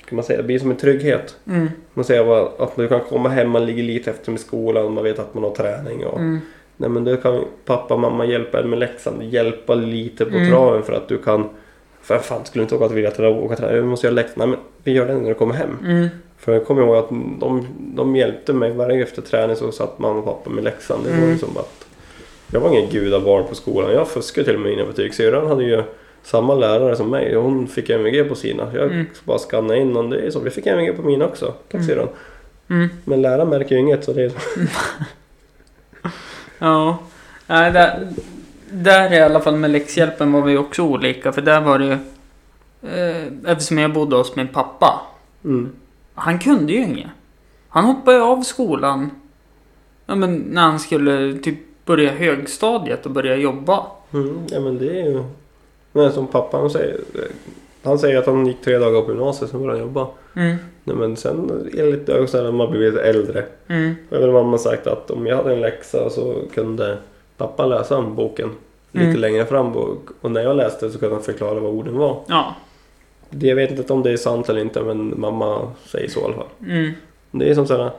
kan 0.06 0.16
man 0.16 0.26
säga, 0.26 0.38
det 0.38 0.44
blir 0.44 0.60
som 0.60 0.72
en 0.72 0.78
trygghet. 0.78 1.36
Mm, 1.48 1.70
Man 1.94 2.06
säger 2.06 2.62
att 2.64 2.76
du 2.76 2.88
kan 2.88 3.00
komma 3.00 3.30
hem, 3.30 3.50
man 3.50 3.66
ligger 3.66 3.84
lite 3.84 4.12
efter 4.12 4.32
med 4.32 4.40
skolan, 4.40 4.94
man 4.94 5.04
vet 5.04 5.20
att 5.20 5.34
man 5.34 5.44
har 5.44 5.56
träning. 5.56 6.06
Och, 6.06 6.20
mm, 6.20 6.40
Nej 6.78 6.90
men 6.90 7.04
då 7.04 7.18
kan 7.18 7.44
pappa 7.66 7.94
och 7.94 8.00
mamma 8.00 8.26
hjälpa 8.26 8.60
en 8.60 8.70
med 8.70 8.80
läxan. 8.80 9.30
Hjälpa 9.30 9.76
lite 9.76 10.26
på 10.26 10.36
Mm. 10.36 10.50
traven 10.52 10.84
för 10.84 10.94
att 10.94 11.08
du 11.08 11.18
kan... 11.18 11.50
För 12.02 12.18
fan 12.20 12.46
skulle 12.46 12.62
du 12.62 12.64
inte 12.64 12.76
åka 12.76 12.88
till 12.88 12.96
Villa 12.96 13.30
åka 13.30 13.56
till 13.56 13.66
Vi 13.72 13.82
måste 13.82 14.08
göra 14.08 14.16
läxan. 14.16 14.34
Nej 14.38 14.48
men 14.48 14.58
vi 14.84 14.92
gör 14.92 15.06
det 15.08 15.14
när 15.14 15.30
du 15.30 15.34
kommer 15.36 15.54
hem. 15.54 15.78
mm, 15.86 16.08
För 16.38 16.54
jag 16.54 16.66
kommer 16.66 16.82
ihåg 16.82 16.96
att 16.96 17.10
de, 17.40 17.68
de 17.96 18.16
hjälpte 18.16 18.54
mig 18.54 18.72
varje 18.72 19.04
efter 19.04 19.22
träning 19.22 19.56
så 19.56 19.72
satt 19.72 20.00
mamma 20.00 20.20
och 20.20 20.26
pappa 20.26 20.50
med 20.50 20.64
läxan. 20.64 21.00
Det 21.04 21.10
var 21.10 21.18
Mm. 21.18 21.30
ju 21.32 21.38
som 21.38 21.58
att... 21.58 21.86
Jag 22.52 22.60
var 22.60 22.70
ingen 22.70 22.90
gudabarn 22.90 23.48
på 23.48 23.56
skolan. 23.56 23.92
Jag 23.92 24.08
fuskade 24.08 24.46
till 24.46 24.56
och 24.56 24.62
med 24.62 24.72
mina 24.72 24.86
betyg. 24.86 25.14
Syrran 25.14 25.48
hade 25.48 25.64
ju 25.64 25.84
samma 26.24 26.56
lärare 26.56 26.96
som 26.96 27.10
mig. 27.10 27.36
Hon 27.36 27.68
fick 27.68 27.90
MVG 27.90 28.24
på 28.30 28.36
sina. 28.36 28.72
Jag 28.74 28.84
Mm. 28.92 29.06
bara 29.24 29.40
skannade 29.40 29.80
in 29.80 29.98
och 29.98 30.10
det 30.10 30.20
är 30.20 30.30
så. 30.32 30.42
Jag 30.44 30.54
fick 30.54 30.68
MVG 30.68 30.94
på 30.96 31.02
mina 31.02 31.26
också. 31.26 31.46
Tack 31.46 31.74
Mm. 31.74 31.88
syrran. 31.88 32.08
mm. 32.70 32.88
Men 33.06 33.22
läraren 33.22 33.50
märker 33.50 33.76
ju 33.76 33.82
inget 33.82 34.04
så 34.04 34.14
det 34.14 34.24
är 34.24 34.32
Ja. 36.60 36.98
Nej, 37.48 37.72
där, 37.72 38.08
där 38.72 39.14
i 39.14 39.22
alla 39.22 39.40
fall 39.40 39.56
med 39.56 39.72
läxhjälpen 39.72 40.32
var 40.32 40.42
vi 40.42 40.58
också 40.58 40.82
olika. 40.84 41.32
För 41.32 41.42
där 41.42 41.62
var 41.62 41.80
det 41.80 41.86
ju... 41.86 41.98
Eh, 42.90 43.52
eftersom 43.52 43.78
jag 43.78 43.94
bodde 43.94 44.16
hos 44.16 44.36
min 44.36 44.48
pappa. 44.48 45.02
mm. 45.44 45.72
Han 46.14 46.40
kunde 46.40 46.74
ju 46.74 46.84
inget. 46.84 47.10
Han 47.70 47.86
hoppade 47.86 48.18
ju 48.18 48.24
av 48.24 48.42
skolan. 48.42 49.12
Ja, 50.06 50.16
men 50.16 50.36
när 50.36 50.62
han 50.62 50.80
skulle 50.80 51.40
typ 51.40 51.86
börja 51.86 52.12
högstadiet 52.12 53.06
och 53.06 53.12
börja 53.12 53.36
jobba. 53.36 53.86
Mm, 54.14 54.40
ja 54.50 54.60
men 54.60 54.78
det 54.78 55.02
är 55.02 55.06
ju... 55.06 55.24
Men 55.92 56.12
som 56.14 56.28
pappa 56.28 56.58
han 56.58 56.70
säger. 56.70 57.00
Han 57.86 58.00
säger 58.00 58.18
att 58.18 58.26
han 58.26 58.48
gick 58.48 58.62
tre 58.62 58.78
dagar 58.78 59.02
på 59.02 59.12
gymnasiet 59.12 59.52
sen 59.52 59.60
började 59.60 59.80
han 59.80 59.88
jobba. 59.88 60.08
Mm, 60.36 60.56
Nej, 60.84 60.96
men 60.96 61.18
sen 61.18 61.70
lite 61.74 62.20
också 62.22 62.44
när 62.44 62.52
man 62.52 62.72
blir 62.72 62.92
lite 62.92 63.02
äldre. 63.04 63.46
mm, 63.68 63.96
Jag 64.10 64.20
vet 64.20 64.34
mamma 64.34 64.58
sagt 64.58 64.88
att 64.88 65.12
om 65.12 65.28
jag 65.28 65.36
hade 65.38 65.54
en 65.54 65.62
läxa 65.62 66.10
så 66.10 66.36
kunde 66.54 66.98
pappa 67.38 67.66
läsa 67.66 68.02
boken 68.02 68.50
lite 68.92 69.06
Mm. 69.08 69.20
längre 69.20 69.46
fram. 69.46 69.76
Och, 69.76 69.98
och 70.22 70.32
när 70.32 70.42
jag 70.42 70.56
läste 70.58 70.90
så 70.92 71.00
kunde 71.00 71.16
han 71.16 71.24
förklara 71.24 71.60
vad 71.60 71.72
orden 71.74 71.98
var. 71.98 72.22
ja. 72.28 72.56
Det, 73.30 73.48
jag 73.48 73.56
vet 73.56 73.72
inte 73.72 73.94
om 73.94 74.04
det 74.04 74.12
är 74.12 74.18
sant 74.18 74.50
eller 74.50 74.62
inte 74.62 74.82
men 74.82 75.14
mamma 75.20 75.72
säger 75.86 76.10
så 76.10 76.20
i 76.20 76.24
alla 76.24 76.34
fall. 76.34 76.48
Mm, 76.68 76.92
Det 77.32 77.50
är 77.50 77.56
som 77.56 77.68
sådär. 77.68 77.92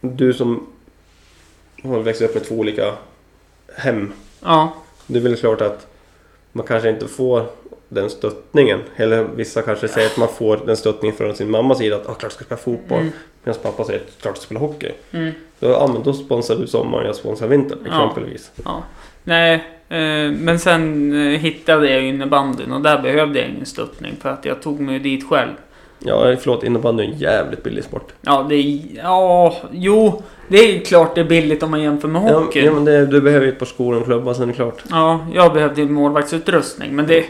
Du 0.00 0.32
som 0.32 0.66
har 1.82 1.98
växt 2.00 2.22
upp 2.22 2.34
med 2.34 2.44
två 2.44 2.54
olika 2.54 2.94
hem. 3.76 4.12
ja. 4.42 4.72
Det 5.06 5.18
är 5.18 5.22
väl 5.22 5.36
klart 5.36 5.60
att 5.60 5.86
man 6.52 6.66
kanske 6.66 6.88
inte 6.90 7.06
får 7.08 7.42
den 7.88 8.10
stöttningen. 8.10 8.80
Eller 8.96 9.24
vissa 9.24 9.62
kanske 9.62 9.88
säger 9.88 10.06
att 10.06 10.16
man 10.16 10.28
får 10.28 10.60
den 10.66 10.76
stöttningen 10.76 11.16
från 11.16 11.34
sin 11.36 11.50
mammas 11.50 11.78
sida. 11.78 11.96
Att 11.96 12.02
ah, 12.02 12.14
klart 12.14 12.22
jag 12.22 12.32
ska 12.32 12.44
spela 12.44 12.58
fotboll. 12.60 12.98
Mm, 13.00 13.12
Medan 13.44 13.60
pappa 13.62 13.84
säger 13.84 14.00
att 14.00 14.22
klart 14.22 14.36
ska 14.36 14.44
spela 14.46 14.60
hockey. 14.60 14.90
mm, 15.12 15.32
Då, 15.60 15.68
ja, 15.68 15.90
men 15.92 16.02
då 16.02 16.12
sponsrar 16.12 16.56
du 16.56 16.66
sommaren, 16.66 17.06
jag 17.06 17.16
sponsrar 17.16 17.48
vintern 17.48 17.78
Ja. 17.84 17.90
exempelvis. 17.90 18.50
ja. 18.64 18.82
Nej, 19.24 19.54
eh, 19.88 20.30
men 20.32 20.58
sen 20.58 21.12
eh, 21.32 21.38
hittade 21.40 21.90
jag 21.90 22.02
innebandyn 22.02 22.72
och 22.72 22.80
där 22.80 22.98
behövde 23.02 23.38
jag 23.38 23.48
ingen 23.48 23.66
stöttning 23.66 24.14
för 24.20 24.28
att 24.28 24.44
jag 24.44 24.62
tog 24.62 24.80
mig 24.80 24.98
dit 24.98 25.28
själv. 25.28 25.50
Ja, 25.98 26.36
förlåt, 26.40 26.64
innebandy 26.64 27.04
är 27.04 27.08
en 27.08 27.18
jävligt 27.18 27.62
billig 27.62 27.84
sport. 27.84 28.12
Ja, 28.20 28.46
det 28.48 28.54
är... 28.54 28.80
Ja, 29.02 29.56
jo. 29.72 30.22
Det 30.48 30.56
är 30.58 30.80
klart 30.84 31.14
det 31.14 31.20
är 31.20 31.24
billigt 31.24 31.62
om 31.62 31.70
man 31.70 31.82
jämför 31.82 32.08
med 32.08 32.22
Ja, 32.32 32.38
hockey. 32.38 32.64
ja, 32.64 32.72
men 32.72 32.84
det, 32.84 33.06
du 33.06 33.20
behöver 33.20 33.46
ju 33.46 33.52
ett 33.52 33.58
par 33.58 33.66
skor 33.66 33.92
och 33.94 33.98
en 33.98 34.04
klubba, 34.04 34.34
sen 34.34 34.42
är 34.42 34.46
det 34.46 34.52
klart. 34.52 34.82
Ja, 34.90 35.26
jag 35.34 35.52
behövde 35.52 35.84
målvaktsutrustning. 35.84 36.96
Men 36.96 37.06
det, 37.06 37.24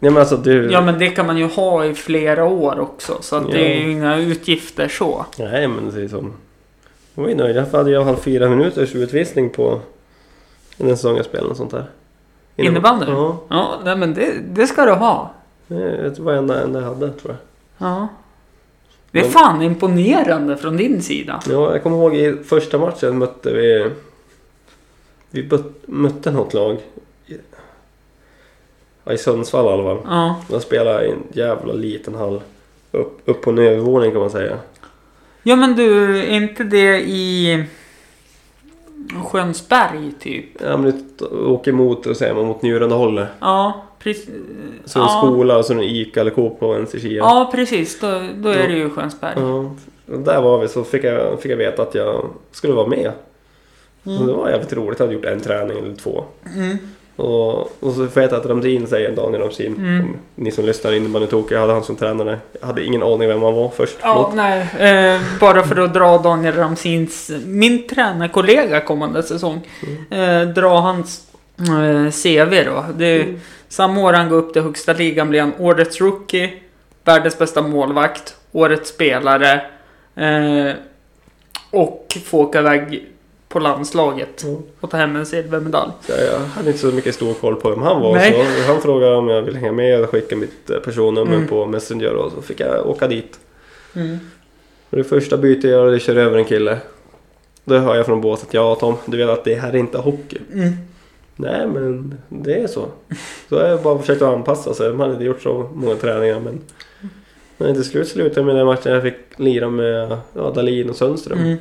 Ja, 0.00 0.10
men 0.10 0.16
alltså 0.20 0.36
du... 0.36 0.70
ja, 0.72 0.80
men 0.80 0.98
det 0.98 1.08
kan 1.08 1.26
man 1.26 1.38
ju 1.38 1.44
ha 1.46 1.84
i 1.84 1.94
flera 1.94 2.44
år 2.44 2.80
också. 2.80 3.18
Så 3.20 3.36
att 3.36 3.50
det 3.50 3.58
är 3.58 3.80
Ja. 3.80 3.86
ju 3.86 3.90
inga 3.92 4.16
utgifter 4.16 4.88
så. 4.88 5.26
Nej, 5.38 5.68
men 5.68 5.90
det 5.94 6.02
är 6.02 6.08
som... 6.08 6.32
Jag 7.14 7.22
var 7.22 7.30
ju 7.30 7.36
nöjd. 7.36 7.56
Därför 7.56 7.78
hade 7.78 7.90
jag 7.90 8.04
haft 8.04 8.22
fyra 8.22 8.48
minuters 8.48 8.94
utvisning 8.94 9.50
på 9.50 9.80
den 10.76 10.96
säsong 10.96 11.16
jag 11.16 11.24
spelade 11.24 11.50
och 11.50 11.56
sånt 11.56 11.70
där. 11.70 11.84
Innebandy? 12.56 13.06
Ja, 13.08 13.38
Ja, 13.48 13.80
nej, 13.84 13.96
men 13.96 14.14
det, 14.14 14.32
det 14.50 14.66
ska 14.66 14.84
du 14.84 14.92
ha. 14.92 15.30
det 15.68 16.18
var 16.18 16.32
enda, 16.32 16.62
enda 16.62 16.80
jag 16.80 16.86
hade 16.88 17.10
tror 17.12 17.36
jag. 17.78 17.88
Ja. 17.88 18.08
Det 19.10 19.18
är 19.18 19.22
Men- 19.22 19.32
fan 19.32 19.62
imponerande 19.62 20.56
från 20.56 20.76
din 20.76 21.02
sida. 21.02 21.40
Ja, 21.50 21.72
jag 21.72 21.82
kommer 21.82 21.96
ihåg 21.96 22.16
i 22.16 22.36
första 22.44 22.78
matchen 22.78 23.18
mötte 23.18 23.52
vi... 23.52 23.90
Vi 25.30 25.50
mötte 25.86 26.30
något 26.30 26.54
lag. 26.54 26.76
I- 29.08 29.10
Ja, 29.10 29.12
i 29.14 29.18
Sundsvall 29.18 29.64
i 29.66 29.68
alla 29.68 29.82
fall. 29.82 29.98
Ja. 30.04 30.36
De 30.48 30.60
spelade 30.60 31.06
i 31.06 31.10
en 31.10 31.22
jävla 31.32 31.72
liten 31.72 32.14
hall. 32.14 32.40
Upp, 32.92 33.20
upp 33.24 33.42
på 33.42 33.50
en 33.50 33.58
övervåning 33.58 34.10
kan 34.10 34.20
man 34.20 34.30
säga. 34.30 34.58
Ja, 35.42 35.56
men 35.56 35.76
du, 35.76 36.18
är 36.18 36.36
inte 36.36 36.64
det 36.64 37.00
i 37.00 37.64
Skönsberg 39.24 40.12
typ? 40.20 40.44
Ja, 40.60 40.76
men 40.76 41.10
du 41.18 41.24
åker 41.46 41.72
mot, 41.72 42.06
och 42.06 42.16
säger 42.16 42.34
man, 42.34 42.46
mot 42.46 42.62
njurande 42.62 42.94
hållet. 42.94 43.28
Ja, 43.40 43.82
precis. 43.98 44.28
Så 44.84 44.98
en 44.98 45.04
ja. 45.04 45.22
skola 45.24 45.58
och 45.58 45.64
så 45.64 45.72
en 45.72 45.80
Ica 45.82 46.20
eller 46.20 46.30
Coop 46.30 46.60
på 46.60 46.74
en 46.74 46.86
sida. 46.86 47.14
Ja, 47.16 47.50
precis. 47.54 48.00
Då, 48.00 48.22
då 48.36 48.48
är 48.48 48.68
det 48.68 48.74
ju 48.74 48.90
Skönsberg. 48.90 49.34
Ja, 49.36 49.74
och 50.12 50.18
där 50.20 50.42
var 50.42 50.58
vi 50.58 50.68
så 50.68 50.84
fick 50.84 51.04
jag, 51.04 51.40
fick 51.40 51.52
jag 51.52 51.56
veta 51.56 51.82
att 51.82 51.94
jag 51.94 52.24
skulle 52.50 52.72
vara 52.72 52.86
med. 52.86 53.12
Så 54.04 54.10
det 54.26 54.32
var 54.32 54.50
jävligt 54.50 54.72
roligt. 54.72 54.98
Jag 54.98 55.06
hade 55.06 55.14
gjort 55.16 55.24
en 55.24 55.40
träning 55.40 55.78
eller 55.78 55.94
två. 55.94 56.24
Mm. 56.56 56.78
Och, 57.18 57.58
och 57.60 57.68
så 57.80 57.92
får 57.94 58.04
jag 58.22 58.22
veta 58.22 58.36
att 58.36 58.46
Ramsin 58.46 58.86
säger, 58.86 59.16
Daniel 59.16 59.42
Ramsin, 59.42 59.74
Mm. 59.76 60.16
ni 60.34 60.50
som 60.50 60.64
lyssnar 60.64 60.92
innebandytokig, 60.92 61.54
jag 61.56 61.60
hade 61.60 61.72
han 61.72 61.84
som 61.84 61.96
tränare. 61.96 62.38
Jag 62.60 62.66
hade 62.66 62.84
ingen 62.84 63.02
aning 63.02 63.28
vem 63.28 63.42
han 63.42 63.54
var 63.54 63.68
först. 63.68 63.96
Ja, 64.02 64.32
nej. 64.34 64.60
Eh, 64.78 65.20
bara 65.40 65.62
för 65.62 65.76
att 65.80 65.94
dra 65.94 66.18
Daniel 66.18 66.54
Ramsins, 66.54 67.30
min 67.46 67.86
tränarkollega 67.88 68.80
kommande 68.80 69.22
säsong. 69.22 69.60
Eh, 70.10 70.42
dra 70.42 70.80
hans 70.80 71.26
eh, 71.58 72.10
CV 72.22 72.64
då. 72.64 72.84
Det 72.96 73.22
Mm. 73.22 73.40
samma 73.68 74.00
år 74.00 74.12
han 74.12 74.28
går 74.28 74.36
upp 74.36 74.52
till 74.52 74.62
högsta 74.62 74.92
ligan 74.92 75.28
blir 75.30 75.40
han 75.40 75.52
årets 75.58 76.00
rookie, 76.00 76.50
världens 77.04 77.38
bästa 77.38 77.62
målvakt, 77.62 78.36
årets 78.52 78.90
spelare 78.90 79.52
eh, 80.16 80.72
och 81.70 82.16
får 82.24 82.38
åka 82.38 82.58
iväg 82.58 83.06
på 83.48 83.58
landslaget 83.58 84.42
Mm. 84.44 84.56
och 84.80 84.90
ta 84.90 84.96
hem 84.96 85.16
en 85.16 85.26
silvermedalj. 85.26 85.90
Så 86.02 86.12
jag 86.12 86.38
hade 86.40 86.66
inte 86.68 86.80
så 86.80 86.86
mycket 86.86 87.14
stor 87.14 87.34
koll 87.34 87.56
på 87.56 87.70
vem 87.70 87.82
han 87.82 88.00
var. 88.02 88.14
Nej. 88.14 88.46
Så 88.66 88.72
han 88.72 88.80
frågade 88.82 89.16
om 89.16 89.28
jag 89.28 89.42
ville 89.42 89.58
hänga 89.58 89.72
med 89.72 90.00
och 90.02 90.10
skicka 90.10 90.36
mitt 90.36 90.70
eh, 90.70 90.78
personnummer 90.78 91.34
Mm. 91.34 91.48
på 91.48 91.66
Messenger 91.66 92.14
och 92.14 92.32
så 92.32 92.42
fick 92.42 92.60
jag 92.60 92.86
åka 92.86 93.06
dit. 93.08 93.38
Mm. 93.94 94.18
Det 94.90 95.04
första 95.04 95.36
bytet 95.36 95.64
jag 95.64 95.72
gör, 95.72 95.90
det 95.90 96.00
kör 96.00 96.16
över 96.16 96.38
en 96.38 96.44
kille. 96.44 96.78
Då 97.64 97.78
hör 97.78 97.96
jag 97.96 98.06
från 98.06 98.20
båset, 98.20 98.48
ja 98.54 98.74
Tom, 98.74 98.94
du 99.06 99.16
vet 99.16 99.28
att 99.28 99.44
det 99.44 99.54
här 99.54 99.72
är 99.72 99.76
inte 99.76 99.98
hockey. 99.98 100.38
Mm. 100.54 100.72
Nej 101.36 101.66
men 101.66 102.14
det 102.28 102.54
är 102.54 102.66
så. 102.66 102.86
Så 103.48 103.54
jag 103.54 103.68
har 103.76 103.78
bara 103.78 103.98
försökt 103.98 104.22
att 104.22 104.34
anpassa 104.34 104.74
sig. 104.74 104.88
Man 104.90 105.00
hade 105.00 105.12
inte 105.12 105.24
gjort 105.24 105.42
så 105.42 105.70
många 105.74 105.94
träningar 105.94 106.40
men... 106.40 106.60
Men 107.60 107.74
till 107.74 107.84
slut 107.84 108.08
slutade 108.08 108.46
med 108.46 108.56
den 108.56 108.66
matchen 108.66 108.92
jag 108.92 109.02
fick 109.02 109.14
lira 109.36 109.68
med 109.70 110.16
ja, 110.34 110.50
Dahlin 110.54 110.90
och 110.90 110.96
Sundström. 110.96 111.56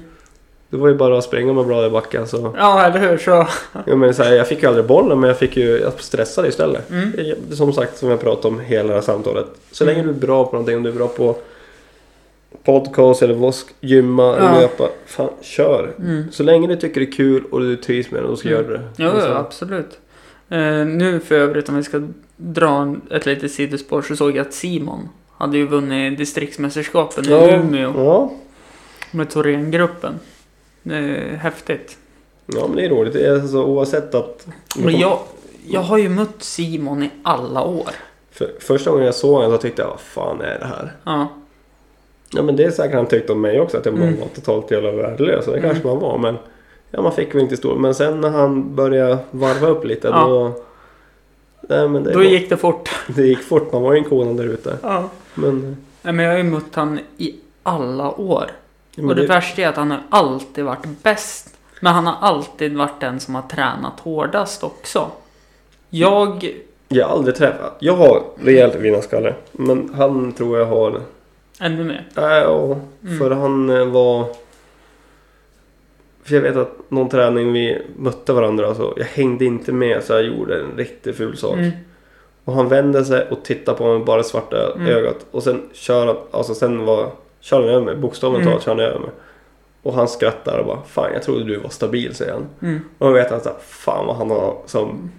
Mm. 0.69 0.79
Det 0.79 0.83
var 0.83 0.87
ju 0.89 0.95
bara 0.95 1.17
att 1.17 1.23
springa 1.23 1.53
med 1.53 1.65
blad 1.65 1.85
i 1.85 1.89
backen 1.89 2.27
så... 2.27 2.53
Ja, 2.57 2.83
eller 2.85 2.99
hur? 2.99 3.17
Så... 3.17 3.47
Jo, 3.87 3.95
men 3.95 4.13
så 4.13 4.23
här, 4.23 4.33
jag 4.33 4.47
fick 4.47 4.61
ju 4.61 4.67
aldrig 4.67 4.85
bollen 4.85 5.19
men 5.19 5.27
jag 5.27 5.37
fick 5.39 5.57
ju... 5.57 5.79
Jag 5.79 5.93
stressade 5.99 6.47
istället. 6.47 6.89
Mm. 6.89 7.11
Som 7.51 7.73
sagt, 7.73 7.97
som 7.97 8.09
jag 8.09 8.21
pratade 8.21 8.47
om 8.47 8.59
hela 8.59 8.87
det 8.89 8.93
här 8.95 9.01
samtalet. 9.01 9.45
Så 9.71 9.85
länge 9.85 10.03
du 10.03 10.09
är 10.09 10.13
bra 10.13 10.45
på 10.45 10.51
någonting, 10.51 10.77
om 10.77 10.83
du 10.83 10.89
är 10.89 10.93
bra 10.93 11.07
på 11.07 11.35
podcast 12.63 13.21
eller 13.21 13.33
vosk, 13.33 13.67
gymma, 13.81 14.37
Ja. 14.39 14.59
löpa. 14.61 14.89
Fan, 15.05 15.29
kör! 15.41 15.93
Mm. 15.99 16.23
Så 16.31 16.43
länge 16.43 16.67
du 16.67 16.75
tycker 16.75 16.99
det 17.01 17.07
är 17.07 17.11
kul 17.11 17.43
och 17.51 17.59
du 17.59 17.75
trivs 17.75 18.11
med 18.11 18.23
det, 18.23 18.27
då 18.27 18.35
ska 18.35 18.49
Mm. 18.49 18.61
göra 18.63 18.77
det. 18.77 18.83
Jo, 18.97 19.11
jo, 19.15 19.33
absolut. 19.35 19.99
Eh, 20.49 20.59
nu 20.85 21.19
för 21.25 21.35
övrigt 21.35 21.69
om 21.69 21.75
vi 21.75 21.83
ska 21.83 22.01
dra 22.37 22.69
en, 22.81 23.01
ett 23.11 23.25
litet 23.25 23.51
sidospår 23.51 24.01
så 24.01 24.15
såg 24.15 24.29
jag 24.37 24.47
att 24.47 24.53
Simon 24.53 25.09
hade 25.37 25.57
ju 25.57 25.67
vunnit 25.67 26.17
distriktsmästerskapen 26.17 27.25
i 27.25 27.29
Ja, 27.31 27.49
Umeå 27.55 27.93
ja. 27.95 28.31
med 29.11 29.29
Thorengruppen. 29.29 30.13
Det 30.87 30.95
är 30.95 31.35
häftigt. 31.35 31.97
ja, 32.45 32.67
men 32.67 32.75
det 32.75 32.85
är 32.85 32.89
roligt. 32.89 33.27
Alltså, 33.27 33.63
oavsett 33.63 34.15
att... 34.15 34.47
Men 34.77 34.99
jag, 34.99 35.19
jag 35.67 35.81
har 35.81 35.97
ju 35.97 36.09
mött 36.09 36.43
Simon 36.43 37.03
i 37.03 37.09
alla 37.23 37.63
år. 37.63 37.89
För, 38.31 38.51
första 38.59 38.91
gången 38.91 39.05
jag 39.05 39.15
såg 39.15 39.33
honom 39.35 39.51
så 39.51 39.57
tyckte 39.57 39.81
jag, 39.81 39.89
vad 39.89 39.99
fan 39.99 40.41
är 40.41 40.59
det 40.59 40.65
här? 40.65 40.93
Ja. 41.03 41.27
Ja 42.31 42.41
men 42.41 42.55
det 42.55 42.63
är 42.63 42.71
säkert 42.71 42.95
han 42.95 43.05
tyckte 43.07 43.31
om 43.33 43.41
mig 43.41 43.59
också, 43.61 43.77
att 43.77 43.85
jag 43.85 43.95
Mm. 43.95 44.19
var 44.19 44.27
totalt 44.27 44.71
jävla 44.71 44.91
värdelös. 44.91 45.47
Och 45.47 45.53
det 45.53 45.61
kanske 45.61 45.87
man 45.87 45.99
var, 45.99 46.17
men... 46.17 46.37
Ja, 46.91 47.01
man 47.01 47.11
fick 47.11 47.35
väl 47.35 47.41
inte 47.41 47.57
stå. 47.57 47.75
Men 47.75 47.95
sen 47.95 48.21
när 48.21 48.29
han 48.29 48.75
började 48.75 49.17
varva 49.31 49.67
upp 49.67 49.85
lite, 49.85 50.07
Ja. 50.07 50.27
då... 50.27 50.63
Nej, 51.69 51.89
men 51.89 52.03
det, 52.03 52.11
Då 52.11 52.17
var- 52.19 52.25
gick 52.25 52.49
det 52.49 52.57
fort. 52.57 52.89
det 53.15 53.21
gick 53.27 53.39
fort. 53.43 53.71
Man 53.73 53.81
var 53.81 53.93
ju 53.93 53.97
en 53.99 54.03
kona 54.03 54.33
där 54.33 54.43
ute. 54.49 54.77
Ja. 54.83 55.09
Men... 55.33 55.77
Nej, 56.01 56.13
men 56.13 56.25
jag 56.25 56.31
har 56.31 56.37
ju 56.37 56.43
mött 56.43 56.75
han 56.75 56.99
i 57.17 57.35
alla 57.63 58.11
år. 58.11 58.51
Men 59.01 59.09
Och 59.09 59.15
det, 59.15 59.21
det, 59.21 59.27
värsta 59.27 59.61
är 59.61 59.67
att 59.67 59.75
han 59.75 59.91
har 59.91 60.01
alltid 60.09 60.65
varit 60.65 60.85
bäst. 61.03 61.53
Men 61.81 61.93
han 61.93 62.07
har 62.07 62.15
alltid 62.27 62.77
varit 62.77 62.99
den 62.99 63.19
som 63.19 63.35
har 63.35 63.41
tränat 63.41 63.99
hårdast 63.99 64.63
också. 64.63 65.11
Jag... 65.89 66.55
jag 66.87 67.05
har 67.07 67.13
aldrig 67.15 67.35
träffat... 67.35 67.75
Jag 67.79 67.93
har 67.93 68.23
rejält 68.43 68.75
vinnarskalle. 68.75 69.33
Men 69.51 69.93
han 69.95 70.31
tror 70.31 70.57
jag 70.59 70.65
har... 70.65 71.01
Ännu 71.59 71.83
mer. 71.83 72.07
Nej, 72.13 72.41
ja, 72.41 72.77
Mm. 73.03 73.19
för 73.19 73.31
han 73.31 73.69
eh, 73.69 73.85
var... 73.85 74.25
För 76.23 76.35
jag 76.35 76.41
vet 76.41 76.55
att 76.55 76.71
någon 76.89 77.09
träning 77.09 77.53
vi 77.53 77.81
mötte 77.97 78.33
varandra, 78.33 78.67
alltså, 78.67 78.93
jag 78.97 79.05
hängde 79.05 79.45
inte 79.45 79.71
med 79.71 80.03
så 80.03 80.13
jag 80.13 80.23
gjorde 80.23 80.59
en 80.59 80.77
riktigt 80.77 81.17
ful 81.17 81.37
sak. 81.37 81.53
Mm. 81.57 81.71
Och 82.45 82.53
han 82.53 82.69
vände 82.69 83.05
sig 83.05 83.27
och 83.29 83.43
tittade 83.43 83.77
på 83.77 83.83
mig 83.83 83.97
med 83.97 84.05
bara 84.05 84.23
svarta 84.23 84.73
Mm. 84.75 84.87
ögat. 84.87 85.25
Och 85.31 85.43
sen 85.43 85.69
kör 85.73 86.05
han, 86.07 86.15
alltså 86.31 86.55
sen 86.55 86.85
var, 86.85 87.11
kör 87.49 87.61
han 87.61 87.69
över 87.69 87.85
mig, 87.85 87.95
bokstavligt 87.95 88.41
Mm. 88.41 88.51
talat 88.51 88.63
kör 88.63 88.71
han 88.71 88.79
över 88.79 88.99
mig. 88.99 89.09
Och 89.83 89.93
han 89.93 90.07
skrattar 90.07 90.57
och 90.59 90.65
bara, 90.65 90.81
fan 90.87 91.13
jag 91.13 91.23
trodde 91.23 91.43
du 91.43 91.57
var 91.57 91.69
stabil 91.69 92.15
säger 92.15 92.33
han. 92.33 92.45
Mm. 92.61 92.79
Och 92.97 93.07
jag 93.07 93.13
vet 93.13 93.31
att 93.31 93.43
så 93.43 93.49
här, 93.49 93.57
fan 93.61 94.05
vad 94.07 94.15
han 94.15 94.29
har 94.29 94.57
som, 94.65 95.11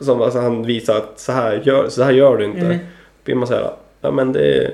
som 0.00 0.22
alltså 0.22 0.38
han 0.38 0.62
visar 0.66 0.96
att 0.96 1.20
så 1.20 1.32
här 1.32 1.62
gör, 1.64 1.88
så 1.88 2.02
här 2.02 2.12
gör 2.12 2.36
du 2.36 2.44
inte. 2.44 2.60
Mm. 2.60 2.78
Blir 3.24 3.34
man 3.34 3.46
säga, 3.46 3.70
ja 4.00 4.10
men 4.10 4.32
det 4.32 4.70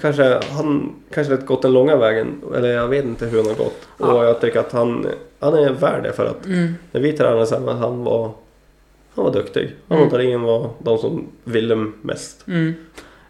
kanske, 0.00 0.40
han 0.50 0.94
kanske 1.14 1.32
har 1.34 1.40
gått 1.40 1.62
den 1.62 1.72
långa 1.72 1.96
vägen. 1.96 2.42
Eller 2.56 2.68
jag 2.74 2.88
vet 2.88 3.04
inte 3.04 3.26
hur 3.26 3.38
han 3.38 3.46
har 3.46 3.54
gått. 3.64 3.88
Ja. 3.98 4.12
Och 4.12 4.24
jag 4.24 4.40
tycker 4.40 4.60
att 4.60 4.72
han, 4.72 5.06
han 5.40 5.54
är 5.54 5.72
värd 5.72 6.02
det 6.02 6.12
för 6.12 6.26
att 6.26 6.46
Mm. 6.46 6.74
när 6.92 7.00
vi 7.00 7.12
tränade 7.12 7.46
samman, 7.46 7.76
han 7.78 8.04
var, 8.04 8.30
han 9.14 9.24
var 9.24 9.32
duktig. 9.32 9.74
Han 9.88 9.96
Mm. 9.98 10.06
och 10.08 10.12
Dahlin 10.18 10.42
var 10.42 10.70
de 10.78 10.98
som 10.98 11.26
ville 11.44 11.74
mest. 12.02 12.44
Mm. 12.48 12.72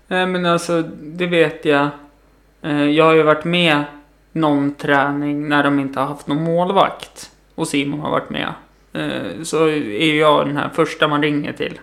Nej 0.09 0.27
men 0.27 0.47
alltså, 0.47 0.83
det 1.01 1.27
vet 1.27 1.65
jag. 1.65 1.89
Eh, 2.63 2.85
Jag 2.91 3.05
har 3.05 3.13
ju 3.13 3.23
varit 3.23 3.45
med 3.45 3.85
någon 4.33 4.75
träning 4.75 5.49
när 5.49 5.65
de 5.65 5.81
inte 5.81 6.01
har 6.01 6.07
haft 6.07 6.27
någon 6.27 6.43
målvakt. 6.45 7.31
Och 7.55 7.69
Simon 7.69 8.01
har 8.01 8.11
varit 8.11 8.31
med. 8.31 8.53
Eh, 8.93 9.43
Så 9.43 9.69
är 9.69 10.15
jag 10.15 10.47
den 10.47 10.57
här 10.57 10.71
första 10.75 11.09
man 11.09 11.23
ringer 11.23 11.53
till. 11.53 11.81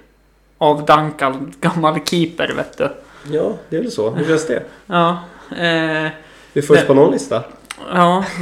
Avdankad 0.57 1.53
gammal 1.61 1.99
keeper 2.05 2.53
vet 2.55 2.77
du. 2.77 2.89
Ja, 3.31 3.53
det 3.69 3.77
är 3.77 3.81
väl 3.81 3.91
så. 3.91 4.09
Hur 4.09 4.25
känns 4.25 4.47
det? 4.47 4.63
Ja. 4.85 5.09
Eh, 5.51 6.09
Vi 6.53 6.61
är 6.61 6.61
först 6.61 6.87
på 6.87 6.93
någon 6.93 7.11
lista. 7.11 7.43
Ja. 7.93 8.25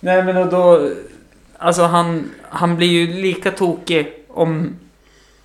Nej 0.00 0.22
men 0.22 0.50
då... 0.50 0.90
Alltså 1.58 1.82
han, 1.82 2.30
han 2.48 2.76
blir 2.76 2.88
ju 2.88 3.06
lika 3.22 3.50
tokig 3.50 4.12
om 4.28 4.76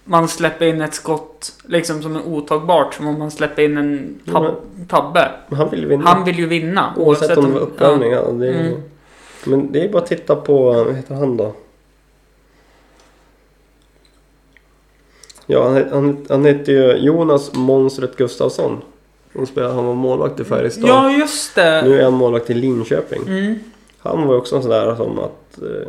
man 0.09 0.27
släpper 0.27 0.65
in 0.65 0.81
ett 0.81 0.93
skott 0.93 1.53
liksom 1.65 2.01
som 2.01 2.15
är 2.15 2.27
otagbart 2.27 2.93
som 2.93 3.07
om 3.07 3.19
man 3.19 3.31
släpper 3.31 3.61
in 3.61 3.77
en 3.77 4.19
tab 4.31 4.55
tabbe. 4.87 5.31
Han 5.49 5.69
vill 5.69 5.85
vinna. 5.85 6.09
Han 6.09 6.25
vill 6.25 6.39
ju 6.39 6.47
vinna. 6.47 6.93
Oavsett 6.97 7.37
om 7.37 7.45
det 7.45 7.51
var 7.51 7.59
uppvärmning. 7.59 8.11
Ja. 8.11 8.31
det 8.31 8.47
är, 8.47 8.59
Mm. 8.59 8.81
Men 9.45 9.71
det 9.71 9.83
är 9.83 9.89
bara 9.89 10.01
att 10.01 10.09
titta 10.09 10.35
på, 10.35 10.73
vad 10.73 10.95
heter 10.95 11.15
han 11.15 11.37
då? 11.37 11.53
Ja, 15.45 15.63
han, 15.63 15.85
han, 15.91 16.25
han 16.29 16.45
heter 16.45 16.71
ju 16.71 16.93
Jonas 16.97 17.51
Monstret 17.53 18.15
Gustafsson. 18.15 18.81
Han, 19.35 19.45
spelar, 19.45 19.73
han 19.73 19.85
var 19.85 19.93
målvakt 19.93 20.39
i 20.39 20.43
Färjestad. 20.43 20.89
Ja, 20.89 21.11
just 21.11 21.55
det. 21.55 21.81
Nu 21.81 21.99
är 21.99 22.03
han 22.03 22.13
målvakt 22.13 22.49
i 22.49 22.53
Linköping. 22.53 23.21
Mm. 23.27 23.59
Han 23.99 24.27
var 24.27 24.33
ju 24.33 24.39
också 24.39 24.55
en 24.55 24.61
sån 24.61 24.71
där 24.71 24.95
som 24.95 25.19
att 25.19 25.61
eh, 25.61 25.87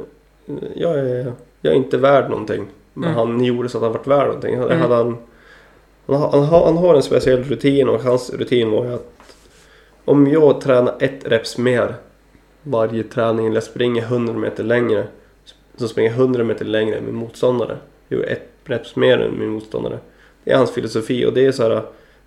jag, 0.75 0.99
är, 0.99 1.33
jag 1.61 1.73
är 1.73 1.77
inte 1.77 1.97
värd 1.97 2.31
någonting. 2.31 2.66
Men 2.95 3.11
Mm. 3.11 3.16
han 3.16 3.45
gjorde 3.45 3.68
så 3.68 3.78
att 3.78 3.84
han 3.84 3.93
vart 3.93 4.07
värd 4.07 4.26
någonting. 4.26 4.59
Det 4.61 4.64
Mm. 4.66 4.80
Hade 4.80 4.95
han, 4.95 5.16
han, 6.07 6.20
han, 6.45 6.45
han 6.64 6.76
har 6.76 6.95
en 6.95 7.03
speciell 7.03 7.43
rutin 7.45 7.88
och 7.88 8.01
hans 8.03 8.30
rutin 8.34 8.70
var 8.70 8.84
ju 8.84 8.95
att 8.95 9.12
om 10.05 10.26
jag 10.26 10.61
tränar 10.61 10.95
ett 11.01 11.24
reps 11.24 11.59
mer 11.59 11.95
varje 12.62 13.03
träning 13.03 13.47
eller 13.47 13.61
springer 13.61 14.03
100 14.03 14.32
meter 14.34 14.64
längre 14.64 15.07
så 15.76 15.88
springer 15.88 16.11
jag 16.11 16.18
100 16.18 16.45
meter 16.45 16.64
längre 16.64 16.97
än 16.97 17.05
min 17.07 17.14
motståndare. 17.14 17.76
Jag 18.09 18.20
gör 18.20 18.26
ett 18.26 18.49
reps 18.64 18.97
mer 18.97 19.18
än 19.18 19.38
min 19.38 19.49
motståndare. 19.49 19.99
Det 20.45 20.51
är 20.53 20.57
hans 20.57 20.70
filosofi 20.70 21.26
och 21.26 21.32
det 21.32 21.47
är 21.47 21.53
så 21.53 21.62
här 21.62 21.82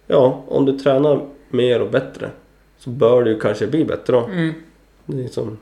ja 0.08 0.44
om 0.48 0.66
du 0.66 0.80
tränar 0.80 1.26
mer 1.50 1.82
och 1.82 1.90
bättre 1.92 2.30
så 2.78 2.90
bör 2.90 3.24
du 3.24 3.40
kanske 3.40 3.68
bli 3.68 3.86
bättre 3.86 4.14
då. 4.14 4.20
Mm. 4.20 4.54
Det 5.06 5.24
är 5.24 5.28
som, 5.28 5.58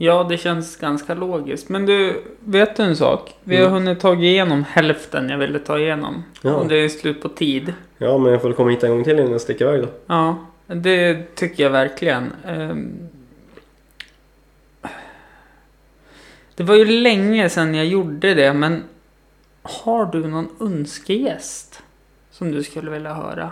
Ja, 0.00 0.24
det 0.28 0.38
känns 0.38 0.76
ganska 0.76 1.14
logiskt. 1.14 1.68
Men 1.68 1.86
du, 1.86 2.22
vet 2.40 2.76
du 2.76 2.82
en 2.82 2.96
sak? 2.96 3.34
Vi 3.44 3.56
har 3.56 3.62
Mm. 3.62 3.72
hunnit 3.72 4.00
ta 4.00 4.14
igenom 4.14 4.64
hälften 4.68 5.28
jag 5.28 5.38
ville 5.38 5.58
ta 5.58 5.78
igenom. 5.78 6.24
Ja. 6.42 6.54
Och 6.54 6.68
det 6.68 6.76
är 6.76 6.88
slut 6.88 7.22
på 7.22 7.28
tid. 7.28 7.72
Ja, 7.98 8.18
men 8.18 8.32
jag 8.32 8.42
får 8.42 8.52
komma 8.52 8.70
hit 8.70 8.84
en 8.84 8.90
gång 8.90 9.04
till 9.04 9.18
innan 9.18 9.32
jag 9.32 9.40
sticker 9.40 9.64
iväg 9.68 9.82
då. 9.82 9.88
Ja, 10.06 10.38
det 10.66 11.34
tycker 11.34 11.62
jag 11.62 11.70
verkligen. 11.70 12.32
Ehm, 12.46 12.92
Det 16.54 16.64
var 16.64 16.74
ju 16.74 16.84
länge 16.84 17.48
sedan 17.48 17.74
jag 17.74 17.86
gjorde 17.86 18.34
det, 18.34 18.52
men 18.52 18.84
har 19.62 20.06
du 20.06 20.26
någon 20.26 20.48
önskegäst 20.60 21.82
som 22.30 22.50
du 22.52 22.62
skulle 22.62 22.90
vilja 22.90 23.14
höra? 23.14 23.50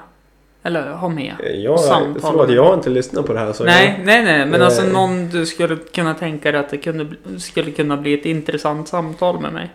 Eller 0.66 0.90
ha 0.92 1.08
med? 1.08 1.34
Jag, 1.54 1.80
Samtal. 1.80 2.20
förlåt, 2.20 2.50
jag 2.50 2.64
har 2.64 2.74
inte 2.74 2.90
lyssnat 2.90 3.26
på 3.26 3.32
det 3.32 3.38
här 3.38 3.52
så 3.52 3.64
Nej, 3.64 4.02
nej, 4.04 4.24
nej, 4.24 4.46
men 4.46 4.62
alltså 4.62 4.82
Eh. 4.82 4.92
någon 4.92 5.28
du 5.28 5.46
skulle 5.46 5.76
kunna 5.76 6.14
tänka 6.14 6.52
dig 6.52 6.60
att 6.60 6.68
det 6.68 6.78
kunde, 6.78 7.16
skulle 7.40 7.70
kunna 7.70 7.96
bli 7.96 8.14
ett 8.14 8.24
intressant 8.26 8.88
samtal 8.88 9.40
med 9.40 9.52
mig. 9.52 9.70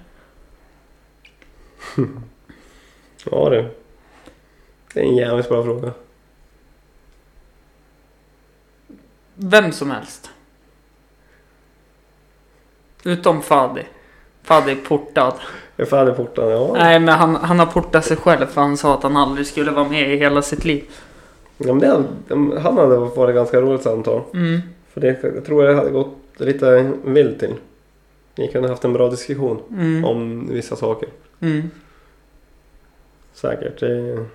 jag... 1.96 2.08
Ja 3.32 3.50
du. 3.50 3.70
Det 4.94 5.00
är 5.00 5.04
en 5.04 5.16
jävligt 5.16 5.50
bra 5.50 5.64
fråga. 5.64 5.92
Vem 9.36 9.72
som 9.72 9.92
helst. 9.92 10.30
Utom 13.04 13.42
Fadi. 13.42 13.84
Fadi 14.44 14.72
är 14.72 14.76
portad. 14.76 15.34
Är 15.82 15.86
färdig 15.86 16.16
porten, 16.16 16.50
ja. 16.50 16.74
Nej, 16.74 17.00
men 17.00 17.10
han, 17.16 17.36
han 17.36 17.60
har 17.60 17.66
portat 17.66 18.06
sig 18.06 18.18
själv 18.18 18.46
för 18.46 18.62
han 18.62 18.78
sa 18.78 18.94
att 18.94 19.04
han 19.04 19.18
aldrig 19.18 19.48
skulle 19.48 19.72
vara 19.72 19.90
med 19.90 20.14
i 20.14 20.18
hela 20.18 20.42
sitt 20.42 20.66
liv. 20.66 20.84
ja 21.58 21.74
men 21.74 21.80
det, 21.80 21.88
hade- 21.88 22.60
han 22.60 22.78
hade 22.78 22.96
varit 22.98 23.36
ganska 23.36 23.62
roligt 23.62 23.82
samtal. 23.82 24.22
Mm. 24.34 24.60
För 24.94 25.02
det 25.02 25.24
jag 25.24 25.46
tror 25.46 25.66
jag 25.66 25.76
hade 25.76 25.90
gått 25.92 26.16
lite 26.38 26.92
vilt 27.04 27.40
till. 27.40 27.54
Ni 28.36 28.48
kunde 28.48 28.70
haft 28.70 28.86
en 28.86 28.94
bra 28.94 29.10
diskussion 29.10 29.60
Mm. 29.72 30.06
om 30.06 30.48
vissa 30.54 30.76
saker. 30.76 31.10
Mm. 31.40 31.70
Säkert. 33.34 33.80
Det, 33.80 34.26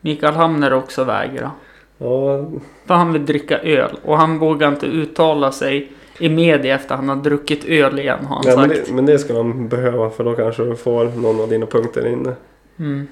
Mikael 0.00 0.34
Hamner 0.34 0.72
också 0.72 1.04
vägra. 1.04 1.50
ja, 1.98 2.44
För 2.86 2.94
han 2.94 3.12
vill 3.12 3.26
dricka 3.26 3.58
öl. 3.58 3.96
Och 4.04 4.16
han 4.18 4.38
vågar 4.38 4.68
inte 4.68 4.86
uttala 4.86 5.52
sig 5.52 5.92
i 6.18 6.28
media 6.28 6.74
efter 6.74 6.94
han 6.94 7.08
har 7.08 7.16
druckit 7.16 7.64
öl 7.64 7.98
igen 7.98 8.24
har 8.24 8.36
han 8.36 8.44
ja 8.46 8.56
men, 8.56 8.70
sagt. 8.70 8.86
det, 8.86 8.92
men 8.92 9.06
det 9.06 9.18
skulle 9.18 9.42
man 9.42 9.68
behöva 9.68 10.10
för 10.10 10.24
då 10.24 10.34
kanske 10.34 10.64
du 10.64 10.76
får 10.76 11.04
någon 11.04 11.40
av 11.40 11.48
dina 11.48 11.66
punkter 11.66 12.06
inne. 12.06 12.34
Mm. 12.78 13.06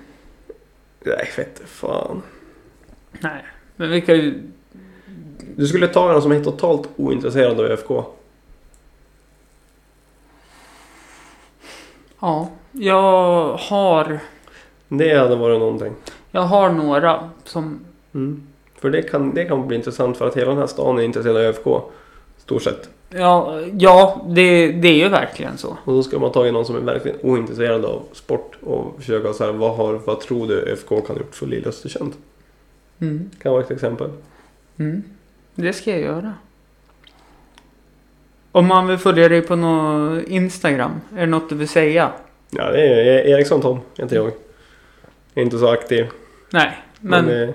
Nej, 1.05 1.26
fett 1.26 1.62
fan. 1.66 2.22
Nej, 3.11 3.44
men 3.76 3.90
vi 3.90 4.01
kan 4.01 4.14
ju... 4.14 4.42
Du 5.57 5.66
skulle 5.66 5.88
ta 5.88 6.12
någon 6.12 6.22
som 6.22 6.32
är 6.32 6.44
totalt 6.44 6.88
ointresserad 6.96 7.61
av 7.61 7.66
ÖFK. 7.66 7.90
Ja, 12.20 12.48
jag 12.72 13.53
har... 13.53 14.18
Det 14.88 15.18
hade 15.18 15.36
varit 15.36 15.59
någonting. 15.61 15.92
Jag 16.30 16.40
har 16.40 16.72
några 16.72 17.30
som... 17.44 17.80
Mm. 18.14 18.46
För 18.80 18.90
det 18.90 19.03
kan, 19.03 19.34
det 19.34 19.44
kan 19.44 19.68
bli 19.68 19.76
intressant 19.76 20.16
för 20.16 20.28
att 20.28 20.36
hela 20.36 20.51
den 20.51 20.59
här 20.59 20.66
stan 20.66 20.98
är 20.98 21.03
intresserad 21.03 21.36
av 21.36 21.42
ÖFK. 21.42 21.66
Stort 22.51 22.62
sett. 22.62 22.88
Ja, 23.11 23.61
ja 23.78 24.26
det, 24.28 24.72
det 24.72 24.88
är 24.88 24.96
ju 24.96 25.09
verkligen 25.09 25.59
så. 25.59 25.76
Och 25.84 25.92
då 25.92 26.03
ska 26.03 26.18
man 26.18 26.32
ta 26.32 26.46
in 26.46 26.55
någon 26.55 26.64
som 26.64 26.76
är 26.76 26.80
verkligen 26.80 27.18
ointresserad 27.22 27.84
av 27.84 28.03
sport 28.12 28.57
och 28.62 28.94
försöka 28.98 29.32
så 29.32 29.44
här, 29.44 29.53
vad, 29.53 29.76
har, 29.76 29.94
vad 29.94 30.20
tror 30.20 30.48
du 30.48 30.55
ÖFK 30.55 30.88
kan 30.88 31.07
ha 31.07 31.16
gjort 31.16 31.34
för 31.34 31.46
Lilla 31.46 31.68
Östersund? 31.68 32.12
Mm. 33.01 33.30
Kan 33.42 33.53
vara 33.53 33.62
ett 33.62 33.70
exempel. 33.70 34.11
Mm. 34.76 35.03
Det 35.55 35.72
ska 35.72 35.90
jag 35.90 36.01
göra. 36.01 36.34
Om 38.53 38.66
man 38.66 38.86
vill 38.86 38.98
följa 38.98 39.28
dig 39.28 39.42
på 39.42 39.57
någon 39.57 40.24
Instagram, 40.24 41.01
är 41.16 41.20
det 41.20 41.26
något 41.26 41.48
du 41.48 41.55
vill 41.55 41.68
säga? 41.68 42.12
Ja, 42.51 42.70
det 42.70 42.82
är 42.82 43.26
Eriksson 43.26 43.61
Tom, 43.61 43.80
inte 43.98 44.14
jag. 44.14 44.32
inte 45.34 45.59
så 45.59 45.68
aktiv. 45.68 46.07
Nej, 46.51 46.78
Men, 47.01 47.24
men... 47.24 47.48
eh, 47.48 47.55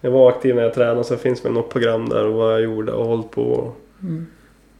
jag 0.00 0.10
var 0.10 0.28
aktiv 0.28 0.54
när 0.54 0.62
jag 0.62 0.74
tränade 0.74 1.04
så 1.04 1.14
det 1.14 1.20
finns 1.20 1.44
väl 1.44 1.52
något 1.52 1.70
program 1.70 2.08
där 2.08 2.26
och 2.26 2.34
vad 2.34 2.52
jag 2.52 2.60
gjorde 2.60 2.92
och 2.92 3.06
hållit 3.06 3.30
på. 3.30 3.42
Och 3.42 3.76
Mm. 4.02 4.26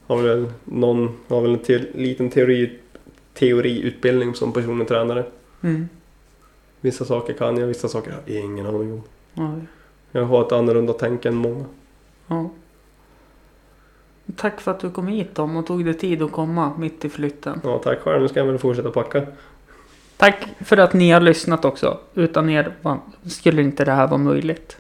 har 0.07 0.23
väl 0.23 0.53
någon, 0.65 1.17
har 1.29 1.41
väl 1.41 1.53
en 1.53 1.59
te, 1.59 1.79
liten 1.95 2.31
teori, 2.31 2.79
teoriutbildning 3.35 4.35
som 4.35 4.53
personlig 4.53 4.89
tränare. 4.89 5.25
Mm. 5.63 5.89
Vissa 6.81 7.05
saker 7.05 7.33
kan 7.33 7.57
jag, 7.57 7.67
vissa 7.67 7.89
saker 7.89 8.11
har 8.11 8.21
jag 8.25 8.45
ingen 8.45 8.67
aning 8.67 8.93
om. 8.93 9.03
Ja, 9.35 9.53
Jag 10.13 10.25
har 10.25 10.47
ett 10.47 10.53
annorlunda 10.53 10.93
tänk 10.93 11.25
än 11.25 11.35
många. 11.35 11.65
ja. 12.27 12.51
Tack 14.37 14.61
för 14.61 14.71
att 14.71 14.81
du 14.81 14.91
kom 14.91 15.07
hit 15.07 15.35
Tom 15.35 15.57
och 15.57 15.67
tog 15.67 15.85
dig 15.85 15.95
tid 15.95 16.23
att 16.23 16.33
komma 16.33 16.73
mitt 16.79 17.05
i 17.05 17.09
flytten. 17.09 17.61
Ja, 17.65 17.79
tack 17.79 17.99
själv. 18.01 18.23
Nu 18.23 18.29
ska 18.29 18.41
jag 18.41 18.47
väl 18.47 18.59
fortsätta 18.59 18.91
packa. 18.91 19.27
Tack 20.17 20.49
för 20.61 20.77
att 20.77 20.93
ni 20.93 21.11
har 21.11 21.21
lyssnat 21.21 21.65
också. 21.65 21.99
Utan 22.15 22.51
er 22.51 22.73
skulle 23.29 23.63
inte 23.63 23.85
det 23.85 23.93
här 23.93 24.07
vara 24.07 24.19
möjligt. 24.19 24.77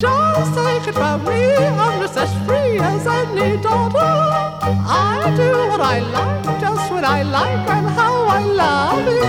Just 0.00 0.54
take 0.54 0.88
it 0.88 0.94
from 0.94 1.24
me, 1.26 1.54
I'm 1.56 2.00
just 2.00 2.16
as 2.16 2.32
free 2.46 2.78
as 2.78 3.06
any 3.06 3.58
daughter. 3.62 3.98
I 3.98 5.30
do 5.36 5.52
what 5.68 5.82
I 5.82 5.98
like, 5.98 6.58
just 6.58 6.90
when 6.90 7.04
I 7.04 7.22
like, 7.22 7.68
and 7.68 7.86
how 7.86 8.24
I 8.24 8.42
love 8.42 9.06
it. 9.06 9.20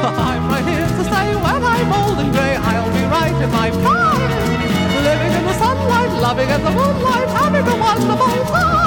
I'm 0.00 0.48
right 0.48 0.64
here 0.64 0.86
to 0.86 1.04
say 1.04 1.34
when 1.36 1.62
I'm 1.62 1.92
old 1.92 2.18
and 2.20 2.32
grey. 2.32 2.56
I'll 2.56 2.90
be 2.90 3.02
right 3.04 3.34
in 3.42 3.50
my 3.52 3.70
prime. 3.70 4.30
Living 5.04 5.32
in 5.36 5.44
the 5.44 5.52
sunlight, 5.58 6.10
loving 6.22 6.48
in 6.48 6.64
the 6.64 6.70
moonlight, 6.70 7.28
having 7.28 7.68
a 7.68 7.76
wonderful 7.76 8.44
time. 8.46 8.78